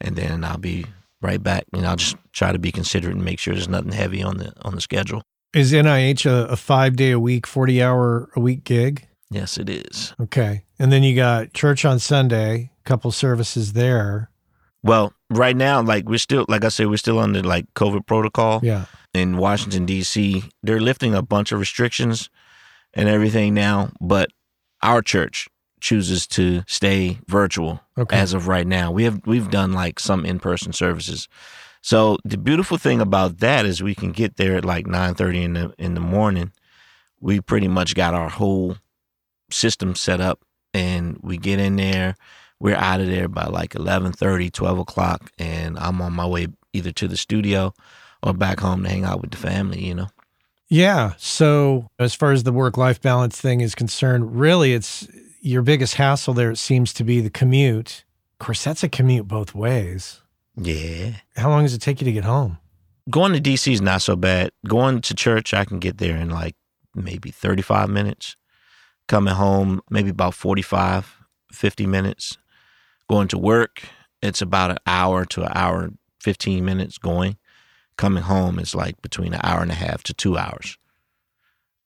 and 0.00 0.16
then 0.16 0.44
I'll 0.44 0.58
be 0.58 0.86
right 1.20 1.42
back. 1.42 1.64
And 1.72 1.86
I'll 1.86 1.96
just 1.96 2.16
try 2.32 2.52
to 2.52 2.58
be 2.58 2.72
considerate 2.72 3.14
and 3.14 3.24
make 3.24 3.38
sure 3.38 3.54
there's 3.54 3.68
nothing 3.68 3.92
heavy 3.92 4.22
on 4.22 4.38
the 4.38 4.52
on 4.62 4.74
the 4.74 4.80
schedule. 4.80 5.22
is 5.54 5.72
NIH 5.72 6.26
a, 6.26 6.46
a 6.52 6.56
five 6.56 6.96
day 6.96 7.10
a 7.12 7.18
week, 7.20 7.46
40 7.46 7.82
hour 7.82 8.30
a 8.36 8.40
week 8.40 8.64
gig? 8.64 9.06
Yes, 9.30 9.56
it 9.56 9.70
is. 9.70 10.12
Okay. 10.20 10.64
And 10.78 10.92
then 10.92 11.02
you 11.02 11.14
got 11.16 11.54
church 11.54 11.84
on 11.86 11.98
Sunday, 11.98 12.70
couple 12.84 13.10
services 13.12 13.72
there. 13.72 14.28
Well, 14.82 15.14
right 15.30 15.56
now, 15.56 15.80
like 15.80 16.04
we're 16.08 16.18
still, 16.18 16.44
like 16.48 16.64
I 16.64 16.68
said, 16.68 16.88
we're 16.88 16.96
still 16.96 17.18
under 17.18 17.42
like 17.42 17.72
COVID 17.74 18.04
protocol 18.06 18.60
Yeah. 18.62 18.86
in 19.14 19.36
Washington 19.38 19.86
D.C. 19.86 20.42
They're 20.62 20.80
lifting 20.80 21.14
a 21.14 21.22
bunch 21.22 21.52
of 21.52 21.60
restrictions 21.60 22.28
and 22.92 23.08
everything 23.08 23.54
now, 23.54 23.90
but 24.00 24.30
our 24.82 25.02
church 25.02 25.48
chooses 25.80 26.26
to 26.28 26.62
stay 26.66 27.18
virtual 27.26 27.80
Okay. 27.98 28.16
as 28.16 28.34
of 28.34 28.46
right 28.48 28.66
now. 28.66 28.90
We 28.92 29.04
have 29.04 29.20
we've 29.26 29.50
done 29.50 29.72
like 29.72 29.98
some 30.00 30.24
in 30.24 30.38
person 30.38 30.72
services. 30.72 31.28
So 31.82 32.18
the 32.24 32.38
beautiful 32.38 32.78
thing 32.78 33.00
about 33.00 33.38
that 33.38 33.66
is 33.66 33.82
we 33.82 33.94
can 33.96 34.12
get 34.12 34.36
there 34.36 34.56
at 34.56 34.64
like 34.64 34.86
nine 34.86 35.14
thirty 35.14 35.42
in 35.42 35.54
the 35.54 35.74
in 35.78 35.94
the 35.94 36.00
morning. 36.00 36.52
We 37.20 37.40
pretty 37.40 37.68
much 37.68 37.94
got 37.94 38.14
our 38.14 38.28
whole 38.28 38.76
system 39.50 39.94
set 39.94 40.20
up 40.20 40.40
and 40.72 41.18
we 41.22 41.36
get 41.36 41.58
in 41.58 41.76
there. 41.76 42.14
We're 42.60 42.76
out 42.76 43.00
of 43.00 43.08
there 43.08 43.26
by 43.28 43.46
like 43.46 43.70
11:30, 43.74 44.52
12 44.52 44.78
o'clock, 44.78 45.30
and 45.38 45.76
I'm 45.78 46.00
on 46.00 46.12
my 46.12 46.26
way 46.26 46.46
either 46.72 46.92
to 46.92 47.08
the 47.08 47.16
studio 47.16 47.74
or 48.22 48.32
back 48.32 48.60
home 48.60 48.84
to 48.84 48.88
hang 48.88 49.04
out 49.04 49.20
with 49.20 49.32
the 49.32 49.36
family. 49.36 49.84
You 49.84 49.94
know. 49.96 50.08
Yeah. 50.72 51.12
So 51.18 51.90
as 51.98 52.14
far 52.14 52.32
as 52.32 52.44
the 52.44 52.52
work 52.52 52.78
life 52.78 52.98
balance 52.98 53.38
thing 53.38 53.60
is 53.60 53.74
concerned, 53.74 54.40
really 54.40 54.72
it's 54.72 55.06
your 55.42 55.60
biggest 55.60 55.96
hassle 55.96 56.32
there 56.32 56.54
seems 56.54 56.94
to 56.94 57.04
be 57.04 57.20
the 57.20 57.28
commute. 57.28 58.04
Of 58.40 58.46
course, 58.46 58.64
that's 58.64 58.82
a 58.82 58.88
commute 58.88 59.28
both 59.28 59.54
ways. 59.54 60.22
Yeah. 60.56 61.16
How 61.36 61.50
long 61.50 61.64
does 61.64 61.74
it 61.74 61.82
take 61.82 62.00
you 62.00 62.06
to 62.06 62.12
get 62.12 62.24
home? 62.24 62.56
Going 63.10 63.34
to 63.34 63.40
DC 63.40 63.70
is 63.70 63.82
not 63.82 64.00
so 64.00 64.16
bad. 64.16 64.50
Going 64.66 65.02
to 65.02 65.14
church, 65.14 65.52
I 65.52 65.66
can 65.66 65.78
get 65.78 65.98
there 65.98 66.16
in 66.16 66.30
like 66.30 66.56
maybe 66.94 67.30
35 67.30 67.90
minutes. 67.90 68.36
Coming 69.08 69.34
home, 69.34 69.82
maybe 69.90 70.08
about 70.08 70.32
45, 70.32 71.18
50 71.52 71.86
minutes. 71.86 72.38
Going 73.10 73.28
to 73.28 73.36
work, 73.36 73.82
it's 74.22 74.40
about 74.40 74.70
an 74.70 74.78
hour 74.86 75.26
to 75.26 75.42
an 75.42 75.52
hour, 75.54 75.90
15 76.20 76.64
minutes 76.64 76.96
going. 76.96 77.36
Coming 77.96 78.22
home 78.22 78.58
is 78.58 78.74
like 78.74 79.00
between 79.02 79.34
an 79.34 79.40
hour 79.42 79.62
and 79.62 79.70
a 79.70 79.74
half 79.74 80.02
to 80.04 80.14
two 80.14 80.36
hours. 80.36 80.78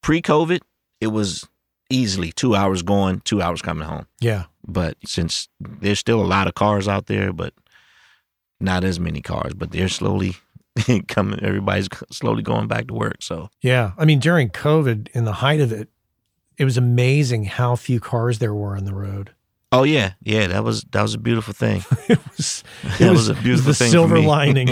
Pre 0.02 0.22
COVID, 0.22 0.60
it 1.00 1.08
was 1.08 1.46
easily 1.90 2.32
two 2.32 2.54
hours 2.54 2.82
going, 2.82 3.20
two 3.20 3.42
hours 3.42 3.62
coming 3.62 3.86
home. 3.86 4.06
Yeah. 4.20 4.44
But 4.66 4.96
since 5.04 5.48
there's 5.60 5.98
still 5.98 6.20
a 6.20 6.26
lot 6.26 6.46
of 6.46 6.54
cars 6.54 6.88
out 6.88 7.06
there, 7.06 7.32
but 7.32 7.54
not 8.60 8.84
as 8.84 8.98
many 8.98 9.20
cars, 9.20 9.52
but 9.54 9.70
they're 9.72 9.88
slowly 9.88 10.36
coming. 11.08 11.42
Everybody's 11.42 11.88
slowly 12.10 12.42
going 12.42 12.68
back 12.68 12.86
to 12.88 12.94
work. 12.94 13.16
So 13.20 13.50
Yeah. 13.62 13.92
I 13.98 14.04
mean, 14.04 14.18
during 14.18 14.48
COVID, 14.50 15.08
in 15.12 15.24
the 15.24 15.34
height 15.34 15.60
of 15.60 15.72
it, 15.72 15.88
it 16.56 16.64
was 16.64 16.76
amazing 16.76 17.44
how 17.44 17.76
few 17.76 18.00
cars 18.00 18.38
there 18.38 18.54
were 18.54 18.76
on 18.76 18.84
the 18.84 18.94
road. 18.94 19.32
Oh 19.72 19.82
yeah, 19.82 20.12
yeah. 20.22 20.46
That 20.46 20.64
was 20.64 20.84
that 20.92 21.02
was 21.02 21.14
a 21.14 21.18
beautiful 21.18 21.52
thing. 21.52 21.84
It 22.08 22.18
was, 22.36 22.64
it 23.00 23.10
was, 23.10 23.10
was 23.10 23.28
a 23.30 23.34
beautiful 23.34 23.72
the 23.72 23.74
thing 23.74 23.88
for 23.88 23.92
silver 23.92 24.20
lining. 24.20 24.68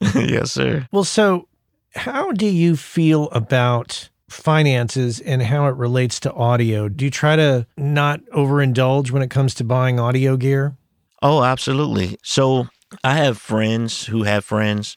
yes, 0.14 0.52
sir. 0.52 0.86
well, 0.92 1.04
so 1.04 1.48
how 1.94 2.32
do 2.32 2.46
you 2.46 2.76
feel 2.76 3.28
about 3.30 4.08
finances 4.28 5.20
and 5.20 5.42
how 5.42 5.66
it 5.66 5.76
relates 5.76 6.20
to 6.20 6.32
audio? 6.32 6.88
Do 6.88 7.04
you 7.04 7.10
try 7.10 7.36
to 7.36 7.66
not 7.76 8.20
overindulge 8.26 9.10
when 9.10 9.22
it 9.22 9.30
comes 9.30 9.54
to 9.54 9.64
buying 9.64 9.98
audio 9.98 10.36
gear? 10.36 10.76
Oh, 11.22 11.42
absolutely. 11.42 12.18
So 12.22 12.68
I 13.02 13.14
have 13.14 13.38
friends 13.38 14.06
who 14.06 14.22
have 14.22 14.44
friends 14.44 14.96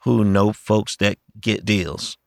who 0.00 0.24
know 0.24 0.52
folks 0.52 0.96
that 0.96 1.18
get 1.40 1.64
deals. 1.64 2.18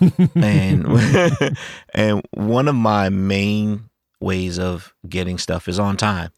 and 0.34 0.86
and 1.94 2.22
one 2.32 2.68
of 2.68 2.74
my 2.74 3.08
main 3.08 3.88
ways 4.20 4.58
of 4.58 4.94
getting 5.08 5.38
stuff 5.38 5.68
is 5.68 5.78
on 5.78 5.96
time. 5.96 6.30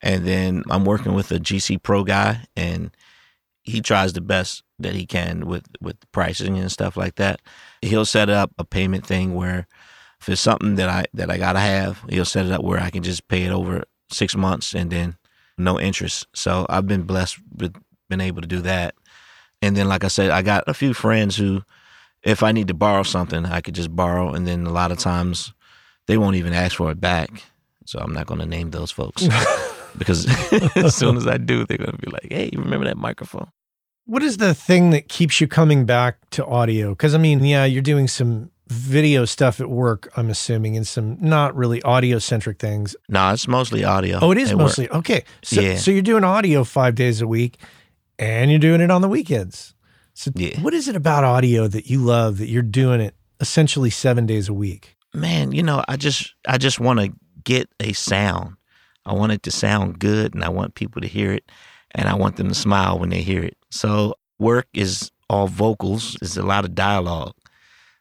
And 0.00 0.26
then 0.26 0.62
I'm 0.70 0.84
working 0.84 1.14
with 1.14 1.32
a 1.32 1.38
GC 1.38 1.82
Pro 1.82 2.04
guy 2.04 2.44
and 2.56 2.90
he 3.64 3.80
tries 3.80 4.12
the 4.12 4.20
best 4.20 4.62
that 4.78 4.94
he 4.94 5.06
can 5.06 5.46
with 5.46 5.64
with 5.80 5.96
pricing 6.12 6.58
and 6.58 6.70
stuff 6.70 6.96
like 6.96 7.16
that. 7.16 7.40
He'll 7.82 8.04
set 8.04 8.28
up 8.28 8.52
a 8.58 8.64
payment 8.64 9.06
thing 9.06 9.34
where 9.34 9.66
if 10.20 10.28
it's 10.28 10.40
something 10.40 10.76
that 10.76 10.88
I 10.88 11.06
that 11.14 11.30
I 11.30 11.38
gotta 11.38 11.60
have, 11.60 12.02
he'll 12.08 12.24
set 12.24 12.46
it 12.46 12.52
up 12.52 12.62
where 12.62 12.80
I 12.80 12.90
can 12.90 13.02
just 13.02 13.26
pay 13.28 13.44
it 13.44 13.50
over 13.50 13.84
six 14.10 14.36
months 14.36 14.74
and 14.74 14.90
then 14.90 15.16
no 15.56 15.80
interest. 15.80 16.26
So 16.34 16.66
I've 16.68 16.86
been 16.86 17.02
blessed 17.02 17.38
with 17.56 17.74
been 18.08 18.20
able 18.20 18.42
to 18.42 18.48
do 18.48 18.60
that. 18.60 18.94
And 19.62 19.76
then 19.76 19.88
like 19.88 20.04
I 20.04 20.08
said, 20.08 20.30
I 20.30 20.42
got 20.42 20.64
a 20.66 20.74
few 20.74 20.92
friends 20.92 21.36
who 21.36 21.62
if 22.22 22.42
I 22.42 22.52
need 22.52 22.68
to 22.68 22.74
borrow 22.74 23.02
something, 23.02 23.46
I 23.46 23.60
could 23.60 23.74
just 23.74 23.94
borrow 23.94 24.32
and 24.32 24.46
then 24.46 24.66
a 24.66 24.72
lot 24.72 24.92
of 24.92 24.98
times 24.98 25.54
they 26.06 26.18
won't 26.18 26.36
even 26.36 26.52
ask 26.52 26.76
for 26.76 26.90
it 26.90 27.00
back. 27.00 27.42
So 27.86 27.98
I'm 27.98 28.12
not 28.12 28.26
gonna 28.26 28.46
name 28.46 28.70
those 28.70 28.90
folks. 28.90 29.26
because 29.98 30.26
as 30.76 30.94
soon 30.94 31.16
as 31.16 31.26
I 31.26 31.38
do, 31.38 31.64
they're 31.66 31.78
gonna 31.78 31.96
be 31.98 32.10
like, 32.10 32.28
Hey, 32.30 32.50
you 32.52 32.60
remember 32.60 32.86
that 32.86 32.96
microphone? 32.96 33.48
What 34.06 34.22
is 34.22 34.36
the 34.36 34.54
thing 34.54 34.90
that 34.90 35.08
keeps 35.08 35.40
you 35.40 35.48
coming 35.48 35.86
back 35.86 36.18
to 36.30 36.44
audio? 36.44 36.90
Because 36.90 37.14
I 37.14 37.18
mean, 37.18 37.42
yeah, 37.44 37.64
you're 37.64 37.80
doing 37.82 38.06
some 38.08 38.50
video 38.68 39.24
stuff 39.24 39.60
at 39.60 39.68
work, 39.70 40.10
I'm 40.16 40.30
assuming, 40.30 40.76
and 40.76 40.86
some 40.86 41.16
not 41.20 41.54
really 41.54 41.82
audio 41.82 42.18
centric 42.18 42.58
things. 42.58 42.96
No, 43.08 43.30
it's 43.32 43.46
mostly 43.48 43.84
audio. 43.84 44.18
Oh, 44.20 44.30
it 44.30 44.38
is 44.38 44.50
at 44.50 44.56
work. 44.56 44.64
mostly 44.64 44.90
okay. 44.90 45.24
So, 45.42 45.60
Yeah. 45.60 45.76
so 45.76 45.90
you're 45.90 46.02
doing 46.02 46.24
audio 46.24 46.64
five 46.64 46.94
days 46.94 47.20
a 47.20 47.26
week, 47.26 47.58
and 48.18 48.50
you're 48.50 48.60
doing 48.60 48.80
it 48.80 48.90
on 48.90 49.00
the 49.02 49.08
weekends. 49.08 49.74
So, 50.14 50.30
Yeah. 50.34 50.60
what 50.60 50.72
is 50.74 50.86
it 50.88 50.96
about 50.96 51.24
audio 51.24 51.66
that 51.68 51.86
you 51.88 51.98
love 52.00 52.38
that 52.38 52.48
you're 52.48 52.62
doing 52.62 53.00
it 53.00 53.14
essentially 53.40 53.90
seven 53.90 54.26
days 54.26 54.48
a 54.48 54.54
week? 54.54 54.96
man, 55.16 55.52
you 55.52 55.62
know, 55.62 55.84
I 55.86 55.96
just 55.96 56.34
I 56.48 56.58
just 56.58 56.80
want 56.80 56.98
to 57.00 57.12
get 57.44 57.68
a 57.80 57.92
sound. 57.92 58.56
I 59.06 59.12
want 59.12 59.32
it 59.32 59.42
to 59.44 59.50
sound 59.50 59.98
good, 59.98 60.34
and 60.34 60.44
I 60.44 60.48
want 60.48 60.74
people 60.74 61.00
to 61.02 61.08
hear 61.08 61.32
it, 61.32 61.50
and 61.92 62.08
I 62.08 62.14
want 62.14 62.36
them 62.36 62.48
to 62.48 62.54
smile 62.54 62.98
when 62.98 63.10
they 63.10 63.22
hear 63.22 63.42
it. 63.42 63.56
So 63.70 64.14
work 64.38 64.68
is 64.72 65.10
all 65.28 65.48
vocals. 65.48 66.16
There's 66.20 66.36
a 66.36 66.42
lot 66.42 66.64
of 66.64 66.74
dialogue. 66.74 67.34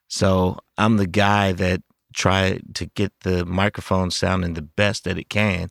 So 0.08 0.60
I'm 0.78 0.98
the 0.98 1.08
guy 1.08 1.52
that 1.54 1.82
try 2.14 2.60
to 2.76 2.86
get 2.86 3.12
the 3.22 3.46
microphone 3.46 4.12
sounding 4.12 4.54
the 4.54 4.62
best 4.62 5.04
that 5.06 5.18
it 5.18 5.30
can 5.30 5.70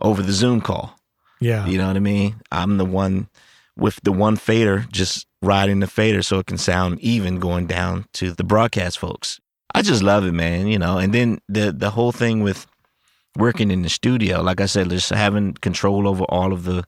over 0.00 0.22
the 0.22 0.32
Zoom 0.32 0.60
call. 0.60 0.98
Yeah. 1.40 1.66
You 1.66 1.78
know 1.78 1.86
what 1.86 1.96
I 1.96 2.00
mean? 2.00 2.36
I'm 2.52 2.78
the 2.78 2.84
one 2.84 3.28
with 3.76 4.00
the 4.02 4.12
one 4.12 4.36
fader 4.36 4.86
just 4.90 5.26
riding 5.40 5.80
the 5.80 5.86
fader 5.86 6.20
so 6.22 6.40
it 6.40 6.46
can 6.46 6.58
sound 6.58 7.00
even 7.00 7.38
going 7.38 7.66
down 7.66 8.06
to 8.12 8.32
the 8.32 8.44
broadcast 8.44 8.98
folks. 8.98 9.40
I 9.74 9.82
just 9.82 10.02
love 10.02 10.26
it, 10.26 10.32
man, 10.32 10.66
you 10.66 10.78
know. 10.78 10.98
And 10.98 11.14
then 11.14 11.40
the 11.48 11.72
the 11.72 11.90
whole 11.90 12.12
thing 12.12 12.42
with 12.42 12.66
working 13.38 13.70
in 13.70 13.82
the 13.82 13.88
studio, 13.88 14.42
like 14.42 14.60
I 14.60 14.66
said, 14.66 14.90
just 14.90 15.10
having 15.10 15.54
control 15.54 16.06
over 16.06 16.24
all 16.24 16.52
of 16.52 16.64
the 16.64 16.84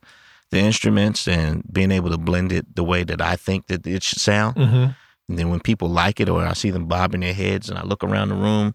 the 0.51 0.59
instruments 0.59 1.29
and 1.29 1.63
being 1.73 1.93
able 1.93 2.11
to 2.11 2.19
blend 2.19 2.51
it 2.53 2.75
the 2.75 2.83
way 2.83 3.05
that 3.05 3.23
I 3.23 3.37
think 3.37 3.69
that 3.69 3.87
it 3.87 4.03
should 4.03 4.19
sound. 4.21 4.57
hmm 4.57 4.87
And 5.29 5.39
then 5.39 5.49
when 5.49 5.61
people 5.61 5.89
like 5.89 6.19
it 6.21 6.29
or 6.29 6.45
I 6.45 6.55
see 6.55 6.73
them 6.73 6.87
bobbing 6.87 7.21
their 7.21 7.33
heads 7.35 7.71
and 7.71 7.79
I 7.79 7.85
look 7.85 8.03
around 8.03 8.31
the 8.31 8.35
room, 8.35 8.75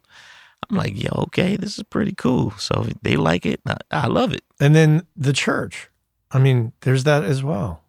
I'm 0.70 0.78
like, 0.78 0.96
yo, 0.96 1.10
okay, 1.28 1.58
this 1.58 1.78
is 1.78 1.84
pretty 1.84 2.14
cool. 2.14 2.52
So 2.52 2.86
if 2.88 2.98
they 3.02 3.18
like 3.18 3.46
it, 3.46 3.60
I, 3.68 3.78
I 3.92 4.08
love 4.08 4.34
it. 4.34 4.44
And 4.60 4.74
then 4.74 5.06
the 5.18 5.34
church. 5.34 5.90
I 6.32 6.40
mean, 6.40 6.72
there's 6.82 7.04
that 7.04 7.24
as 7.24 7.44
well. 7.44 7.84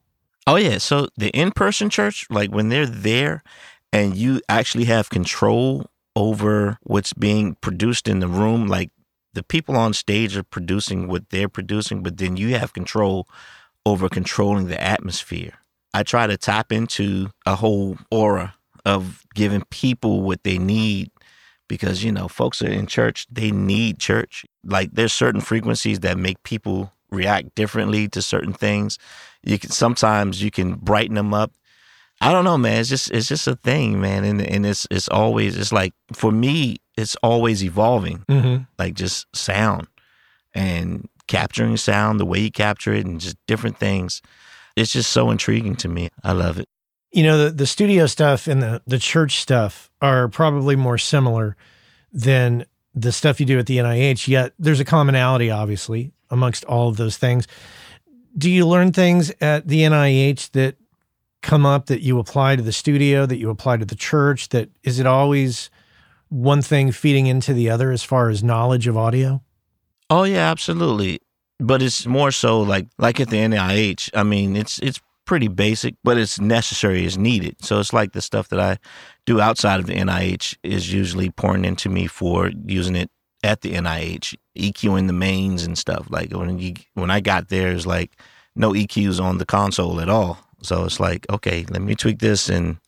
Oh 0.48 0.56
yeah, 0.56 0.78
so 0.78 1.08
the 1.16 1.30
in-person 1.30 1.90
church, 1.90 2.26
like 2.28 2.50
when 2.50 2.68
they're 2.68 2.86
there 2.86 3.42
and 3.92 4.16
you 4.16 4.40
actually 4.48 4.84
have 4.84 5.10
control 5.10 5.86
over 6.14 6.78
what's 6.82 7.12
being 7.12 7.54
produced 7.60 8.08
in 8.08 8.20
the 8.20 8.28
room, 8.28 8.66
like 8.66 8.90
the 9.36 9.42
people 9.42 9.76
on 9.76 9.92
stage 9.92 10.34
are 10.34 10.42
producing 10.42 11.08
what 11.08 11.28
they're 11.28 11.48
producing, 11.48 12.02
but 12.02 12.16
then 12.16 12.38
you 12.38 12.56
have 12.56 12.72
control 12.72 13.28
over 13.84 14.08
controlling 14.08 14.68
the 14.68 14.82
atmosphere. 14.82 15.52
I 15.92 16.04
try 16.04 16.26
to 16.26 16.38
tap 16.38 16.72
into 16.72 17.28
a 17.44 17.54
whole 17.54 17.98
aura 18.10 18.54
of 18.86 19.26
giving 19.34 19.62
people 19.68 20.22
what 20.22 20.42
they 20.42 20.56
need 20.56 21.10
because 21.68 22.02
you 22.02 22.10
know 22.10 22.28
folks 22.28 22.62
are 22.62 22.70
in 22.70 22.86
church 22.86 23.26
they 23.30 23.50
need 23.50 23.98
church. 23.98 24.46
Like 24.64 24.92
there's 24.92 25.12
certain 25.12 25.42
frequencies 25.42 26.00
that 26.00 26.16
make 26.16 26.42
people 26.42 26.94
react 27.10 27.54
differently 27.54 28.08
to 28.08 28.22
certain 28.22 28.54
things. 28.54 28.98
You 29.42 29.58
can 29.58 29.70
sometimes 29.70 30.42
you 30.42 30.50
can 30.50 30.76
brighten 30.76 31.14
them 31.14 31.34
up. 31.34 31.52
I 32.22 32.32
don't 32.32 32.44
know 32.44 32.56
man. 32.56 32.80
It's 32.80 32.88
just 32.88 33.10
it's 33.10 33.28
just 33.28 33.46
a 33.46 33.56
thing 33.56 34.00
man. 34.00 34.24
And 34.24 34.40
and 34.40 34.64
it's 34.64 34.86
it's 34.90 35.08
always 35.08 35.58
it's 35.58 35.72
like 35.72 35.92
for 36.14 36.32
me 36.32 36.78
it's 36.96 37.16
always 37.22 37.62
evolving 37.64 38.24
Mm-hmm. 38.28 38.64
like 38.78 38.94
just 38.94 39.26
sound 39.34 39.86
and 40.54 41.08
capturing 41.26 41.76
sound 41.76 42.18
the 42.20 42.24
way 42.26 42.38
you 42.40 42.50
capture 42.50 42.92
it 42.94 43.04
and 43.04 43.20
just 43.20 43.36
different 43.46 43.78
things 43.78 44.22
it's 44.76 44.92
just 44.92 45.10
so 45.10 45.30
intriguing 45.30 45.76
to 45.76 45.88
me 45.88 46.08
i 46.24 46.32
love 46.32 46.58
it 46.58 46.68
You 47.12 47.22
know, 47.24 47.44
the, 47.44 47.50
the 47.50 47.66
studio 47.66 48.06
stuff 48.06 48.46
and 48.46 48.62
the, 48.62 48.82
the 48.86 48.98
church 48.98 49.40
stuff 49.40 49.90
are 50.00 50.28
probably 50.28 50.76
more 50.76 50.98
similar 50.98 51.56
than 52.12 52.64
the 52.94 53.12
stuff 53.12 53.40
you 53.40 53.46
do 53.46 53.58
at 53.58 53.66
the 53.66 53.76
NIH, 53.78 54.26
yet 54.28 54.52
there's 54.58 54.80
a 54.80 54.84
commonality, 54.84 55.50
obviously, 55.50 56.12
amongst 56.30 56.64
all 56.64 56.88
of 56.88 56.96
those 56.96 57.16
things. 57.18 57.46
Do 58.36 58.50
you 58.50 58.66
learn 58.66 58.92
things 58.92 59.32
at 59.40 59.66
the 59.68 59.80
NIH 59.80 60.50
that 60.52 60.76
come 61.42 61.64
up 61.66 61.86
that 61.86 62.00
you 62.02 62.18
apply 62.18 62.56
to 62.56 62.62
the 62.62 62.72
studio, 62.72 63.26
that 63.26 63.36
you 63.38 63.50
apply 63.50 63.76
to 63.78 63.84
the 63.84 63.96
church? 63.96 64.48
That 64.50 64.68
is 64.82 64.98
it 64.98 65.06
always 65.06 65.70
one 66.28 66.62
thing 66.62 66.92
feeding 66.92 67.26
into 67.26 67.52
the 67.52 67.70
other 67.70 67.90
as 67.90 68.02
far 68.02 68.28
as 68.28 68.42
knowledge 68.42 68.86
of 68.86 68.96
audio? 68.96 69.42
Oh 70.10 70.24
yeah, 70.24 70.50
absolutely. 70.50 71.20
But 71.58 71.82
it's 71.82 72.06
more 72.06 72.30
so 72.30 72.60
like 72.60 72.88
like 72.98 73.20
at 73.20 73.30
the 73.30 73.38
NIH. 73.38 74.10
I 74.14 74.22
mean, 74.22 74.56
it's 74.56 74.78
it's 74.80 75.00
pretty 75.24 75.48
basic, 75.48 75.94
but 76.04 76.16
it's 76.16 76.40
necessary, 76.40 77.04
it's 77.04 77.16
needed. 77.16 77.56
So 77.64 77.80
it's 77.80 77.92
like 77.92 78.12
the 78.12 78.22
stuff 78.22 78.48
that 78.48 78.60
I 78.60 78.78
do 79.26 79.40
outside 79.40 79.80
of 79.80 79.86
the 79.86 79.96
NIH 79.96 80.56
is 80.62 80.92
usually 80.92 81.30
pouring 81.30 81.64
into 81.64 81.88
me 81.88 82.06
for 82.06 82.50
using 82.64 82.94
it 82.96 83.10
at 83.42 83.60
the 83.60 83.74
NIH, 83.74 84.36
EQing 84.56 85.06
the 85.06 85.12
mains 85.12 85.64
and 85.64 85.76
stuff. 85.76 86.06
Like 86.10 86.32
when 86.32 86.58
you 86.58 86.74
when 86.94 87.10
I 87.10 87.20
got 87.20 87.48
there, 87.48 87.72
it's 87.72 87.86
like 87.86 88.12
no 88.54 88.72
EQs 88.72 89.20
on 89.20 89.38
the 89.38 89.46
console 89.46 90.00
at 90.00 90.08
all. 90.08 90.38
So 90.62 90.84
it's 90.84 90.98
like, 90.98 91.26
okay, 91.30 91.66
let 91.68 91.82
me 91.82 91.94
tweak 91.94 92.20
this 92.20 92.48
and 92.48 92.78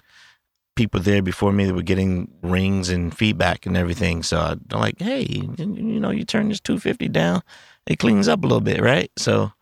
people 0.78 1.00
there 1.00 1.20
before 1.20 1.52
me 1.52 1.64
that 1.64 1.74
were 1.74 1.82
getting 1.82 2.30
rings 2.40 2.88
and 2.88 3.12
feedback 3.14 3.66
and 3.66 3.76
everything. 3.76 4.22
So 4.22 4.38
I'm 4.38 4.60
like, 4.70 5.00
hey, 5.00 5.26
you 5.58 6.00
know, 6.00 6.10
you 6.10 6.24
turn 6.24 6.48
this 6.48 6.60
250 6.60 7.08
down, 7.08 7.42
it 7.88 7.98
cleans 7.98 8.28
up 8.28 8.44
a 8.44 8.46
little 8.46 8.60
bit, 8.60 8.80
right? 8.80 9.10
So 9.18 9.52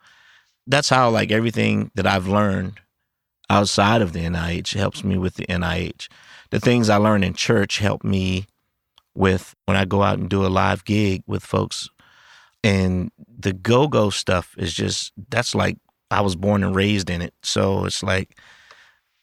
that's 0.67 0.91
how 0.91 1.09
like 1.09 1.33
everything 1.33 1.91
that 1.95 2.07
I've 2.07 2.29
learned 2.29 2.81
outside 3.49 4.03
of 4.03 4.12
the 4.12 4.21
NIH 4.21 4.75
helps 4.75 5.05
me 5.05 5.17
with 5.17 5.37
the 5.37 5.47
NIH. 5.47 6.09
The 6.51 6.61
things 6.61 6.91
I 6.91 6.97
learned 6.97 7.25
in 7.25 7.33
church 7.33 7.79
help 7.79 8.05
me 8.05 8.47
with 9.14 9.55
when 9.64 9.79
I 9.79 9.87
go 9.87 10.03
out 10.03 10.19
and 10.19 10.29
do 10.29 10.45
a 10.45 10.49
live 10.49 10.85
gig 10.85 11.23
with 11.27 11.43
folks. 11.43 11.89
And 12.62 13.11
the 13.39 13.55
go 13.55 13.89
go 13.89 14.11
stuff 14.11 14.55
is 14.59 14.75
just, 14.75 15.14
that's 15.31 15.55
like, 15.55 15.79
I 16.11 16.21
was 16.21 16.37
born 16.37 16.62
and 16.62 16.77
raised 16.77 17.09
in 17.09 17.23
it. 17.23 17.33
So 17.43 17.87
it's 17.87 18.03
like, 18.03 18.39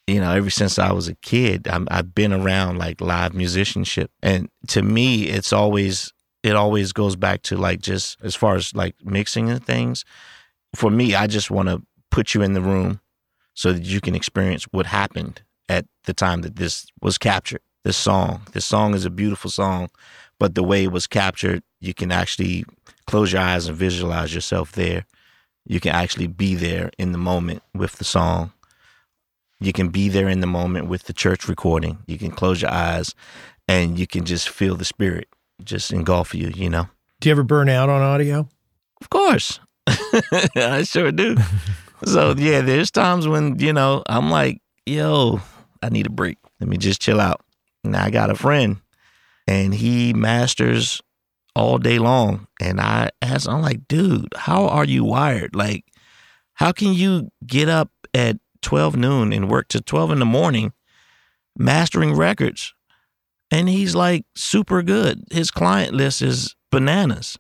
you 0.08 0.20
know, 0.20 0.32
ever 0.32 0.50
since 0.50 0.78
I 0.78 0.92
was 0.92 1.08
a 1.08 1.16
kid, 1.16 1.68
i 1.68 1.80
have 1.90 2.14
been 2.14 2.34
around 2.34 2.78
like 2.78 3.00
live 3.00 3.34
musicianship. 3.34 4.12
And 4.22 4.50
to 4.68 4.82
me, 4.82 5.24
it's 5.28 5.54
always, 5.54 6.12
it 6.44 6.56
always 6.56 6.92
goes 6.92 7.16
back 7.16 7.42
to 7.44 7.58
like 7.58 7.80
just 7.80 8.18
as 8.22 8.36
far 8.36 8.56
as 8.56 8.76
like 8.76 8.96
mixing 9.04 9.50
and 9.50 9.64
things. 9.64 10.04
For 10.76 10.90
me, 10.90 11.16
I 11.16 11.28
just 11.28 11.50
want 11.50 11.70
to 11.70 11.82
put 12.12 12.34
you 12.34 12.42
in 12.42 12.54
the 12.54 12.62
room 12.62 13.00
so 13.54 13.72
that 13.72 13.84
you 13.84 14.02
can 14.02 14.16
experience 14.16 14.66
what 14.72 14.88
happened 14.88 15.42
at 15.70 15.86
the 16.04 16.14
time 16.14 16.42
that 16.42 16.58
this 16.58 16.88
was 17.02 17.18
captured. 17.18 17.62
This 17.84 17.98
song, 17.98 18.42
this 18.54 18.66
song 18.66 18.96
is 18.96 19.06
a 19.06 19.10
beautiful 19.10 19.52
song, 19.52 19.90
but 20.40 20.56
the 20.56 20.64
way 20.64 20.84
it 20.84 20.92
was 20.92 21.06
captured, 21.06 21.64
you 21.80 21.94
can 21.94 22.12
actually 22.12 22.66
close 23.08 23.32
your 23.32 23.42
eyes 23.42 23.68
and 23.68 23.78
visualize 23.78 24.34
yourself 24.34 24.72
there. 24.72 25.06
You 25.66 25.80
can 25.80 25.94
actually 25.94 26.28
be 26.28 26.56
there 26.56 26.92
in 26.98 27.12
the 27.12 27.18
moment 27.18 27.62
with 27.74 27.94
the 27.94 28.06
song 28.06 28.52
you 29.64 29.74
can 29.74 29.90
be 29.90 30.10
there 30.10 30.28
in 30.28 30.42
the 30.42 30.48
moment 30.48 30.88
with 30.88 31.04
the 31.04 31.14
church 31.14 31.48
recording. 31.48 32.00
You 32.06 32.18
can 32.18 32.32
close 32.32 32.62
your 32.62 32.72
eyes 32.72 33.16
and 33.68 33.98
you 33.98 34.08
can 34.08 34.26
just 34.26 34.50
feel 34.50 34.76
the 34.76 34.86
spirit 34.86 35.28
just 35.64 35.94
engulf 35.94 36.36
you, 36.36 36.50
you 36.50 36.70
know? 36.70 36.88
Do 37.22 37.30
you 37.30 37.32
ever 37.32 37.44
burn 37.44 37.70
out 37.70 37.90
on 37.90 38.02
audio? 38.02 38.50
Of 39.00 39.10
course. 39.10 39.60
I 39.88 40.84
sure 40.84 41.12
do. 41.12 41.38
so, 42.06 42.36
yeah, 42.38 42.62
there's 42.62 42.92
times 42.92 43.28
when, 43.28 43.60
you 43.60 43.72
know, 43.72 44.04
I'm 44.08 44.30
like, 44.30 44.62
yo, 44.86 45.42
I 45.82 45.90
need 45.90 46.08
a 46.08 46.12
break. 46.12 46.38
Let 46.60 46.70
me 46.70 46.78
just 46.78 47.02
chill 47.02 47.22
out. 47.22 47.42
Now 47.84 48.04
I 48.04 48.10
got 48.10 48.30
a 48.30 48.36
friend 48.36 48.82
and 49.48 49.74
he 49.74 50.14
masters 50.14 51.02
all 51.56 51.78
day 51.78 52.00
long. 52.00 52.48
And 52.60 52.82
I 52.82 53.12
ask, 53.22 53.48
I'm 53.48 53.62
like, 53.62 53.88
dude, 53.88 54.34
how 54.36 54.68
are 54.68 54.86
you 54.86 55.04
wired? 55.04 55.56
Like, 55.56 55.86
how 56.54 56.72
can 56.72 56.94
you 56.94 57.30
get 57.46 57.70
up 57.70 57.92
at 58.14 58.38
12 58.64 58.96
noon 58.96 59.32
and 59.32 59.50
work 59.50 59.68
to 59.70 59.82
12 59.82 60.12
in 60.12 60.20
the 60.20 60.26
morning 60.26 60.74
mastering 61.58 62.16
records. 62.16 62.74
And 63.52 63.70
he's 63.70 63.94
like 63.94 64.26
super 64.36 64.82
good. 64.82 65.26
His 65.32 65.52
client 65.52 65.94
list 65.94 66.22
is 66.22 66.56
bananas. 66.72 67.38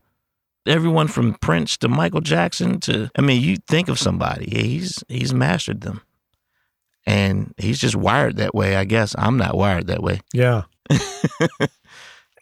Everyone 0.68 1.08
from 1.08 1.34
Prince 1.34 1.76
to 1.78 1.90
Michael 1.90 2.22
Jackson 2.22 2.80
to 2.82 3.10
I 3.18 3.22
mean, 3.22 3.42
you 3.42 3.58
think 3.68 3.90
of 3.90 4.00
somebody, 4.00 4.50
he's 4.50 5.04
he's 5.08 5.34
mastered 5.34 5.82
them. 5.82 6.02
And 7.06 7.54
he's 7.58 7.80
just 7.80 7.96
wired 7.96 8.38
that 8.38 8.56
way, 8.56 8.78
I 8.78 8.86
guess. 8.86 9.14
I'm 9.18 9.36
not 9.36 9.58
wired 9.58 9.88
that 9.88 10.02
way. 10.02 10.22
Yeah. 10.34 10.64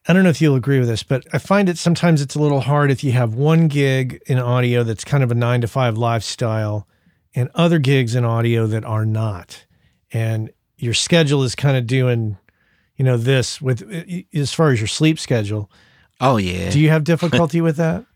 I 0.07 0.13
don't 0.13 0.23
know 0.23 0.29
if 0.29 0.41
you'll 0.41 0.55
agree 0.55 0.79
with 0.79 0.87
this, 0.87 1.03
but 1.03 1.25
I 1.33 1.37
find 1.37 1.69
it 1.69 1.77
sometimes 1.77 2.21
it's 2.21 2.35
a 2.35 2.39
little 2.39 2.61
hard 2.61 2.91
if 2.91 3.03
you 3.03 3.11
have 3.11 3.33
one 3.33 3.67
gig 3.67 4.21
in 4.27 4.37
audio 4.37 4.83
that's 4.83 5.03
kind 5.03 5.23
of 5.23 5.31
a 5.31 5.35
nine 5.35 5.61
to 5.61 5.67
five 5.67 5.97
lifestyle 5.97 6.87
and 7.35 7.49
other 7.55 7.79
gigs 7.79 8.15
in 8.15 8.25
audio 8.25 8.67
that 8.67 8.83
are 8.85 9.05
not. 9.05 9.65
And 10.11 10.51
your 10.77 10.93
schedule 10.93 11.43
is 11.43 11.55
kind 11.55 11.77
of 11.77 11.87
doing, 11.87 12.37
you 12.95 13.05
know, 13.05 13.17
this 13.17 13.61
with 13.61 13.83
as 14.33 14.53
far 14.53 14.71
as 14.71 14.79
your 14.79 14.87
sleep 14.87 15.19
schedule. 15.19 15.71
Oh 16.19 16.37
yeah. 16.37 16.69
Do 16.69 16.79
you 16.79 16.89
have 16.89 17.03
difficulty 17.03 17.61
with 17.61 17.77
that? 17.77 18.05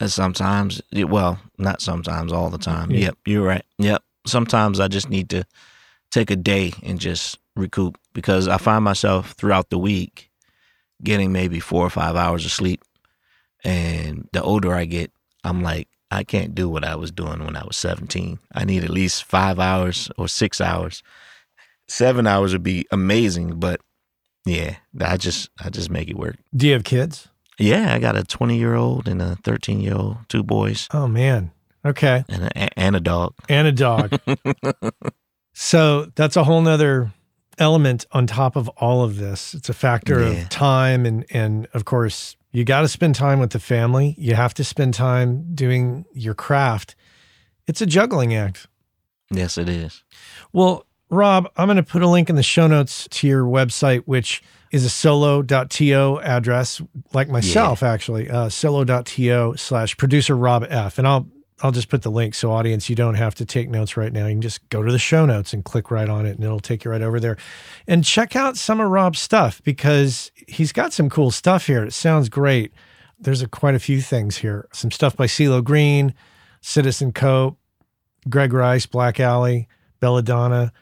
Uh, 0.00 0.08
sometimes, 0.08 0.80
well, 0.92 1.38
not 1.58 1.80
sometimes, 1.80 2.32
all 2.32 2.50
the 2.50 2.58
time. 2.58 2.90
Yeah. 2.90 2.98
Yep, 2.98 3.18
you're 3.26 3.46
right. 3.46 3.64
Yep. 3.78 4.02
Sometimes 4.26 4.80
I 4.80 4.88
just 4.88 5.08
need 5.08 5.28
to 5.30 5.44
take 6.10 6.30
a 6.30 6.34
day 6.34 6.72
and 6.82 6.98
just 6.98 7.38
recoup 7.54 7.98
because 8.12 8.48
I 8.48 8.56
find 8.56 8.82
myself 8.82 9.32
throughout 9.32 9.70
the 9.70 9.78
week 9.78 10.30
getting 11.04 11.30
maybe 11.30 11.60
four 11.60 11.86
or 11.86 11.90
five 11.90 12.16
hours 12.16 12.44
of 12.44 12.50
sleep. 12.50 12.82
And 13.62 14.28
the 14.32 14.42
older 14.42 14.74
I 14.74 14.86
get, 14.86 15.12
I'm 15.44 15.62
like, 15.62 15.88
I 16.12 16.24
can't 16.24 16.54
do 16.54 16.68
what 16.68 16.84
I 16.84 16.96
was 16.96 17.10
doing 17.10 17.44
when 17.44 17.56
I 17.56 17.64
was 17.64 17.76
17. 17.76 18.38
I 18.54 18.64
need 18.64 18.84
at 18.84 18.90
least 18.90 19.24
five 19.24 19.58
hours 19.58 20.10
or 20.16 20.28
six 20.28 20.60
hours. 20.60 21.02
Seven 21.88 22.26
hours 22.26 22.52
would 22.52 22.62
be 22.62 22.86
amazing, 22.90 23.58
but 23.58 23.80
yeah, 24.44 24.76
I 25.00 25.16
just 25.16 25.50
I 25.60 25.70
just 25.70 25.90
make 25.90 26.08
it 26.08 26.16
work. 26.16 26.36
Do 26.54 26.66
you 26.66 26.72
have 26.74 26.84
kids? 26.84 27.28
Yeah, 27.58 27.94
I 27.94 27.98
got 27.98 28.16
a 28.16 28.24
20 28.24 28.56
year 28.56 28.74
old 28.74 29.08
and 29.08 29.20
a 29.20 29.36
13 29.36 29.80
year 29.80 29.94
old, 29.94 30.16
two 30.28 30.42
boys. 30.42 30.88
Oh 30.92 31.06
man, 31.06 31.52
okay, 31.84 32.24
and 32.28 32.44
a, 32.44 32.78
and 32.78 32.96
a 32.96 33.00
dog, 33.00 33.34
and 33.48 33.68
a 33.68 33.72
dog. 33.72 34.18
so 35.52 36.06
that's 36.14 36.36
a 36.36 36.44
whole 36.44 36.62
nother 36.62 37.12
element 37.62 38.04
on 38.12 38.26
top 38.26 38.56
of 38.56 38.68
all 38.70 39.02
of 39.02 39.16
this. 39.16 39.54
It's 39.54 39.70
a 39.70 39.74
factor 39.74 40.20
yeah. 40.20 40.42
of 40.42 40.48
time 40.50 41.06
and 41.06 41.24
and 41.30 41.66
of 41.72 41.86
course 41.86 42.36
you 42.52 42.64
got 42.64 42.82
to 42.82 42.88
spend 42.88 43.14
time 43.14 43.40
with 43.40 43.50
the 43.50 43.58
family. 43.58 44.14
You 44.18 44.34
have 44.34 44.52
to 44.54 44.64
spend 44.64 44.92
time 44.92 45.54
doing 45.54 46.04
your 46.12 46.34
craft. 46.34 46.94
It's 47.66 47.80
a 47.80 47.86
juggling 47.86 48.34
act. 48.34 48.66
Yes, 49.30 49.56
it 49.56 49.70
is. 49.70 50.04
Well, 50.52 50.84
Rob, 51.08 51.50
I'm 51.56 51.66
going 51.66 51.76
to 51.76 51.82
put 51.82 52.02
a 52.02 52.08
link 52.08 52.28
in 52.28 52.36
the 52.36 52.42
show 52.42 52.66
notes 52.66 53.08
to 53.10 53.26
your 53.26 53.44
website, 53.44 54.02
which 54.04 54.42
is 54.70 54.84
a 54.84 54.90
solo.to 54.90 56.20
address, 56.22 56.82
like 57.12 57.28
myself, 57.28 57.82
yeah. 57.82 57.92
actually, 57.92 58.30
uh, 58.30 58.48
solo.to 58.48 59.54
slash 59.56 59.96
producer 59.96 60.36
Rob 60.36 60.66
F. 60.68 60.98
And 60.98 61.06
I'll 61.06 61.26
I'll 61.62 61.70
just 61.70 61.88
put 61.88 62.02
the 62.02 62.10
link 62.10 62.34
so 62.34 62.50
audience 62.50 62.90
you 62.90 62.96
don't 62.96 63.14
have 63.14 63.36
to 63.36 63.46
take 63.46 63.70
notes 63.70 63.96
right 63.96 64.12
now. 64.12 64.26
You 64.26 64.34
can 64.34 64.40
just 64.42 64.68
go 64.68 64.82
to 64.82 64.90
the 64.90 64.98
show 64.98 65.24
notes 65.24 65.52
and 65.52 65.64
click 65.64 65.90
right 65.90 66.08
on 66.08 66.26
it 66.26 66.34
and 66.34 66.44
it'll 66.44 66.60
take 66.60 66.84
you 66.84 66.90
right 66.90 67.02
over 67.02 67.20
there. 67.20 67.36
And 67.86 68.04
check 68.04 68.34
out 68.34 68.56
some 68.56 68.80
of 68.80 68.90
Rob's 68.90 69.20
stuff 69.20 69.62
because 69.62 70.32
he's 70.48 70.72
got 70.72 70.92
some 70.92 71.08
cool 71.08 71.30
stuff 71.30 71.66
here. 71.66 71.84
It 71.84 71.92
sounds 71.92 72.28
great. 72.28 72.72
There's 73.20 73.42
a, 73.42 73.46
quite 73.46 73.76
a 73.76 73.78
few 73.78 74.00
things 74.00 74.38
here. 74.38 74.68
Some 74.72 74.90
stuff 74.90 75.16
by 75.16 75.26
CeeLo 75.26 75.62
Green, 75.62 76.14
Citizen 76.60 77.12
Cope, 77.12 77.58
Greg 78.28 78.52
Rice, 78.52 78.86
Black 78.86 79.20
Alley, 79.20 79.68
Belladonna. 80.00 80.72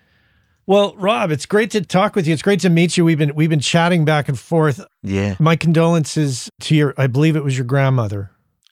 Well, 0.66 0.94
Rob, 0.96 1.30
it's 1.30 1.46
great 1.46 1.72
to 1.72 1.82
talk 1.82 2.14
with 2.14 2.26
you. 2.26 2.32
It's 2.32 2.42
great 2.42 2.60
to 2.60 2.70
meet 2.70 2.96
you. 2.96 3.04
We've 3.04 3.18
been 3.18 3.34
we've 3.34 3.50
been 3.50 3.60
chatting 3.60 4.04
back 4.04 4.28
and 4.28 4.38
forth. 4.38 4.80
Yeah. 5.02 5.34
My 5.38 5.56
condolences 5.56 6.48
to 6.60 6.76
your 6.76 6.94
I 6.96 7.06
believe 7.08 7.36
it 7.36 7.44
was 7.44 7.58
your 7.58 7.66
grandmother. 7.66 8.30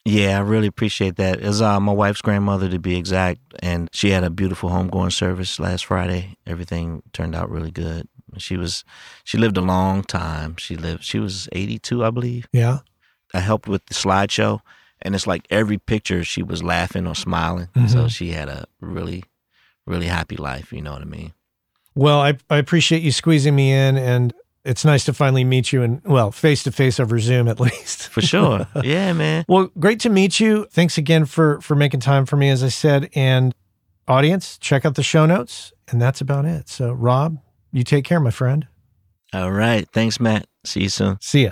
Yeah, 0.09 0.37
I 0.37 0.41
really 0.41 0.65
appreciate 0.65 1.17
that. 1.17 1.39
It 1.39 1.45
was 1.45 1.61
uh, 1.61 1.79
my 1.79 1.91
wife's 1.91 2.21
grandmother, 2.21 2.67
to 2.69 2.79
be 2.79 2.97
exact, 2.97 3.41
and 3.61 3.89
she 3.91 4.09
had 4.09 4.23
a 4.23 4.31
beautiful 4.31 4.71
homegoing 4.71 5.13
service 5.13 5.59
last 5.59 5.85
Friday. 5.85 6.35
Everything 6.47 7.03
turned 7.13 7.35
out 7.35 7.51
really 7.51 7.69
good. 7.69 8.07
She 8.37 8.57
was, 8.57 8.83
she 9.23 9.37
lived 9.37 9.57
a 9.57 9.61
long 9.61 10.03
time. 10.03 10.55
She 10.57 10.75
lived, 10.75 11.03
she 11.03 11.19
was 11.19 11.47
82, 11.51 12.03
I 12.03 12.09
believe. 12.09 12.47
Yeah. 12.51 12.79
I 13.35 13.39
helped 13.39 13.67
with 13.67 13.85
the 13.85 13.93
slideshow, 13.93 14.61
and 15.01 15.13
it's 15.13 15.27
like 15.27 15.45
every 15.51 15.77
picture 15.77 16.23
she 16.23 16.41
was 16.41 16.63
laughing 16.63 17.05
or 17.05 17.15
smiling. 17.15 17.67
Mm-hmm. 17.75 17.87
So 17.87 18.07
she 18.07 18.31
had 18.31 18.49
a 18.49 18.65
really, 18.81 19.23
really 19.85 20.07
happy 20.07 20.37
life. 20.37 20.73
You 20.73 20.81
know 20.81 20.93
what 20.93 21.03
I 21.03 21.05
mean? 21.05 21.33
Well, 21.93 22.19
I, 22.19 22.37
I 22.49 22.57
appreciate 22.57 23.03
you 23.03 23.11
squeezing 23.11 23.55
me 23.55 23.71
in, 23.71 23.95
and 23.95 24.33
it's 24.65 24.83
nice 24.85 25.05
to 25.05 25.13
finally 25.13 25.43
meet 25.43 25.71
you 25.71 25.81
and 25.83 26.01
well, 26.03 26.31
face 26.31 26.63
to 26.63 26.71
face 26.71 26.99
over 26.99 27.19
Zoom 27.19 27.47
at 27.47 27.59
least. 27.59 28.07
For 28.09 28.21
sure. 28.21 28.67
yeah, 28.83 29.13
man. 29.13 29.45
Well, 29.47 29.71
great 29.79 29.99
to 30.01 30.09
meet 30.09 30.39
you. 30.39 30.65
Thanks 30.71 30.97
again 30.97 31.25
for 31.25 31.61
for 31.61 31.75
making 31.75 32.01
time 32.01 32.25
for 32.25 32.35
me 32.37 32.49
as 32.49 32.63
I 32.63 32.69
said 32.69 33.09
and 33.15 33.53
audience, 34.07 34.57
check 34.57 34.85
out 34.85 34.95
the 34.95 35.03
show 35.03 35.25
notes 35.25 35.71
and 35.87 36.01
that's 36.01 36.21
about 36.21 36.45
it. 36.45 36.67
So, 36.67 36.91
Rob, 36.91 37.37
you 37.71 37.83
take 37.83 38.05
care, 38.05 38.19
my 38.19 38.31
friend. 38.31 38.67
All 39.33 39.51
right. 39.51 39.87
Thanks, 39.93 40.19
Matt. 40.19 40.47
See 40.65 40.81
you 40.81 40.89
soon. 40.89 41.17
See 41.21 41.43
ya. 41.43 41.51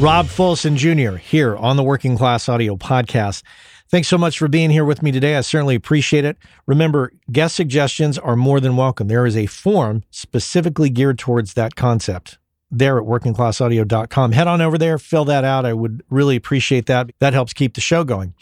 Rob 0.00 0.28
Folsom 0.28 0.76
Jr. 0.76 1.16
here 1.16 1.56
on 1.56 1.76
the 1.76 1.82
Working 1.82 2.16
Class 2.16 2.48
Audio 2.48 2.76
Podcast. 2.76 3.42
Thanks 3.90 4.06
so 4.06 4.16
much 4.16 4.38
for 4.38 4.46
being 4.46 4.70
here 4.70 4.84
with 4.84 5.02
me 5.02 5.10
today. 5.10 5.34
I 5.34 5.40
certainly 5.40 5.74
appreciate 5.74 6.24
it. 6.24 6.36
Remember, 6.66 7.12
guest 7.32 7.56
suggestions 7.56 8.16
are 8.16 8.36
more 8.36 8.60
than 8.60 8.76
welcome. 8.76 9.08
There 9.08 9.26
is 9.26 9.36
a 9.36 9.46
form 9.46 10.04
specifically 10.10 10.88
geared 10.88 11.18
towards 11.18 11.54
that 11.54 11.74
concept. 11.74 12.38
there 12.70 12.98
at 12.98 13.04
workingclassaudio.com. 13.04 14.32
Head 14.32 14.46
on 14.46 14.60
over 14.60 14.76
there, 14.78 14.98
fill 14.98 15.24
that 15.24 15.42
out. 15.42 15.64
I 15.64 15.72
would 15.72 16.02
really 16.10 16.36
appreciate 16.36 16.84
that. 16.86 17.10
That 17.18 17.32
helps 17.32 17.52
keep 17.54 17.74
the 17.74 17.80
show 17.80 18.04
going. 18.04 18.34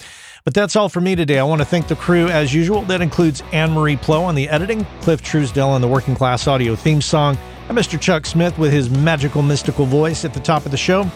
But 0.45 0.53
that's 0.53 0.75
all 0.77 0.89
for 0.89 1.01
me 1.01 1.15
today. 1.15 1.39
I 1.39 1.45
want 1.45 1.61
to 1.61 1.65
thank 1.65 1.87
the 1.89 1.97
crew 1.97 2.27
as 2.29 2.53
usual. 2.53 2.83
That 2.83 3.01
includes 3.01 3.43
Anne 3.53 3.71
Marie 3.71 3.97
Plo 3.97 4.23
on 4.23 4.35
the 4.35 4.49
editing, 4.49 4.85
Cliff 5.01 5.23
Truesdell 5.23 5.69
on 5.69 5.81
the 5.81 5.89
Working 5.89 6.17
Class 6.17 6.49
Audio 6.49 6.75
theme 6.77 7.01
song, 7.01 7.39
and 7.69 7.79
Mr. 7.79 8.01
Chuck 8.01 8.27
Smith 8.27 8.59
with 8.59 8.73
his 8.73 8.91
magical, 8.91 9.43
mystical 9.43 9.87
voice 9.87 10.25
at 10.25 10.35
the 10.35 10.41
top 10.41 10.67
of 10.67 10.73
the 10.73 10.77
show. 10.77 11.09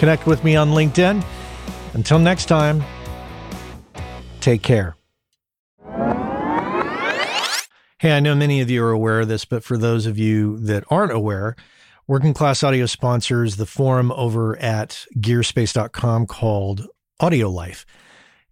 Connect 0.00 0.26
with 0.26 0.42
me 0.44 0.56
on 0.56 0.70
LinkedIn. 0.70 1.22
Until 1.92 2.18
next 2.18 2.46
time, 2.46 2.82
take 4.40 4.62
care. 4.62 4.96
Hey, 7.98 8.12
I 8.12 8.20
know 8.20 8.34
many 8.34 8.62
of 8.62 8.70
you 8.70 8.82
are 8.82 8.92
aware 8.92 9.20
of 9.20 9.28
this, 9.28 9.44
but 9.44 9.62
for 9.62 9.76
those 9.76 10.06
of 10.06 10.18
you 10.18 10.56
that 10.60 10.84
aren't 10.88 11.12
aware, 11.12 11.54
Working 12.06 12.32
Class 12.32 12.62
Audio 12.62 12.86
sponsors 12.86 13.56
the 13.56 13.66
forum 13.66 14.10
over 14.12 14.56
at 14.56 15.04
gearspace.com 15.18 16.26
called 16.28 16.86
Audio 17.20 17.50
Life. 17.50 17.84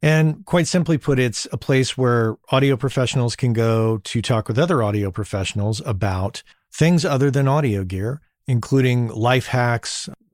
And 0.03 0.45
quite 0.45 0.67
simply 0.67 0.99
put, 0.99 1.19
it's 1.19 1.49
a 1.51 1.57
place 1.57 1.97
where 1.97 2.37
audio 2.51 2.77
professionals 2.77 3.35
can 3.37 3.55
go 3.55 4.03
to 4.05 4.21
talk 4.21 4.49
with 4.49 4.59
other 4.59 4.83
audio 4.83 5.11
professionals 5.11 5.81
about 5.87 6.43
things 6.71 7.07
other 7.07 7.31
than 7.31 7.49
audio 7.49 7.85
gear, 7.85 8.21
including 8.47 9.09
life 9.09 9.47
hacks, 9.47 10.11